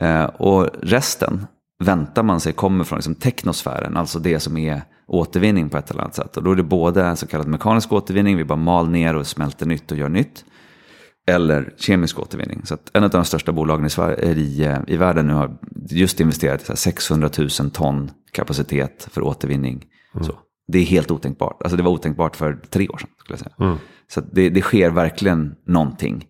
Eh, 0.00 0.24
och 0.24 0.68
resten 0.82 1.46
väntar 1.84 2.22
man 2.22 2.40
sig 2.40 2.52
kommer 2.52 2.84
från 2.84 2.96
liksom 2.96 3.14
teknosfären, 3.14 3.96
alltså 3.96 4.18
det 4.18 4.40
som 4.40 4.56
är 4.56 4.82
återvinning 5.06 5.68
på 5.68 5.76
ett 5.76 5.90
eller 5.90 6.00
annat 6.00 6.14
sätt. 6.14 6.36
Och 6.36 6.42
då 6.42 6.52
är 6.52 6.56
det 6.56 6.62
både 6.62 7.16
så 7.16 7.26
kallad 7.26 7.48
mekanisk 7.48 7.92
återvinning, 7.92 8.36
vi 8.36 8.44
bara 8.44 8.56
mal 8.56 8.88
ner 8.90 9.16
och 9.16 9.26
smälter 9.26 9.66
nytt 9.66 9.92
och 9.92 9.98
gör 9.98 10.08
nytt. 10.08 10.44
Eller 11.28 11.74
kemisk 11.76 12.18
återvinning. 12.18 12.60
Så 12.64 12.74
att 12.74 12.90
en 12.92 13.04
av 13.04 13.10
de 13.10 13.24
största 13.24 13.52
bolagen 13.52 13.86
i, 13.86 13.90
Sverige, 13.90 14.34
i, 14.34 14.64
eh, 14.64 14.78
i 14.86 14.96
världen 14.96 15.26
nu 15.26 15.32
har 15.32 15.58
just 15.90 16.20
investerat 16.20 16.70
i 16.70 16.76
600 16.76 17.30
000 17.38 17.70
ton 17.70 18.10
kapacitet 18.32 19.08
för 19.10 19.22
återvinning. 19.22 19.84
Mm. 20.14 20.26
Så. 20.26 20.38
Det 20.68 20.78
är 20.78 20.84
helt 20.84 21.10
otänkbart. 21.10 21.62
Alltså 21.62 21.76
det 21.76 21.82
var 21.82 21.90
otänkbart 21.90 22.36
för 22.36 22.58
tre 22.70 22.88
år 22.88 22.98
sedan. 22.98 23.10
Skulle 23.18 23.32
jag 23.32 23.40
säga. 23.40 23.54
Mm. 23.60 23.78
Så 24.08 24.20
det, 24.20 24.48
det 24.50 24.60
sker 24.60 24.90
verkligen 24.90 25.54
någonting. 25.66 26.26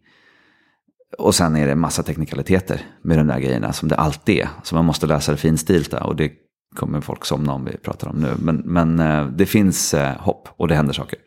Och 1.18 1.34
sen 1.34 1.56
är 1.56 1.66
det 1.66 1.74
massa 1.74 2.02
teknikaliteter 2.02 2.80
med 3.02 3.18
de 3.18 3.26
där 3.26 3.38
grejerna 3.38 3.72
som 3.72 3.88
det 3.88 3.96
alltid 3.96 4.38
är. 4.38 4.48
Så 4.62 4.74
man 4.74 4.84
måste 4.84 5.06
läsa 5.06 5.32
det 5.32 5.38
finstilta 5.38 6.04
och 6.04 6.16
det 6.16 6.32
kommer 6.76 7.00
folk 7.00 7.24
somna 7.24 7.52
om 7.52 7.64
vi 7.64 7.76
pratar 7.76 8.08
om 8.08 8.16
nu. 8.16 8.34
Men, 8.38 8.56
men 8.56 8.98
eh, 8.98 9.26
det 9.26 9.46
finns 9.46 9.94
eh, 9.94 10.16
hopp 10.16 10.48
och 10.56 10.68
det 10.68 10.74
händer 10.74 10.92
saker. 10.92 11.18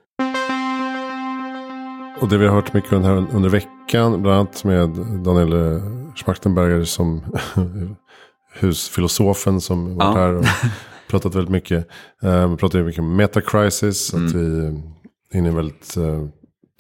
Och 2.22 2.30
det 2.30 2.38
vi 2.38 2.48
har 2.48 2.56
hört 2.56 2.74
mycket 2.74 2.94
under, 2.94 3.36
under 3.36 3.50
veckan, 3.50 4.22
bland 4.22 4.38
annat 4.38 4.64
med 4.64 4.90
Daniel 5.24 5.54
eh, 5.54 5.84
Schmachtenberger 6.16 6.84
som 6.84 7.22
husfilosofen 8.60 9.62
som 9.62 9.98
ja. 10.00 10.14
här. 10.14 10.36
Och 10.36 10.46
pratat 11.10 11.36
väldigt 11.36 11.52
mycket. 11.52 11.88
Uh, 12.24 12.48
vi 12.48 12.58
pratar 12.58 12.84
mycket 12.84 13.00
om 13.00 13.16
metacrisis. 13.16 14.14
Mm. 14.14 14.26
Att 14.26 14.34
vi 14.34 14.60
är 14.60 15.38
inne 15.38 15.48
i 15.48 15.50
en 15.50 15.56
väldigt 15.56 15.98
uh, 15.98 16.28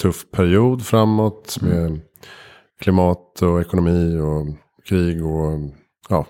tuff 0.01 0.31
period 0.31 0.85
framåt. 0.85 1.57
Mm. 1.61 1.73
Med 1.73 2.01
klimat 2.81 3.41
och 3.41 3.61
ekonomi 3.61 4.17
och 4.19 4.47
krig 4.89 5.25
och 5.25 5.59
ja, 6.09 6.25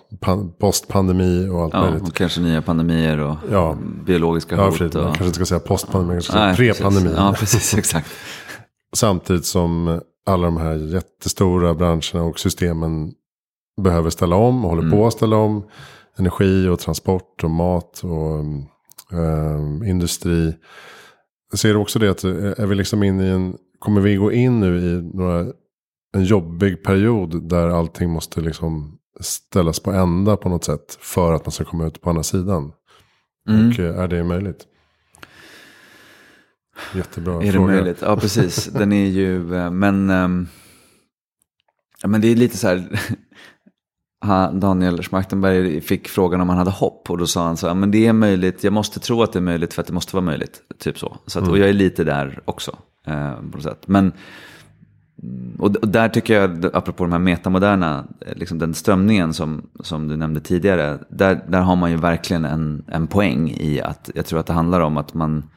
postpandemi 0.60 1.50
och 1.50 1.64
allt 1.64 1.74
ja, 1.74 1.82
möjligt. 1.82 2.02
Och 2.02 2.14
kanske 2.14 2.42
nya 2.42 2.62
pandemier 2.62 3.20
och 3.20 3.36
ja. 3.52 3.78
biologiska 4.06 4.56
hot. 4.56 4.66
Ja, 4.66 4.72
frid, 4.72 4.96
och... 4.96 5.04
Man 5.04 5.14
kanske 5.14 5.26
inte 5.26 5.36
ska 5.36 5.46
säga 5.46 5.60
postpandemi, 5.60 6.14
kanske 6.14 6.32
ska 6.32 6.40
säga 6.40 6.74
prepandemi. 6.74 7.14
Ja, 7.18 7.36
precis, 7.40 7.74
exakt. 7.74 8.10
Samtidigt 8.94 9.46
som 9.46 10.02
alla 10.26 10.46
de 10.46 10.58
här 10.58 10.76
jättestora 10.76 11.74
branscherna 11.74 12.24
och 12.24 12.40
systemen 12.40 13.12
behöver 13.82 14.10
ställa 14.10 14.36
om 14.36 14.66
och 14.66 14.70
håller 14.70 14.84
mm. 14.84 14.98
på 14.98 15.08
att 15.08 15.14
ställa 15.14 15.36
om 15.36 15.64
energi 16.20 16.68
och 16.68 16.80
transport 16.80 17.44
och 17.44 17.50
mat 17.50 18.04
och 18.04 18.40
eh, 19.20 19.90
industri. 19.90 20.56
Ser 21.54 21.74
du 21.74 21.80
också 21.80 22.00
det 22.00 22.10
att 22.10 22.24
eh, 22.24 22.32
är 22.32 22.66
vi 22.66 22.76
liksom 22.76 23.04
inne 23.04 23.28
i 23.28 23.30
en, 23.30 23.56
kommer 23.80 24.02
vi 24.02 24.16
gå 24.16 24.32
in 24.32 24.60
nu 24.60 24.80
i 24.80 25.02
några, 25.18 25.40
en 26.14 26.24
jobbig 26.24 26.84
period 26.84 27.50
där 27.50 27.68
allting 27.68 28.10
måste 28.10 28.42
liksom 28.42 28.98
ställas 29.20 29.80
på 29.80 29.92
ända 29.92 30.38
på 30.38 30.50
något 30.50 30.64
sätt 30.64 30.98
för 31.00 31.34
att 31.34 31.46
man 31.46 31.52
ska 31.52 31.66
komma 31.66 31.88
ut 31.88 32.02
på 32.02 32.10
andra 32.10 32.24
sidan? 32.24 32.72
Mm. 33.50 33.70
Och 33.70 33.80
eh, 33.80 34.00
är 34.00 34.08
det 34.08 34.24
möjligt? 34.24 34.66
Jättebra 36.96 37.44
Är 37.44 37.52
fråga. 37.52 37.68
det 37.68 37.82
möjligt? 37.82 38.02
Ja, 38.02 38.18
precis. 38.18 38.66
Den 38.66 38.92
är 38.92 39.06
ju, 39.06 39.56
eh, 39.56 39.72
men, 39.72 40.10
ehm, 40.10 40.48
men 42.06 42.22
det 42.22 42.28
är 42.28 42.36
lite 42.36 42.58
så 42.58 42.68
här, 42.68 43.00
han- 44.22 44.60
Daniel 44.60 45.04
Schmachtenberg 45.04 45.82
fick 45.82 46.08
frågan 46.08 46.42
om 46.42 46.50
han 46.50 46.58
hade 46.58 46.72
hopp 46.72 47.10
och 47.10 47.18
då 47.18 47.28
sa 47.28 47.46
han 47.46 47.58
så 47.58 47.68
här, 47.68 47.74
men 47.74 47.92
det 47.92 48.08
är 48.08 48.14
möjligt, 48.14 48.64
jag 48.64 48.74
måste 48.74 49.00
tro 49.00 49.24
att 49.24 49.34
det 49.34 49.40
är 49.40 49.44
möjligt 49.44 49.74
för 49.74 49.82
att 49.82 49.88
det 49.88 49.94
måste 49.94 50.16
vara 50.16 50.26
möjligt. 50.26 50.62
Typ 50.80 51.00
så. 51.00 51.18
så 51.26 51.40
att, 51.40 51.48
Och 51.48 51.58
jag 51.58 51.70
är 51.70 51.74
lite 51.74 52.04
där 52.04 52.40
också. 52.46 52.78
Eh, 53.08 53.34
på 53.36 53.58
något 53.58 53.64
sätt. 53.64 53.84
Men, 53.88 54.12
mm, 55.24 55.56
och, 55.60 55.76
och 55.76 55.88
där 55.88 56.10
tycker 56.10 56.34
jag, 56.42 56.66
apropå 56.74 57.04
de 57.04 57.12
här 57.12 57.20
metamoderna, 57.20 58.06
eh, 58.26 58.36
liksom 58.38 58.60
den 58.60 58.74
strömningen 58.74 59.34
som, 59.34 59.70
som 59.80 60.08
du 60.08 60.18
nämnde 60.18 60.40
tidigare, 60.40 61.00
där, 61.10 61.44
där 61.48 61.62
har 61.62 61.76
man 61.76 61.92
ju 61.92 61.98
verkligen 61.98 62.46
en, 62.46 62.84
en 62.88 63.08
poäng 63.08 63.50
i 63.50 63.82
att 63.82 64.10
jag 64.16 64.26
tror 64.26 64.40
att 64.40 64.46
det 64.46 64.54
handlar 64.54 64.80
om 64.82 64.98
att 64.98 65.14
man, 65.14 65.50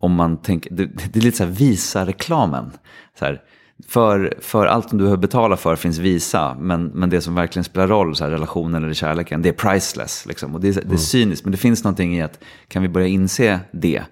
om 0.00 0.12
man 0.12 0.36
tänker, 0.36 0.74
det, 0.74 0.86
det 0.86 1.16
är 1.16 1.20
lite 1.22 1.36
så 1.36 1.44
här 1.44 1.50
visa-reklamen. 1.50 2.70
Så 3.18 3.24
här, 3.24 3.42
för, 3.88 4.34
för 4.40 4.66
allt 4.66 4.88
som 4.88 4.98
du 4.98 5.04
behöver 5.04 5.20
betala 5.20 5.56
för 5.56 5.76
finns 5.76 5.98
Visa, 5.98 6.56
men, 6.60 6.86
men 6.86 7.10
det 7.10 7.20
som 7.20 7.34
verkligen 7.34 7.64
spelar 7.64 7.86
roll, 7.86 8.16
så 8.16 8.24
här, 8.24 8.30
relationen 8.30 8.84
eller 8.84 8.94
kärleken, 8.94 9.42
det 9.42 9.48
är 9.48 9.52
priceless. 9.52 10.26
Liksom. 10.26 10.54
Och 10.54 10.60
det, 10.60 10.68
är, 10.68 10.82
det 10.84 10.94
är 10.94 10.98
cyniskt, 10.98 11.44
men 11.44 11.52
det 11.52 11.58
finns 11.58 11.84
någonting 11.84 12.16
i 12.16 12.22
att 12.22 12.38
kan 12.68 12.82
vi 12.82 12.88
börja 12.88 13.06
inse 13.06 13.60
det? 13.72 14.02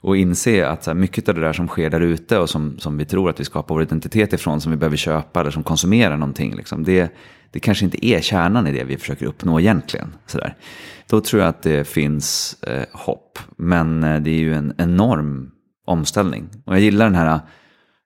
Och 0.00 0.16
inse 0.16 0.68
att 0.68 0.84
så 0.84 0.90
här, 0.90 0.94
mycket 0.94 1.28
av 1.28 1.34
det 1.34 1.40
där 1.40 1.52
som 1.52 1.68
sker 1.68 1.90
där 1.90 2.00
ute 2.00 2.38
och 2.38 2.50
som, 2.50 2.78
som 2.78 2.98
vi 2.98 3.04
tror 3.04 3.30
att 3.30 3.40
vi 3.40 3.44
skapar 3.44 3.74
vår 3.74 3.82
identitet 3.82 4.32
ifrån, 4.32 4.60
som 4.60 4.72
vi 4.72 4.78
behöver 4.78 4.96
köpa 4.96 5.40
eller 5.40 5.50
som 5.50 5.62
konsumerar 5.62 6.16
någonting, 6.16 6.54
liksom, 6.56 6.84
det, 6.84 7.12
det 7.50 7.60
kanske 7.60 7.84
inte 7.84 8.06
är 8.06 8.20
kärnan 8.20 8.66
i 8.66 8.72
det 8.72 8.84
vi 8.84 8.96
försöker 8.96 9.26
uppnå 9.26 9.60
egentligen. 9.60 10.14
Så 10.26 10.38
där. 10.38 10.56
Då 11.08 11.20
tror 11.20 11.42
jag 11.42 11.48
att 11.48 11.62
det 11.62 11.88
finns 11.88 12.56
eh, 12.62 12.84
hopp, 12.92 13.38
men 13.56 14.04
eh, 14.04 14.20
det 14.20 14.30
är 14.30 14.38
ju 14.38 14.54
en 14.54 14.74
enorm 14.78 15.50
omställning. 15.86 16.48
Och 16.64 16.74
jag 16.74 16.80
gillar 16.80 17.04
den 17.04 17.14
här, 17.14 17.40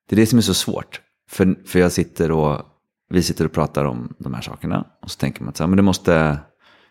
det 0.08 0.14
är 0.14 0.20
det 0.20 0.26
som 0.26 0.38
är 0.38 0.42
så 0.42 0.54
svårt. 0.54 1.00
För, 1.28 1.66
för 1.66 1.78
jag 1.78 1.92
sitter 1.92 2.30
och, 2.30 2.62
vi 3.10 3.22
sitter 3.22 3.44
och 3.44 3.52
pratar 3.52 3.84
om 3.84 4.14
de 4.18 4.34
här 4.34 4.42
sakerna. 4.42 4.86
Och 5.02 5.10
så 5.10 5.18
tänker 5.18 5.42
man 5.42 5.48
att 5.48 5.56
så 5.56 5.62
här, 5.62 5.68
men 5.68 5.76
det 5.76 5.82
måste, 5.82 6.38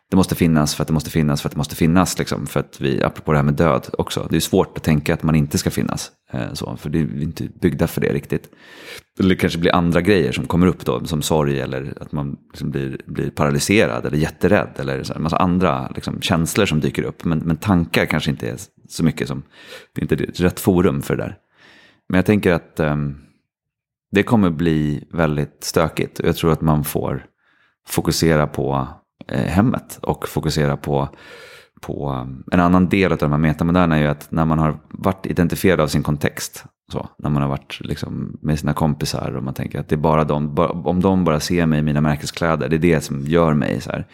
det 0.10 0.16
måste 0.16 0.36
finnas 0.36 0.76
för 0.76 0.82
att 0.82 0.88
det 0.88 0.94
måste 0.94 1.10
finnas 1.10 1.42
för 1.42 1.50
att 1.50 1.54
det 1.54 1.58
måste 1.58 1.76
finnas. 1.76 2.20
Liksom, 2.20 2.48
för 2.48 2.60
att 2.60 2.82
vi, 2.82 3.04
apropå 3.04 3.32
det 3.32 3.38
här 3.38 3.44
med 3.44 3.54
död 3.54 3.88
också, 3.98 4.28
det 4.30 4.36
är 4.36 4.40
svårt 4.40 4.78
att 4.78 4.84
tänka 4.84 5.14
att 5.14 5.24
man 5.24 5.36
inte 5.36 5.58
ska 5.58 5.72
finnas. 5.72 6.12
Eh, 6.32 6.54
så, 6.54 6.78
för 6.78 6.90
det 6.90 7.00
är 7.00 7.22
inte 7.22 7.48
byggda 7.62 7.88
för 7.88 8.02
det 8.02 8.14
riktigt. 8.14 8.50
Eller 9.20 9.30
det 9.30 9.36
kanske 9.36 9.60
blir 9.60 9.76
andra 9.76 10.02
grejer 10.02 10.32
som 10.32 10.48
kommer 10.48 10.68
upp 10.68 10.86
då, 10.86 11.06
som 11.06 11.22
sorg 11.22 11.60
eller 11.60 11.94
att 12.02 12.12
man 12.12 12.38
liksom 12.48 12.72
blir, 12.72 13.02
blir 13.06 13.30
paralyserad 13.30 14.06
eller 14.06 14.18
jätterädd. 14.18 14.70
Eller 14.78 15.04
så 15.04 15.14
här, 15.14 15.18
en 15.18 15.24
massa 15.24 15.38
andra 15.38 15.92
liksom, 15.96 16.22
känslor 16.22 16.66
som 16.66 16.80
dyker 16.80 17.04
upp. 17.04 17.26
Men, 17.26 17.40
men 17.40 17.58
tankar 17.58 18.06
kanske 18.06 18.32
inte 18.32 18.50
är 18.50 18.58
så 18.90 19.04
mycket 19.04 19.28
som, 19.28 19.44
det 19.94 20.02
är 20.02 20.22
inte 20.22 20.44
rätt 20.44 20.60
forum 20.60 21.02
för 21.02 21.16
det 21.16 21.24
där. 21.24 21.38
Men 22.10 22.18
jag 22.18 22.26
tänker 22.26 22.52
att 22.52 22.80
ehm, 22.80 23.16
det 24.12 24.24
kommer 24.24 24.50
bli 24.50 25.08
väldigt 25.14 25.64
stökigt. 25.64 26.20
Och 26.20 26.28
jag 26.28 26.36
tror 26.36 26.52
att 26.52 26.62
man 26.62 26.84
får 26.84 27.26
fokusera 27.88 28.48
på 28.48 28.88
eh, 29.28 29.46
hemmet 29.46 30.00
och 30.02 30.28
fokusera 30.28 30.78
på, 30.78 31.10
på 31.82 32.12
eh, 32.12 32.54
en 32.54 32.60
annan 32.60 32.90
del 32.90 33.12
av 33.12 33.18
de 33.18 33.32
här 33.32 33.38
metamoderna 33.38 33.98
är 33.98 34.02
ju 34.02 34.08
att 34.08 34.32
när 34.32 34.46
man 34.46 34.60
har 34.60 34.80
varit 34.90 35.26
identifierad 35.26 35.80
av 35.80 35.88
sin 35.88 36.04
kontext, 36.04 36.66
så, 36.92 37.10
när 37.18 37.30
man 37.30 37.42
har 37.42 37.50
varit 37.50 37.80
liksom, 37.84 38.38
med 38.42 38.60
sina 38.60 38.74
kompisar 38.74 39.36
och 39.36 39.44
man 39.44 39.54
tänker 39.54 39.80
att 39.80 39.90
det 39.90 39.96
är 39.96 39.98
bara 39.98 40.24
de, 40.24 40.56
bara, 40.56 40.70
om 40.70 41.02
de 41.02 41.24
bara 41.24 41.40
ser 41.40 41.66
mig 41.66 41.80
i 41.80 41.84
mina 41.84 42.02
märkeskläder, 42.02 42.70
det 42.70 42.76
är 42.76 42.80
det 42.80 43.02
som 43.02 43.22
gör 43.22 43.54
mig 43.54 43.82
så 43.82 43.92
här. 43.92 44.08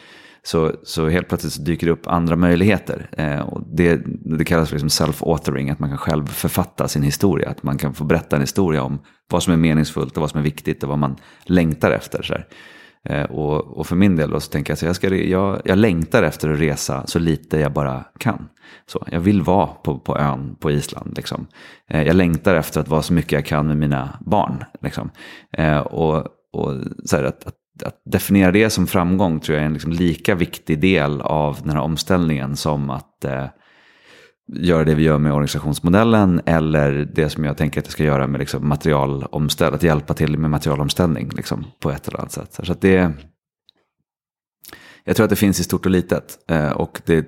Så, 0.45 0.71
så 0.83 1.09
helt 1.09 1.27
plötsligt 1.27 1.53
så 1.53 1.61
dyker 1.61 1.87
det 1.87 1.93
upp 1.93 2.07
andra 2.07 2.35
möjligheter. 2.35 3.09
Eh, 3.11 3.39
och 3.39 3.61
det, 3.67 4.01
det 4.37 4.45
kallas 4.45 4.69
för 4.69 4.79
liksom 4.79 5.07
self-authoring, 5.07 5.71
att 5.71 5.79
man 5.79 5.89
kan 5.89 5.97
själv 5.97 6.25
författa 6.25 6.87
sin 6.87 7.03
historia. 7.03 7.49
Att 7.49 7.63
man 7.63 7.77
kan 7.77 7.93
få 7.93 8.03
berätta 8.03 8.35
en 8.35 8.41
historia 8.41 8.83
om 8.83 8.99
vad 9.31 9.43
som 9.43 9.53
är 9.53 9.57
meningsfullt 9.57 10.17
och 10.17 10.21
vad 10.21 10.29
som 10.29 10.39
är 10.39 10.43
viktigt 10.43 10.83
och 10.83 10.89
vad 10.89 10.99
man 10.99 11.15
längtar 11.45 11.91
efter. 11.91 12.23
Så 12.23 12.33
här. 12.33 12.47
Eh, 13.09 13.23
och, 13.23 13.77
och 13.77 13.87
för 13.87 13.95
min 13.95 14.15
del 14.15 14.29
då 14.29 14.39
så 14.39 14.51
tänker 14.51 14.71
jag 14.71 14.77
så 14.77 14.85
jag, 14.85 14.95
ska, 14.95 15.15
jag, 15.15 15.61
jag 15.65 15.77
längtar 15.77 16.23
efter 16.23 16.49
att 16.49 16.59
resa 16.59 17.07
så 17.07 17.19
lite 17.19 17.59
jag 17.59 17.73
bara 17.73 18.05
kan. 18.19 18.47
Så, 18.85 19.05
jag 19.11 19.19
vill 19.19 19.41
vara 19.41 19.67
på, 19.67 19.99
på 19.99 20.17
ön 20.17 20.55
på 20.59 20.71
Island. 20.71 21.13
Liksom. 21.15 21.47
Eh, 21.89 22.03
jag 22.03 22.15
längtar 22.15 22.55
efter 22.55 22.81
att 22.81 22.87
vara 22.87 23.01
så 23.01 23.13
mycket 23.13 23.31
jag 23.31 23.45
kan 23.45 23.67
med 23.67 23.77
mina 23.77 24.17
barn. 24.25 24.63
Liksom. 24.81 25.09
Eh, 25.57 25.79
och 25.79 26.27
och 26.53 26.73
så 27.05 27.15
här, 27.15 27.23
att, 27.23 27.47
att, 27.47 27.55
att 27.81 28.01
definiera 28.05 28.51
det 28.51 28.69
som 28.69 28.87
framgång 28.87 29.39
tror 29.39 29.55
jag 29.55 29.61
är 29.61 29.65
en 29.65 29.73
liksom 29.73 29.91
lika 29.91 30.35
viktig 30.35 30.79
del 30.79 31.21
av 31.21 31.59
den 31.61 31.69
här 31.69 31.81
omställningen 31.81 32.55
som 32.55 32.89
att 32.89 33.25
eh, 33.25 33.45
göra 34.53 34.83
det 34.83 34.95
vi 34.95 35.03
gör 35.03 35.17
med 35.17 35.33
organisationsmodellen 35.33 36.41
eller 36.45 37.09
det 37.15 37.29
som 37.29 37.43
jag 37.43 37.57
tänker 37.57 37.79
att 37.79 37.85
jag 37.85 37.91
ska 37.91 38.03
göra 38.03 38.27
med 38.27 38.39
liksom 38.39 38.67
materialomställning, 38.67 39.75
att 39.75 39.83
hjälpa 39.83 40.13
till 40.13 40.37
med 40.37 40.49
materialomställning 40.49 41.29
liksom, 41.29 41.65
på 41.79 41.91
ett 41.91 42.07
eller 42.07 42.19
annat 42.19 42.31
sätt. 42.31 42.59
Så 42.63 42.71
att 42.71 42.81
det, 42.81 43.11
jag 45.03 45.15
tror 45.15 45.23
att 45.23 45.29
det 45.29 45.35
finns 45.35 45.59
i 45.59 45.63
stort 45.63 45.85
och 45.85 45.91
litet. 45.91 46.39
Eh, 46.49 46.71
och 46.71 47.01
det, 47.05 47.27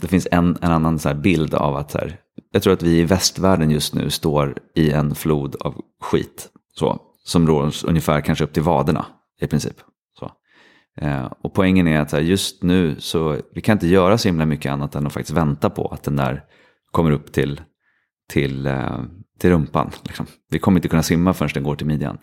det 0.00 0.08
finns 0.08 0.28
en, 0.30 0.58
en 0.60 0.70
annan 0.70 0.98
så 0.98 1.08
här 1.08 1.16
bild 1.16 1.54
av 1.54 1.76
att 1.76 1.90
så 1.90 1.98
här, 1.98 2.16
jag 2.52 2.62
tror 2.62 2.72
att 2.72 2.82
vi 2.82 2.98
i 2.98 3.04
västvärlden 3.04 3.70
just 3.70 3.94
nu 3.94 4.10
står 4.10 4.58
i 4.74 4.90
en 4.90 5.14
flod 5.14 5.56
av 5.60 5.74
skit. 6.02 6.48
Så, 6.74 7.00
som 7.24 7.46
rår 7.46 7.72
ungefär 7.86 8.20
kanske 8.20 8.44
upp 8.44 8.52
till 8.52 8.62
vaderna 8.62 9.06
i 9.40 9.46
princip. 9.46 9.76
Så. 10.18 10.32
Eh, 11.00 11.32
och 11.40 11.54
poängen 11.54 11.88
är 11.88 12.00
att 12.00 12.12
här, 12.12 12.20
just 12.20 12.62
nu 12.62 12.96
så 12.98 13.36
vi 13.54 13.60
kan 13.60 13.72
inte 13.72 13.86
göra 13.86 14.18
så 14.18 14.28
himla 14.28 14.46
mycket 14.46 14.72
annat 14.72 14.94
än 14.94 15.06
att 15.06 15.12
faktiskt 15.12 15.36
vänta 15.36 15.70
på 15.70 15.86
att 15.86 16.02
den 16.02 16.16
där 16.16 16.44
kommer 16.90 17.10
upp 17.10 17.32
till, 17.32 17.60
till, 18.32 18.66
eh, 18.66 19.00
till 19.38 19.50
rumpan. 19.50 19.90
Liksom. 20.02 20.26
Vi 20.50 20.58
kommer 20.58 20.78
inte 20.78 20.88
kunna 20.88 21.02
simma 21.02 21.32
förrän 21.32 21.50
den 21.54 21.62
går 21.62 21.76
till 21.76 21.86
midjan. 21.86 22.18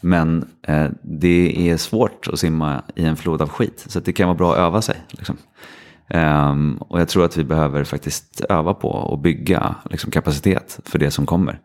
Men 0.00 0.48
eh, 0.62 0.88
det 1.02 1.70
är 1.70 1.76
svårt 1.76 2.28
att 2.28 2.38
simma 2.38 2.82
i 2.94 3.04
en 3.04 3.16
flod 3.16 3.42
av 3.42 3.48
skit. 3.48 3.84
Så 3.88 3.98
att 3.98 4.04
det 4.04 4.12
kan 4.12 4.28
vara 4.28 4.38
bra 4.38 4.52
att 4.52 4.58
öva 4.58 4.82
sig. 4.82 4.96
Liksom. 5.10 5.36
Um, 6.14 6.76
och 6.76 7.00
jag 7.00 7.08
tror 7.08 7.24
att 7.24 7.36
vi 7.36 7.44
behöver 7.44 7.84
faktiskt 7.84 8.40
öva 8.40 8.74
på 8.74 8.88
och 8.88 9.18
bygga 9.18 9.74
liksom, 9.90 10.10
kapacitet 10.10 10.80
för 10.84 10.98
det 10.98 11.10
som 11.10 11.26
kommer. 11.26 11.60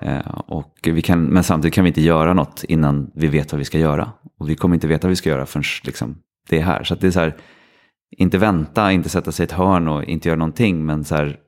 Eh, 0.00 0.30
och 0.46 0.74
vi 0.82 1.02
kan, 1.02 1.24
men 1.24 1.44
samtidigt 1.44 1.74
kan 1.74 1.84
vi 1.84 1.88
inte 1.88 2.00
göra 2.00 2.32
något 2.34 2.64
innan 2.64 3.10
vi 3.14 3.26
vet 3.26 3.52
vad 3.52 3.58
vi 3.58 3.64
ska 3.64 3.78
göra. 3.78 4.12
Och 4.38 4.48
vi 4.48 4.54
kommer 4.54 4.74
inte 4.74 4.86
veta 4.86 5.06
vad 5.06 5.10
vi 5.10 5.16
ska 5.16 5.28
göra 5.28 5.46
förrän 5.46 5.64
liksom, 5.84 6.16
det 6.48 6.58
är 6.58 6.62
här. 6.62 6.84
Så 6.84 6.94
det 6.94 7.06
är 7.06 7.10
så 7.10 7.20
här, 7.20 7.36
inte 8.16 8.38
vänta, 8.38 8.92
inte 8.92 9.08
sätta 9.08 9.32
sig 9.32 9.44
i 9.44 9.46
ett 9.46 9.52
hörn 9.52 9.88
och 9.88 10.04
inte 10.04 10.28
göra 10.28 10.38
någonting. 10.38 10.86
Men 10.86 11.04
så 11.04 11.14
här, 11.14 11.38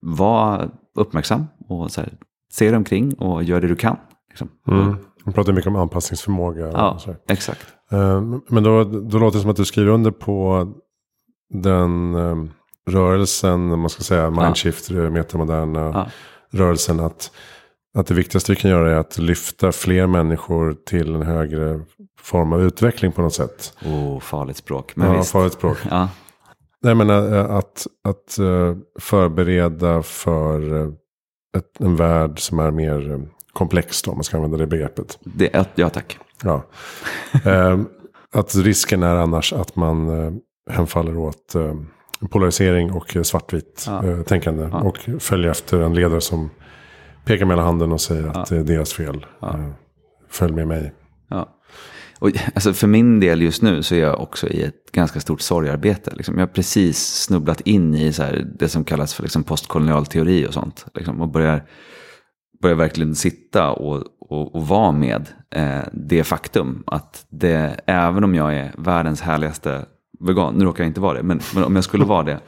var 0.00 0.70
uppmärksam 0.94 1.46
och 1.68 1.90
så 1.90 2.00
här, 2.00 2.12
se 2.52 2.68
dig 2.68 2.76
omkring 2.76 3.14
och 3.14 3.42
gör 3.42 3.60
det 3.60 3.68
du 3.68 3.76
kan. 3.76 3.96
Liksom. 4.28 4.48
Mm. 4.68 4.96
Man 5.24 5.34
pratar 5.34 5.52
mycket 5.52 5.68
om 5.68 5.76
anpassningsförmåga. 5.76 6.70
Ja, 6.72 6.98
exakt. 7.28 7.66
Eh, 7.90 8.22
Men 8.48 8.62
då, 8.62 8.84
då 8.84 9.18
låter 9.18 9.38
det 9.38 9.42
som 9.42 9.50
att 9.50 9.56
du 9.56 9.64
skriver 9.64 9.90
under 9.92 10.10
på 10.10 10.68
den 11.48 12.14
eh, 12.14 12.36
rörelsen, 12.90 13.80
man 13.80 13.90
ska 13.90 14.02
säga, 14.02 14.30
mindshift, 14.30 14.90
metamoderna 14.90 15.80
Ja. 15.80 16.06
Rörelsen. 16.54 17.00
Att, 17.00 17.30
att 17.98 18.06
det 18.06 18.14
viktigaste 18.14 18.52
vi 18.52 18.56
kan 18.56 18.70
göra 18.70 18.90
är 18.90 18.96
att 18.96 19.18
lyfta 19.18 19.72
fler 19.72 20.06
människor 20.06 20.76
till 20.86 21.14
en 21.14 21.22
högre 21.22 21.80
form 22.20 22.52
av 22.52 22.62
utveckling 22.62 23.12
på 23.12 23.22
något 23.22 23.34
sätt. 23.34 23.76
Oh, 23.84 24.20
farligt 24.20 24.56
språk. 24.56 24.96
Men 24.96 25.12
ja, 25.12 25.18
visst. 25.18 25.30
farligt 25.30 25.52
språk. 25.52 25.78
Ja, 25.90 26.08
Nej, 26.84 26.94
men 26.94 27.10
eh, 27.10 27.50
att, 27.50 27.86
att 28.04 28.38
eh, 28.38 28.76
förbereda 29.00 30.02
för 30.02 30.82
eh, 30.82 30.88
ett, 31.56 31.80
en 31.80 31.96
värld 31.96 32.40
som 32.40 32.58
är 32.58 32.70
mer 32.70 33.28
komplex, 33.52 34.02
då, 34.02 34.10
om 34.10 34.16
man 34.16 34.24
ska 34.24 34.36
använda 34.36 34.56
det 34.56 34.66
begreppet. 34.66 35.18
det, 35.22 35.66
ja, 35.74 35.88
tack. 35.90 36.18
Ja. 36.42 36.62
Att 38.34 38.54
risken 38.54 39.02
är 39.02 39.16
annars 39.16 39.52
att 39.52 39.76
man 39.76 40.08
hemfaller 40.70 41.16
åt 41.16 41.54
polarisering 42.28 42.92
och 42.92 43.16
eh, 43.16 43.22
svartvitt 43.22 43.84
Ja. 43.86 44.06
eh, 44.06 44.22
tänkande. 44.22 44.64
Och 44.64 44.98
följer 45.18 45.50
efter 45.50 45.80
en 45.80 45.94
ledare 45.94 46.20
som 46.20 46.50
pekar 47.24 47.46
med 47.46 47.56
hela 47.56 47.66
handen 47.66 47.92
och 47.92 48.00
säger 48.00 48.26
att 48.26 48.48
det 48.48 48.56
är 48.56 48.64
deras 48.64 48.92
fel. 48.92 49.26
Eh, 49.42 49.68
följ 50.30 50.52
med 50.52 50.68
mig. 50.68 50.92
Ja. 51.30 51.48
Och, 52.18 52.30
alltså 52.54 52.72
för 52.72 52.86
min 52.86 53.20
del 53.20 53.42
just 53.42 53.62
nu 53.62 53.82
så 53.82 53.94
är 53.94 53.98
jag 54.00 54.20
också 54.20 54.48
i 54.48 54.62
ett 54.62 54.92
ganska 54.92 55.20
stort 55.20 55.40
sorgarbete. 55.40 56.12
Liksom. 56.14 56.34
Jag 56.34 56.42
har 56.42 56.52
precis 56.52 56.98
snubblat 57.22 57.60
in 57.60 57.94
i 57.94 58.12
så 58.12 58.22
här, 58.22 58.46
det 58.58 58.68
som 58.68 58.84
kallas 58.84 59.14
för 59.14 59.22
liksom 59.22 59.42
postkolonial 59.42 60.06
teori 60.06 60.46
och 60.48 60.54
sånt. 60.54 60.86
Liksom, 60.94 61.20
och 61.20 61.28
börjar, 61.28 61.64
börjar 62.62 62.76
verkligen 62.76 63.14
sitta 63.14 63.70
och, 63.70 64.02
och, 64.20 64.54
och 64.54 64.66
vara 64.66 64.92
med 64.92 65.28
eh, 65.54 65.80
det 65.92 66.24
faktum 66.24 66.82
att 66.86 67.26
det, 67.28 67.80
även 67.86 68.24
om 68.24 68.34
jag 68.34 68.54
är 68.54 68.74
världens 68.78 69.20
härligaste 69.20 69.84
vegan, 70.26 70.54
nu 70.54 70.64
råkar 70.64 70.84
jag 70.84 70.90
inte 70.90 71.00
vara 71.00 71.16
det, 71.16 71.22
men, 71.22 71.40
men 71.54 71.64
om 71.64 71.74
jag 71.74 71.84
skulle 71.84 72.04
vara 72.04 72.22
det, 72.22 72.40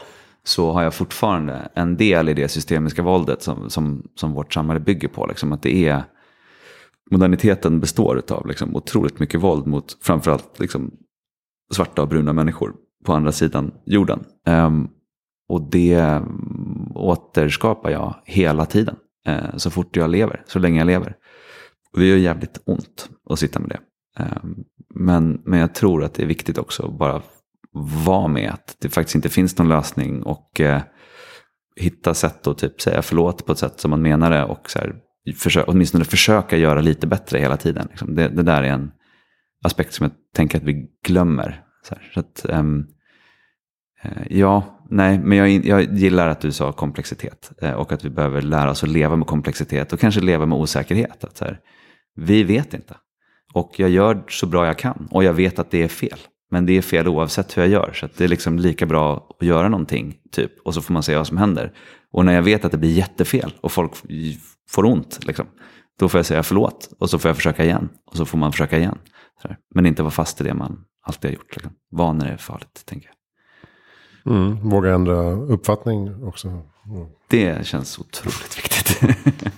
så 0.44 0.72
har 0.72 0.82
jag 0.82 0.94
fortfarande 0.94 1.68
en 1.74 1.96
del 1.96 2.28
i 2.28 2.34
det 2.34 2.48
systemiska 2.48 3.02
våldet 3.02 3.42
som, 3.42 3.70
som, 3.70 4.02
som 4.14 4.32
vårt 4.32 4.54
samhälle 4.54 4.80
bygger 4.80 5.08
på. 5.08 5.26
Liksom, 5.26 5.52
att 5.52 5.62
det 5.62 5.88
är 5.88 6.04
moderniteten 7.10 7.80
består 7.80 8.22
av 8.30 8.46
liksom, 8.46 8.76
otroligt 8.76 9.20
mycket 9.20 9.40
våld 9.40 9.66
mot 9.66 9.98
framförallt 10.00 10.58
liksom, 10.58 10.90
svarta 11.72 12.02
och 12.02 12.08
bruna 12.08 12.32
människor 12.32 12.74
på 13.04 13.12
andra 13.12 13.32
sidan 13.32 13.72
jorden. 13.84 14.24
Um, 14.46 14.88
och 15.48 15.70
det 15.70 15.94
mm, 15.94 16.92
återskapar 16.94 17.90
jag 17.90 18.14
hela 18.24 18.66
tiden. 18.66 18.96
uh, 19.28 19.56
så 19.56 19.70
fort 19.70 19.96
jag 19.96 20.10
lever, 20.10 20.42
så 20.46 20.58
länge 20.58 20.78
jag 20.80 20.86
lever. 20.86 21.16
Och 21.92 21.98
det 22.00 22.06
gör 22.06 22.16
jävligt 22.16 22.60
ont 22.64 23.10
att 23.30 23.38
sitta 23.38 23.60
med 23.60 23.68
det. 23.68 23.80
Um, 24.22 24.64
men, 24.94 25.42
men 25.44 25.58
jag 25.58 25.74
tror 25.74 26.04
att 26.04 26.14
det 26.14 26.22
är 26.22 26.26
viktigt 26.26 26.58
också 26.58 26.86
att 26.86 26.98
bara 26.98 27.22
vara 28.04 28.28
med 28.28 28.50
att 28.50 28.76
det 28.78 28.88
faktiskt 28.88 29.14
inte 29.14 29.28
finns 29.28 29.58
någon 29.58 29.68
lösning 29.68 30.22
och 30.22 30.60
eh, 30.60 30.82
hitta 31.76 32.14
sätt 32.14 32.46
att 32.46 32.58
typ 32.58 32.80
säga 32.80 33.02
förlåt 33.02 33.46
på 33.46 33.52
ett 33.52 33.58
sätt 33.58 33.80
som 33.80 33.90
man 33.90 34.02
menar 34.02 34.30
det 34.30 34.44
och 34.44 34.70
så 34.70 34.78
här, 34.78 34.94
försö 35.36 35.64
åtminstone 35.66 36.04
försöka 36.04 36.56
göra 36.56 36.80
lite 36.80 37.06
bättre 37.06 37.38
hela 37.38 37.56
tiden. 37.56 37.86
Liksom. 37.90 38.14
Det, 38.14 38.28
det, 38.28 38.42
där 38.42 38.62
är 38.62 38.72
en 38.72 38.90
aspekt 39.64 39.94
som 39.94 40.04
jag 40.04 40.12
tänker 40.34 40.58
att 40.58 40.64
vi 40.64 40.86
glömmer. 41.04 41.62
Så, 41.88 41.94
här, 41.94 42.10
så 42.14 42.20
att, 42.20 42.46
um, 42.48 42.86
ja, 44.30 44.82
nej, 44.90 45.18
men 45.18 45.38
jag, 45.38 45.50
jag 45.50 45.94
gillar 45.94 46.28
att 46.28 46.40
du 46.40 46.52
sa 46.52 46.72
komplexitet 46.72 47.52
eh, 47.62 47.72
och 47.72 47.92
att 47.92 48.04
vi 48.04 48.10
behöver 48.10 48.42
lära 48.42 48.70
oss 48.70 48.82
att 48.82 48.88
leva 48.88 49.16
med 49.16 49.26
komplexitet 49.26 49.92
och 49.92 50.00
kanske 50.00 50.20
leva 50.20 50.46
med 50.46 50.58
osäkerhet. 50.58 51.24
Att, 51.24 51.36
så 51.36 51.44
här, 51.44 51.60
vi 52.14 52.44
vet 52.44 52.74
inte. 52.74 52.96
Och 53.54 53.74
jag 53.76 53.90
gör 53.90 54.24
så 54.28 54.46
bra 54.46 54.66
jag 54.66 54.78
kan 54.78 55.08
och 55.10 55.24
jag 55.24 55.32
vet 55.32 55.58
att 55.58 55.70
det 55.70 55.82
är 55.82 55.88
fel. 55.88 56.18
Men 56.50 56.66
det 56.66 56.72
är 56.72 56.82
fel 56.82 57.08
oavsett 57.08 57.56
hur 57.56 57.62
jag 57.62 57.70
gör. 57.70 57.92
Så 57.94 58.08
det 58.16 58.24
är 58.24 58.28
liksom 58.28 58.58
lika 58.58 58.86
bra 58.86 59.36
att 59.40 59.46
göra 59.46 59.68
någonting. 59.68 60.18
typ. 60.32 60.52
Och 60.64 60.74
så 60.74 60.82
får 60.82 60.92
man 60.92 61.02
se 61.02 61.16
vad 61.16 61.26
som 61.26 61.36
händer. 61.36 61.72
Och 62.12 62.24
när 62.24 62.34
jag 62.34 62.42
vet 62.42 62.64
att 62.64 62.72
det 62.72 62.78
blir 62.78 62.92
jättefel 62.92 63.54
och 63.60 63.72
folk 63.72 63.92
får 64.68 64.84
ont. 64.84 65.26
Liksom, 65.26 65.46
då 65.98 66.08
får 66.08 66.18
jag 66.18 66.26
säga 66.26 66.42
förlåt. 66.42 66.90
Och 66.98 67.10
så 67.10 67.18
får 67.18 67.28
jag 67.28 67.36
försöka 67.36 67.64
igen. 67.64 67.88
Och 68.06 68.16
så 68.16 68.24
får 68.24 68.38
man 68.38 68.52
försöka 68.52 68.78
igen. 68.78 68.98
Men 69.74 69.86
inte 69.86 70.02
vara 70.02 70.10
fast 70.10 70.40
i 70.40 70.44
det 70.44 70.54
man 70.54 70.84
alltid 71.02 71.30
har 71.30 71.34
gjort. 71.34 71.56
Liksom. 71.56 71.72
Vanor 71.90 72.26
är 72.26 72.36
farligt, 72.36 72.82
tänker 72.84 73.08
jag. 73.08 73.16
Mm, 74.34 74.68
våga 74.68 74.94
ändra 74.94 75.30
uppfattning 75.30 76.24
också. 76.24 76.48
Mm. 76.48 76.62
Det 77.28 77.66
känns 77.66 77.98
otroligt 77.98 78.58
viktigt. 78.58 79.02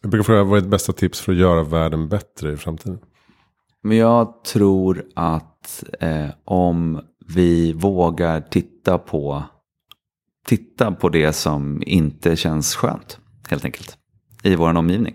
jag 0.00 0.10
brukar 0.10 0.24
fråga, 0.24 0.42
vad 0.42 0.56
är 0.58 0.60
ditt 0.60 0.70
bästa 0.70 0.92
tips 0.92 1.20
för 1.20 1.32
att 1.32 1.38
göra 1.38 1.62
världen 1.62 2.08
bättre 2.08 2.52
i 2.52 2.56
framtiden? 2.56 2.98
Men 3.82 3.96
jag 3.96 4.44
tror 4.44 5.04
att 5.14 5.84
eh, 6.00 6.28
om 6.44 7.00
vi 7.34 7.72
vågar 7.72 8.40
titta 8.40 8.98
på, 8.98 9.42
titta 10.46 10.92
på 10.92 11.08
det 11.08 11.32
som 11.32 11.82
inte 11.86 12.36
känns 12.36 12.76
skönt, 12.76 13.18
helt 13.48 13.64
enkelt, 13.64 13.96
i 14.42 14.56
vår 14.56 14.76
omgivning. 14.76 15.14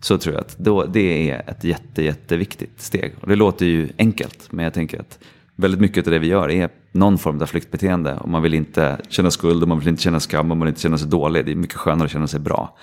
Så 0.00 0.18
tror 0.18 0.34
jag 0.34 0.40
att 0.40 0.58
då, 0.58 0.84
det 0.84 1.30
är 1.30 1.50
ett 1.50 1.64
jätte, 1.64 2.02
jätteviktigt 2.02 2.80
steg. 2.80 3.14
Och 3.20 3.28
det 3.28 3.36
låter 3.36 3.66
ju 3.66 3.88
enkelt, 3.98 4.52
men 4.52 4.64
jag 4.64 4.74
tänker 4.74 5.00
att 5.00 5.18
väldigt 5.56 5.80
mycket 5.80 6.06
av 6.06 6.12
det 6.12 6.18
vi 6.18 6.26
gör 6.26 6.50
är 6.50 6.70
någon 6.92 7.18
form 7.18 7.42
av 7.42 7.46
flyktbeteende. 7.46 8.14
Och 8.14 8.28
man 8.28 8.42
vill 8.42 8.54
inte 8.54 8.98
känna 9.08 9.30
skuld, 9.30 9.62
och 9.62 9.68
man 9.68 9.78
vill 9.78 9.88
inte 9.88 10.02
känna 10.02 10.20
skam, 10.20 10.50
och 10.50 10.56
man 10.56 10.66
vill 10.66 10.68
inte 10.68 10.80
känna 10.80 10.98
sig 10.98 11.08
dålig. 11.08 11.46
Det 11.46 11.52
är 11.52 11.56
mycket 11.56 11.76
skönare 11.76 12.04
att 12.04 12.12
känna 12.12 12.26
sig 12.26 12.40
bra. 12.40 12.76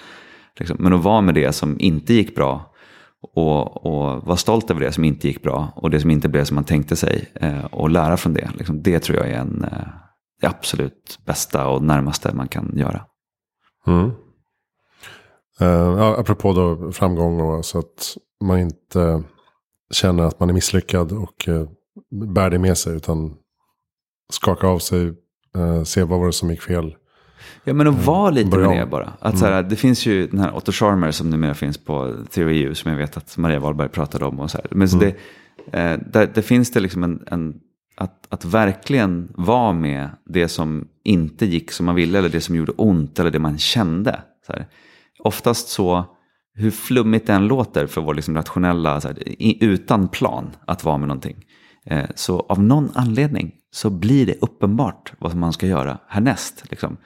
Liksom. 0.59 0.77
Men 0.79 0.93
att 0.93 1.03
vara 1.03 1.21
med 1.21 1.33
det 1.35 1.51
som 1.51 1.79
inte 1.79 2.13
gick 2.13 2.35
bra 2.35 2.73
och, 3.21 3.85
och 3.85 4.23
vara 4.23 4.37
stolt 4.37 4.71
över 4.71 4.81
det 4.81 4.91
som 4.91 5.03
inte 5.03 5.27
gick 5.27 5.43
bra 5.43 5.73
och 5.75 5.89
det 5.89 6.01
som 6.01 6.11
inte 6.11 6.29
blev 6.29 6.43
som 6.43 6.55
man 6.55 6.63
tänkte 6.63 6.95
sig 6.95 7.31
eh, 7.35 7.65
och 7.65 7.89
lära 7.89 8.17
från 8.17 8.33
det. 8.33 8.49
Liksom, 8.53 8.83
det 8.83 8.99
tror 8.99 9.17
jag 9.17 9.29
är 9.29 9.39
en, 9.39 9.63
eh, 9.63 9.87
det 10.41 10.47
absolut 10.47 11.19
bästa 11.25 11.67
och 11.67 11.83
närmaste 11.83 12.33
man 12.33 12.47
kan 12.47 12.73
göra. 12.77 13.05
Mm. 13.87 14.11
Uh, 15.61 16.01
apropå 16.01 16.53
då 16.53 16.91
framgång 16.91 17.41
och 17.41 17.65
så 17.65 17.79
att 17.79 18.17
man 18.43 18.59
inte 18.59 19.23
känner 19.91 20.23
att 20.23 20.39
man 20.39 20.49
är 20.49 20.53
misslyckad 20.53 21.11
och 21.11 21.47
uh, 21.47 21.69
bär 22.11 22.49
det 22.49 22.59
med 22.59 22.77
sig 22.77 22.95
utan 22.95 23.35
skaka 24.33 24.67
av 24.67 24.79
sig, 24.79 25.13
eh, 25.55 25.61
uh, 25.61 25.83
se 25.83 26.03
vad 26.03 26.19
var 26.19 26.25
det 26.25 26.33
som 26.33 26.49
gick 26.49 26.61
fel. 26.61 26.95
Ja, 27.63 27.73
men 27.73 27.87
att 27.87 28.05
vara 28.05 28.29
lite 28.29 28.57
med 28.57 28.77
det 28.77 28.85
bara. 28.85 29.13
Att, 29.19 29.33
mm. 29.33 29.37
så 29.37 29.45
här, 29.45 29.63
det 29.63 29.75
finns 29.75 30.05
ju 30.05 30.27
den 30.27 30.39
här 30.39 30.55
Otto 30.55 30.71
Scharmer 30.71 31.11
som 31.11 31.29
numera 31.29 31.53
finns 31.53 31.77
på 31.77 32.15
Theory 32.31 32.63
U 32.63 32.75
som 32.75 32.91
jag 32.91 32.97
vet 32.97 33.17
att 33.17 33.37
Maria 33.37 33.59
Wahlberg 33.59 33.89
pratade 33.89 34.25
om. 34.25 34.39
Och 34.39 34.51
så 34.51 34.57
här. 34.57 34.67
Men 34.71 34.89
så 34.89 34.97
mm. 34.97 35.13
det, 35.71 35.79
eh, 35.79 35.99
där, 36.11 36.31
där, 36.33 36.41
finns 36.41 36.71
det 36.71 36.79
liksom 36.79 37.03
en, 37.03 37.23
en 37.27 37.59
att, 37.99 38.27
att 38.29 38.45
verkligen 38.45 39.31
vara 39.35 39.73
med 39.73 40.09
det 40.25 40.47
som 40.47 40.87
inte 41.03 41.45
gick 41.45 41.71
som 41.71 41.85
man 41.85 41.95
ville 41.95 42.17
eller 42.19 42.29
det 42.29 42.41
som 42.41 42.55
gjorde 42.55 42.71
ont 42.71 43.19
eller 43.19 43.31
det 43.31 43.39
man 43.39 43.57
kände. 43.57 44.21
Så 44.47 44.53
här. 44.53 44.67
Oftast 45.19 45.67
så, 45.67 46.05
hur 46.53 46.71
flummigt 46.71 47.27
det 47.27 47.33
än 47.33 47.47
låter 47.47 47.87
för 47.87 48.01
vår 48.01 48.13
liksom 48.13 48.35
rationella, 48.35 48.99
här, 48.99 49.23
utan 49.59 50.07
plan 50.07 50.49
att 50.65 50.83
vara 50.83 50.97
med 50.97 51.07
någonting. 51.07 51.45
Eh, 51.85 52.05
så 52.15 52.39
av 52.39 52.63
någon 52.63 52.91
anledning 52.93 53.51
så 53.71 53.89
blir 53.89 54.25
det 54.25 54.35
uppenbart 54.41 55.13
vad 55.19 55.35
man 55.35 55.53
ska 55.53 55.67
göra 55.67 55.97
härnäst. 56.07 56.63
Liksom. 56.69 56.97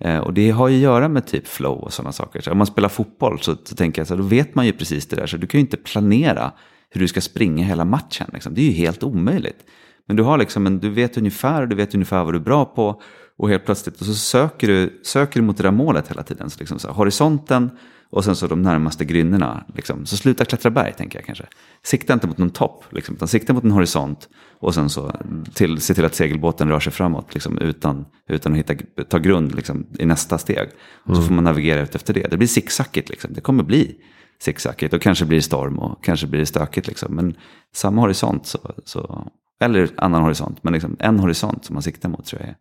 Eh, 0.00 0.18
och 0.18 0.34
det 0.34 0.50
har 0.50 0.68
ju 0.68 0.76
att 0.76 0.82
göra 0.82 1.08
med 1.08 1.26
typ 1.26 1.46
flow 1.46 1.78
och 1.78 1.92
sådana 1.92 2.12
saker. 2.12 2.40
Så 2.40 2.50
om 2.50 2.58
man 2.58 2.66
spelar 2.66 2.88
fotboll 2.88 3.40
så, 3.40 3.56
så 3.64 3.76
tänker 3.76 4.00
jag 4.00 4.08
så 4.08 4.14
här, 4.14 4.22
då 4.22 4.28
vet 4.28 4.54
man 4.54 4.66
ju 4.66 4.72
precis 4.72 5.06
det 5.06 5.16
där. 5.16 5.26
Så 5.26 5.36
du 5.36 5.46
kan 5.46 5.58
ju 5.58 5.62
inte 5.62 5.76
planera 5.76 6.52
hur 6.90 7.00
du 7.00 7.08
ska 7.08 7.20
springa 7.20 7.64
hela 7.64 7.84
matchen. 7.84 8.30
Liksom. 8.32 8.54
Det 8.54 8.60
är 8.60 8.64
ju 8.64 8.72
helt 8.72 9.02
omöjligt. 9.02 9.64
Men 10.06 10.16
du, 10.16 10.22
har 10.22 10.38
liksom 10.38 10.66
en, 10.66 10.78
du 10.78 10.90
vet 10.90 11.16
ungefär, 11.16 11.66
du 11.66 11.76
vet 11.76 11.94
ungefär 11.94 12.24
vad 12.24 12.34
du 12.34 12.38
är 12.38 12.44
bra 12.44 12.64
på. 12.64 13.02
Och 13.38 13.48
helt 13.48 13.64
plötsligt 13.64 14.00
och 14.00 14.06
så 14.06 14.14
söker 14.14 14.66
du, 14.66 15.00
söker 15.04 15.40
du 15.40 15.46
mot 15.46 15.56
det 15.56 15.62
där 15.62 15.70
målet 15.70 16.10
hela 16.10 16.22
tiden. 16.22 16.50
Så 16.50 16.58
liksom 16.58 16.78
så 16.78 16.88
här, 16.88 16.94
horisonten 16.94 17.70
och 18.12 18.24
sen 18.24 18.36
så 18.36 18.46
de 18.46 18.62
närmaste 18.62 19.04
grynnorna. 19.04 19.64
Liksom. 19.74 20.06
Så 20.06 20.16
sluta 20.16 20.44
klättra 20.44 20.70
berg 20.70 20.92
tänker 20.92 21.18
jag 21.18 21.26
kanske. 21.26 21.46
Sikta 21.82 22.12
inte 22.12 22.26
mot 22.26 22.38
någon 22.38 22.50
topp, 22.50 22.84
liksom, 22.90 23.14
utan 23.14 23.28
sikta 23.28 23.52
mot 23.52 23.64
en 23.64 23.70
horisont. 23.70 24.28
Och 24.60 24.74
sen 24.74 24.90
så 24.90 25.12
till, 25.54 25.80
se 25.80 25.94
till 25.94 26.04
att 26.04 26.14
segelbåten 26.14 26.68
rör 26.68 26.80
sig 26.80 26.92
framåt 26.92 27.34
liksom, 27.34 27.58
utan, 27.58 28.04
utan 28.28 28.52
att 28.52 28.58
hitta, 28.58 28.74
ta 29.08 29.18
grund 29.18 29.54
liksom, 29.54 29.86
i 29.98 30.06
nästa 30.06 30.38
steg. 30.38 30.68
Och 31.04 31.16
så 31.16 31.20
mm. 31.22 31.28
får 31.28 31.34
man 31.34 31.44
navigera 31.44 31.80
ut 31.80 31.94
efter 31.94 32.14
det. 32.14 32.30
Det 32.30 32.36
blir 32.36 32.48
zigzackigt, 32.48 33.08
liksom. 33.08 33.32
det 33.32 33.40
kommer 33.40 33.62
bli 33.62 33.96
zigzackigt. 34.42 34.94
Och 34.94 35.02
kanske 35.02 35.24
blir 35.24 35.38
det 35.38 35.42
storm 35.42 35.78
och 35.78 36.04
kanske 36.04 36.26
blir 36.26 36.40
det 36.40 36.46
stökigt. 36.46 36.86
Liksom. 36.86 37.14
Men 37.14 37.34
samma 37.74 38.00
horisont, 38.00 38.46
så, 38.46 38.58
så, 38.84 39.26
eller 39.60 39.90
annan 39.96 40.22
horisont, 40.22 40.64
men 40.64 40.72
liksom, 40.72 40.96
en 40.98 41.18
horisont 41.18 41.64
som 41.64 41.74
man 41.74 41.82
siktar 41.82 42.08
mot 42.08 42.26
tror 42.26 42.42
jag 42.42 42.48
är 42.48 42.56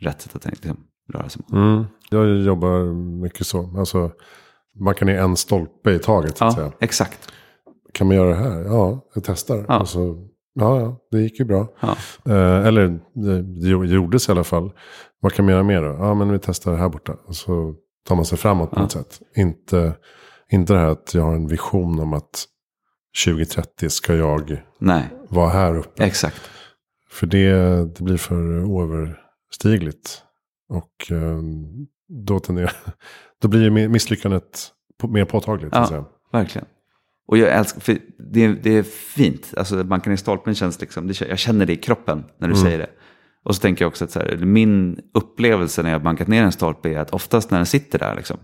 rätt 0.00 0.22
sätt 0.22 0.36
att 0.36 0.46
liksom, 0.46 0.76
röra 1.12 1.28
sig 1.28 1.42
mot. 1.42 1.52
Mm. 1.52 1.84
Jag 2.10 2.38
jobbar 2.40 2.94
mycket 3.22 3.46
så. 3.46 3.78
Alltså, 3.78 4.12
man 4.80 4.94
kan 4.94 5.08
i 5.08 5.12
en 5.12 5.36
stolpe 5.36 5.90
i 5.90 5.98
taget. 5.98 6.38
Så 6.38 6.44
att 6.44 6.52
ja, 6.52 6.56
säga. 6.56 6.72
exakt. 6.80 7.32
Kan 7.92 8.06
man 8.06 8.16
göra 8.16 8.28
det 8.28 8.34
här? 8.34 8.60
Ja, 8.60 9.00
jag 9.14 9.24
testar. 9.24 9.64
Ja. 9.68 9.74
Alltså, 9.74 9.98
ja, 10.54 10.80
ja, 10.80 10.96
det 11.10 11.20
gick 11.20 11.38
ju 11.38 11.44
bra. 11.44 11.68
Ja. 11.80 11.96
Eh, 12.32 12.66
eller 12.66 13.00
det, 13.14 13.42
det 13.42 13.94
gjordes 13.94 14.28
i 14.28 14.32
alla 14.32 14.44
fall. 14.44 14.72
Vad 15.20 15.32
kan 15.32 15.44
man 15.44 15.52
göra 15.52 15.62
mer 15.62 15.82
då? 15.82 15.88
Ja, 15.88 16.14
men 16.14 16.32
vi 16.32 16.38
testar 16.38 16.74
här 16.74 16.88
borta. 16.88 17.16
Och 17.26 17.36
så 17.36 17.74
tar 18.08 18.16
man 18.16 18.24
sig 18.24 18.38
framåt 18.38 18.70
på 18.70 18.80
något 18.80 18.92
sätt. 18.92 19.20
Inte, 19.36 19.92
inte 20.52 20.72
det 20.72 20.78
här 20.78 20.88
att 20.88 21.14
jag 21.14 21.22
har 21.22 21.34
en 21.34 21.46
vision 21.46 22.00
om 22.00 22.12
att 22.12 22.44
2030 23.24 23.90
ska 23.90 24.14
jag 24.14 24.62
Nej. 24.78 25.08
vara 25.28 25.48
här 25.48 25.78
uppe. 25.78 26.04
Exakt. 26.04 26.40
För 27.10 27.26
det, 27.26 27.50
det 27.84 28.04
blir 28.04 28.16
för 28.16 28.64
oöverstigligt. 28.64 30.22
Och 30.68 31.12
eh, 31.12 31.38
då 32.08 32.40
tenderar 32.40 32.72
då 33.42 33.48
blir 33.48 33.88
misslyckandet 33.88 34.72
mer 35.08 35.24
påtagligt. 35.24 35.74
Ja, 35.74 36.10
verkligen. 36.32 36.66
Och 37.28 37.38
jag 37.38 37.48
älskar, 37.48 37.80
för 37.80 37.98
det, 38.32 38.48
det 38.48 38.70
är 38.70 38.82
fint. 38.82 39.54
Alltså 39.56 39.84
banken 39.84 40.12
i 40.12 40.16
stolpen 40.16 40.54
känns 40.54 40.80
liksom, 40.80 41.06
det, 41.06 41.20
jag 41.20 41.38
känner 41.38 41.66
det 41.66 41.72
i 41.72 41.76
kroppen 41.76 42.24
när 42.38 42.48
du 42.48 42.54
mm. 42.54 42.64
säger 42.64 42.78
det. 42.78 42.90
Och 43.44 43.54
så 43.54 43.60
tänker 43.60 43.84
jag 43.84 43.88
också 43.88 44.04
att 44.04 44.10
så 44.10 44.20
här, 44.20 44.36
min 44.36 45.00
upplevelse 45.14 45.82
när 45.82 45.90
jag 45.90 46.02
bankat 46.02 46.28
ner 46.28 46.42
en 46.42 46.52
stolpe 46.52 46.88
är 46.88 46.98
att 46.98 47.10
oftast 47.10 47.50
när 47.50 47.58
den 47.58 47.66
sitter 47.66 47.98
där 47.98 48.16
liksom, 48.16 48.36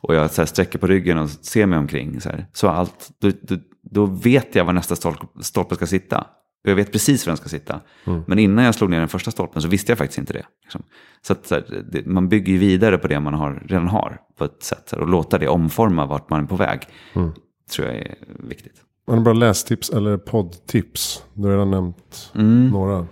och 0.00 0.14
jag 0.14 0.30
så 0.30 0.40
här, 0.40 0.46
sträcker 0.46 0.78
på 0.78 0.86
ryggen 0.86 1.18
och 1.18 1.30
ser 1.30 1.66
mig 1.66 1.78
omkring 1.78 2.20
så, 2.20 2.28
här, 2.28 2.46
så 2.52 2.68
allt, 2.68 3.10
då, 3.18 3.30
då, 3.42 3.56
då, 3.82 4.06
vet 4.06 4.54
jag 4.54 4.64
var 4.64 4.72
nästa 4.72 4.96
stolpe 5.42 5.74
ska 5.74 5.86
sitta. 5.86 6.26
Och 6.64 6.70
jag 6.70 6.76
vet 6.76 6.92
precis 6.92 7.26
var 7.26 7.30
den 7.30 7.36
ska 7.36 7.48
sitta. 7.48 7.80
Mm. 8.04 8.22
Men 8.26 8.38
innan 8.38 8.64
jag 8.64 8.74
slog 8.74 8.90
ner 8.90 8.98
den 8.98 9.08
första 9.08 9.30
stolpen 9.30 9.62
så 9.62 9.68
visste 9.68 9.92
jag 9.92 9.98
faktiskt 9.98 10.18
inte 10.18 10.32
det. 10.32 10.46
Liksom. 10.62 10.82
Så, 11.22 11.32
att, 11.32 11.46
så 11.46 11.54
här, 11.54 11.84
det, 11.92 12.06
man 12.06 12.28
bygger 12.28 12.52
ju 12.52 12.58
vidare 12.58 12.98
på 12.98 13.08
det 13.08 13.20
man 13.20 13.34
har, 13.34 13.62
redan 13.66 13.88
har 13.88 14.20
på 14.38 14.44
ett 14.44 14.62
sätt. 14.62 14.88
Här, 14.92 15.00
och 15.00 15.08
låta 15.08 15.38
det 15.38 15.48
omforma 15.48 16.06
vart 16.06 16.30
man 16.30 16.42
är 16.42 16.46
på 16.46 16.56
väg. 16.56 16.80
Mm. 17.14 17.32
tror 17.70 17.88
jag 17.88 17.96
är 17.96 18.14
viktigt. 18.48 18.82
Har 19.06 19.16
du 19.16 19.22
bra 19.22 19.32
lästips 19.32 19.90
eller 19.90 20.16
poddtips? 20.16 21.24
Du 21.34 21.42
har 21.42 21.50
redan 21.50 21.70
nämnt 21.70 22.32
mm. 22.34 22.68
några. 22.68 23.06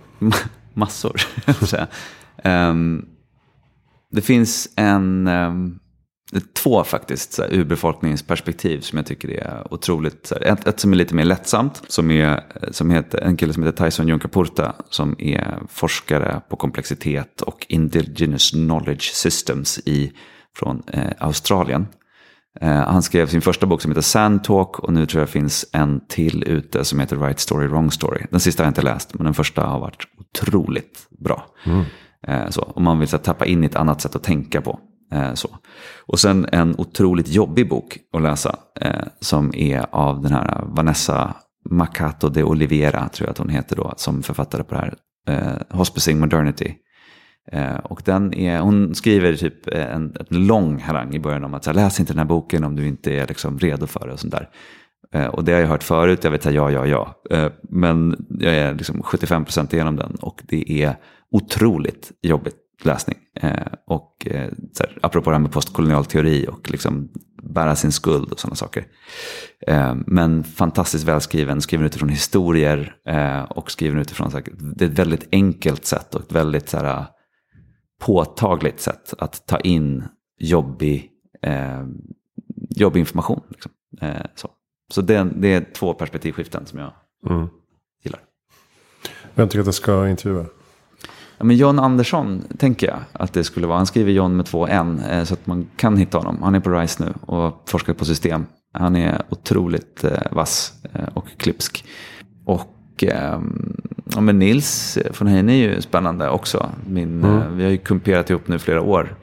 Massor. 0.73 1.21
um, 2.43 3.05
det 4.11 4.21
finns 4.21 4.69
en... 4.75 5.27
Um, 5.27 5.79
två 6.41 6.83
faktiskt, 6.83 7.33
så 7.33 7.41
här, 7.41 7.53
urbefolkningsperspektiv 7.53 8.79
som 8.79 8.97
jag 8.97 9.05
tycker 9.05 9.29
är 9.29 9.73
otroligt. 9.73 10.27
Så 10.27 10.35
här, 10.35 10.41
ett, 10.41 10.67
ett, 10.67 10.79
som 10.79 10.93
är 10.93 10.97
lite 10.97 11.15
mer 11.15 11.25
lättsamt, 11.25 11.81
som 11.87 12.11
är 12.11 12.43
som 12.71 12.91
heter, 12.91 13.21
en 13.21 13.37
kille 13.37 13.53
som 13.53 13.63
heter 13.63 13.85
Tyson 13.85 14.07
Junkaporta, 14.07 14.75
som 14.89 15.15
är 15.19 15.59
forskare 15.69 16.41
på 16.49 16.55
komplexitet 16.55 17.41
och 17.41 17.65
indigenous 17.69 18.51
knowledge 18.51 19.13
systems 19.13 19.79
i, 19.85 20.11
från 20.55 20.83
eh, 20.87 21.11
Australien. 21.17 21.87
Eh, 22.61 22.69
han 22.69 23.03
skrev 23.03 23.27
sin 23.27 23.41
första 23.41 23.65
bok 23.65 23.81
som 23.81 23.91
heter 23.91 24.01
Sand 24.01 24.43
Talk 24.43 24.79
och 24.79 24.93
nu 24.93 25.05
tror 25.05 25.21
jag 25.21 25.29
finns 25.29 25.65
en 25.71 26.01
till 26.07 26.43
ute 26.43 26.85
som 26.85 26.99
heter 26.99 27.17
Right 27.17 27.39
Story, 27.39 27.67
Wrong 27.67 27.91
Story. 27.91 28.25
Den 28.29 28.39
sista 28.39 28.63
har 28.63 28.65
jag 28.65 28.71
inte 28.71 28.81
läst, 28.81 29.13
men 29.13 29.23
den 29.23 29.33
första 29.33 29.65
har 29.65 29.79
varit 29.79 30.07
otroligt 30.19 31.07
bra. 31.19 31.45
Mm. 31.65 31.83
Eh, 32.27 32.49
så, 32.49 32.61
om 32.61 32.83
man 32.83 32.99
vill 32.99 33.07
så, 33.07 33.17
tappa 33.17 33.45
in 33.45 33.63
i 33.63 33.65
ett 33.65 33.75
annat 33.75 34.01
sätt 34.01 34.15
att 34.15 34.23
tänka 34.23 34.61
på. 34.61 34.79
Eh, 35.13 35.33
så. 35.33 35.57
Och 36.05 36.19
sen 36.19 36.47
en 36.51 36.75
otroligt 36.77 37.27
jobbig 37.27 37.69
bok 37.69 37.97
att 38.13 38.21
läsa 38.21 38.55
eh, 38.81 39.03
som 39.19 39.55
är 39.55 39.85
av 39.91 40.21
den 40.21 40.31
här 40.31 40.63
Vanessa 40.67 41.35
Macato 41.69 42.29
de 42.29 42.43
Oliveira, 42.43 43.09
tror 43.09 43.27
jag 43.27 43.31
att 43.31 43.37
hon 43.37 43.49
heter 43.49 43.75
då, 43.75 43.93
som 43.97 44.23
författare 44.23 44.63
på 44.63 44.75
det 44.75 44.81
här, 44.81 44.95
eh, 45.27 45.77
Hospicing 45.77 46.19
Modernity. 46.19 46.73
Eh, 47.51 47.75
och 47.75 48.01
den 48.05 48.33
är, 48.33 48.59
hon 48.59 48.95
skriver 48.95 49.35
typ 49.35 49.67
eh, 49.67 49.93
en, 49.93 50.15
en 50.29 50.47
lång 50.47 50.79
harang 50.79 51.15
i 51.15 51.19
början 51.19 51.43
om 51.43 51.53
att 51.53 51.63
så 51.63 51.69
här, 51.69 51.75
läs 51.75 51.99
inte 51.99 52.13
den 52.13 52.19
här 52.19 52.25
boken 52.25 52.63
om 52.63 52.75
du 52.75 52.87
inte 52.87 53.13
är 53.13 53.27
liksom 53.27 53.59
redo 53.59 53.87
för 53.87 54.07
det 54.07 54.13
och 54.13 54.19
sånt 54.19 54.33
där. 54.33 54.49
Eh, 55.13 55.27
och 55.27 55.43
det 55.43 55.53
har 55.53 55.59
jag 55.59 55.67
hört 55.67 55.83
förut, 55.83 56.23
jag 56.23 56.31
vet 56.31 56.45
att 56.45 56.53
ja, 56.53 56.71
ja, 56.71 56.85
ja. 56.85 57.21
Eh, 57.29 57.51
men 57.69 58.25
jag 58.39 58.55
är 58.55 58.73
liksom 58.73 59.01
75% 59.01 59.73
igenom 59.73 59.95
den 59.95 60.15
och 60.21 60.41
det 60.43 60.83
är 60.83 60.95
otroligt 61.31 62.11
jobbigt 62.21 62.62
läsning. 62.85 63.17
Eh, 63.35 63.67
och 63.87 64.27
eh, 64.27 64.51
så 64.73 64.83
här, 64.83 64.97
apropå 65.01 65.29
det 65.29 65.35
här 65.35 65.41
med 65.41 65.51
postkolonial 65.51 66.05
teori 66.05 66.47
och 66.47 66.71
liksom 66.71 67.09
bära 67.43 67.75
sin 67.75 67.91
skuld 67.91 68.31
och 68.31 68.39
sådana 68.39 68.55
saker. 68.55 68.85
Eh, 69.67 69.95
men 70.07 70.43
fantastiskt 70.43 71.05
välskriven, 71.05 71.61
skriven 71.61 71.85
utifrån 71.85 72.09
historier 72.09 72.95
eh, 73.07 73.43
och 73.43 73.71
skriven 73.71 73.99
utifrån, 73.99 74.31
så 74.31 74.37
här, 74.37 74.45
det 74.75 74.85
är 74.85 74.89
ett 74.89 74.99
väldigt 74.99 75.27
enkelt 75.31 75.85
sätt 75.85 76.15
och 76.15 76.21
ett 76.21 76.31
väldigt 76.31 76.69
så 76.69 76.77
här, 76.77 77.05
påtagligt 78.01 78.79
sätt 78.79 79.13
att 79.17 79.47
ta 79.47 79.59
in 79.59 80.03
jobbig, 80.39 81.09
eh, 81.41 81.85
jobbig 82.69 82.99
information. 82.99 83.41
Liksom. 83.49 83.71
Eh, 84.01 84.25
så 84.35 84.49
så 84.93 85.01
det, 85.01 85.29
det, 85.35 85.47
är 85.47 85.65
två 85.73 85.93
perspektivskiften 85.93 86.65
som 86.65 86.79
jag 86.79 86.93
mm. 87.29 87.47
gillar. 88.03 88.19
Vem 89.35 89.47
tycker 89.47 89.59
att 89.59 89.65
jag 89.65 89.75
ska 89.75 90.09
intervjua? 90.09 90.45
Ja, 91.37 91.45
men 91.45 91.55
John 91.55 91.79
Andersson 91.79 92.43
tänker 92.57 92.87
jag 92.87 92.99
att 93.13 93.33
det 93.33 93.43
skulle 93.43 93.67
vara. 93.67 93.77
Han 93.77 93.85
skriver 93.85 94.11
John 94.11 94.35
med 94.35 94.45
två 94.45 94.67
N 94.67 95.01
eh, 95.09 95.23
så 95.23 95.33
att 95.33 95.47
man 95.47 95.67
kan 95.75 95.97
hitta 95.97 96.17
honom. 96.17 96.43
Han 96.43 96.55
är 96.55 96.59
på 96.59 96.69
RISE 96.69 97.03
nu 97.03 97.13
och 97.25 97.63
forskar 97.65 97.93
på 97.93 98.05
system. 98.05 98.45
Han 98.73 98.95
är 98.95 99.21
otroligt 99.29 100.03
eh, 100.03 100.11
vass 100.31 100.73
eh, 100.93 101.07
och 101.13 101.27
klipsk. 101.37 101.85
Och 102.45 103.03
eh, 103.03 103.41
ja, 104.13 104.21
men 104.21 104.39
Nils 104.39 104.97
von 105.19 105.27
Heine 105.27 105.51
är 105.51 105.55
ju 105.55 105.81
spännande 105.81 106.29
också. 106.29 106.69
Min, 106.87 107.23
mm. 107.23 107.57
vi 107.57 107.63
har 107.63 107.71
ju 107.71 107.77
kumperat 107.77 108.29
ihop 108.29 108.47
nu 108.47 108.59
flera 108.59 108.81
år. 108.81 109.15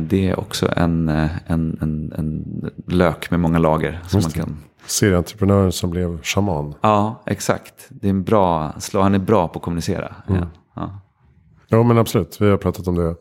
Det 0.00 0.28
är 0.28 0.40
också 0.40 0.72
en, 0.76 1.08
en, 1.08 1.78
en, 1.80 2.12
en 2.16 2.44
lök 2.86 3.30
med 3.30 3.40
många 3.40 3.58
lager. 3.58 4.00
Som 4.06 4.20
man 4.22 4.30
kan 4.30 4.56
Serieentreprenören 4.86 5.72
som 5.72 5.90
blev 5.90 6.22
shaman. 6.22 6.74
Ja, 6.80 7.22
exakt. 7.26 7.86
Det 7.88 8.06
är 8.06 8.10
en 8.10 8.24
bra, 8.24 8.74
han 8.92 9.14
är 9.14 9.18
bra 9.18 9.48
på 9.48 9.58
att 9.58 9.62
kommunicera. 9.62 10.14
Mm. 10.28 10.44
Ja. 10.74 11.00
Ja, 11.70 11.82
men 11.82 11.98
absolut. 11.98 12.40
Vi 12.40 12.50
har 12.50 12.56
pratat 12.56 12.88
om 12.88 12.94
det. 12.94 13.14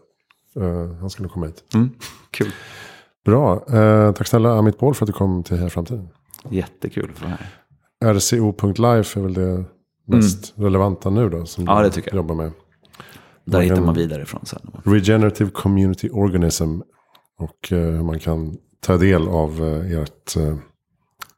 Uh, 0.57 0.95
han 0.99 1.09
skulle 1.09 1.29
komma 1.29 1.45
hit. 1.45 1.63
Mm. 1.73 1.89
Kul. 2.31 2.51
Bra. 3.25 3.65
Uh, 3.73 4.11
tack 4.11 4.27
snälla 4.27 4.53
Amit 4.53 4.79
Paul 4.79 4.95
för 4.95 5.05
att 5.05 5.07
du 5.07 5.13
kom 5.13 5.43
till 5.43 5.57
Heja 5.57 5.69
Framtiden. 5.69 6.09
Jättekul 6.49 7.11
att 7.15 7.21
vara 7.21 7.31
här. 7.31 8.13
RCO.life 8.13 9.19
är 9.19 9.23
väl 9.23 9.33
det 9.33 9.65
mest 10.05 10.57
mm. 10.57 10.65
relevanta 10.65 11.09
nu 11.09 11.29
då? 11.29 11.45
Som 11.45 11.65
ja, 11.65 11.81
det 11.81 11.91
tycker 11.91 12.09
jag. 12.09 12.15
jobbar 12.15 12.35
med. 12.35 12.51
Där 13.45 13.61
hittar 13.61 13.81
man 13.81 13.95
vidare 13.95 14.21
ifrån 14.21 14.45
sen. 14.45 14.71
Regenerative 14.83 15.49
Community 15.49 16.09
Organism. 16.09 16.79
Och 17.39 17.71
uh, 17.71 18.03
man 18.03 18.19
kan 18.19 18.57
ta 18.79 18.97
del 18.97 19.27
av 19.27 19.63
ert 19.91 20.35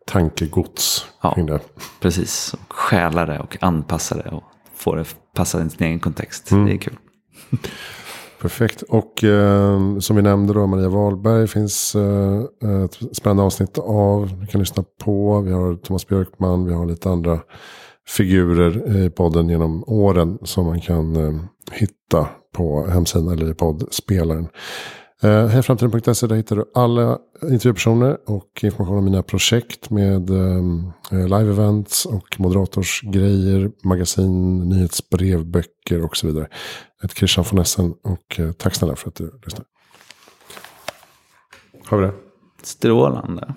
tankegods 0.05 1.05
ja, 1.22 1.34
kring 1.34 1.45
det. 1.45 1.59
Precis, 1.99 2.53
och 2.53 2.74
stjäla 2.74 3.26
det 3.26 3.39
och 3.39 3.57
anpassa 3.62 4.16
det 4.16 4.30
och 4.30 4.43
få 4.82 4.95
det 4.95 5.05
passa 5.36 5.65
i 5.65 5.69
sin 5.69 5.88
egen 5.88 5.99
kontext. 5.99 6.51
Mm. 6.51 6.65
Det 6.65 6.73
är 6.73 6.77
kul. 6.77 6.97
Perfekt. 8.41 8.82
Och 8.82 9.23
eh, 9.23 9.99
som 9.99 10.15
vi 10.15 10.21
nämnde 10.21 10.53
då, 10.53 10.67
Maria 10.67 10.89
Wahlberg 10.89 11.47
finns 11.47 11.95
eh, 11.95 12.41
ett 12.86 13.15
spännande 13.17 13.43
avsnitt 13.43 13.77
av. 13.77 14.39
Du 14.39 14.47
kan 14.47 14.59
lyssna 14.59 14.84
på. 15.03 15.41
Vi 15.41 15.51
har 15.51 15.75
Thomas 15.75 16.07
Björkman, 16.07 16.65
vi 16.65 16.73
har 16.73 16.86
lite 16.86 17.09
andra 17.09 17.39
figurer 18.07 19.05
i 19.05 19.09
podden 19.09 19.49
genom 19.49 19.84
åren 19.88 20.38
som 20.43 20.65
man 20.65 20.82
kan 20.82 21.15
eh, 21.15 21.41
hitta 21.71 22.27
på 22.53 22.88
hemsidan 22.88 23.27
eller 23.27 23.51
i 23.51 23.53
poddspelaren. 23.53 24.47
Eh, 25.24 25.47
Hejframtiden.se 25.47 26.28
där 26.28 26.36
hittar 26.36 26.55
du 26.55 26.72
alla 26.74 27.19
intervjupersoner 27.43 28.17
och 28.30 28.63
information 28.63 28.97
om 28.97 29.05
mina 29.05 29.24
projekt 29.24 29.89
med 29.89 30.30
ehm, 30.30 30.91
eh, 31.11 31.28
live-events 31.28 32.05
och 32.05 32.39
moderatorsgrejer, 32.39 33.72
magasin, 33.84 34.59
nyhetsbrev, 34.69 35.45
böcker 35.45 36.03
och 36.03 36.17
så 36.17 36.28
vidare. 36.28 36.47
Jag 36.97 37.03
heter 37.03 37.15
Christian 37.15 37.45
von 37.51 37.59
Essen 37.59 37.93
och 38.03 38.39
eh, 38.39 38.51
tack 38.51 38.76
snälla 38.76 38.95
för 38.95 39.09
att 39.09 39.15
du 39.15 39.39
lyssnar. 39.43 39.65
Har 41.86 41.97
vi 41.97 42.05
det? 42.05 42.13
Strålande. 42.63 43.53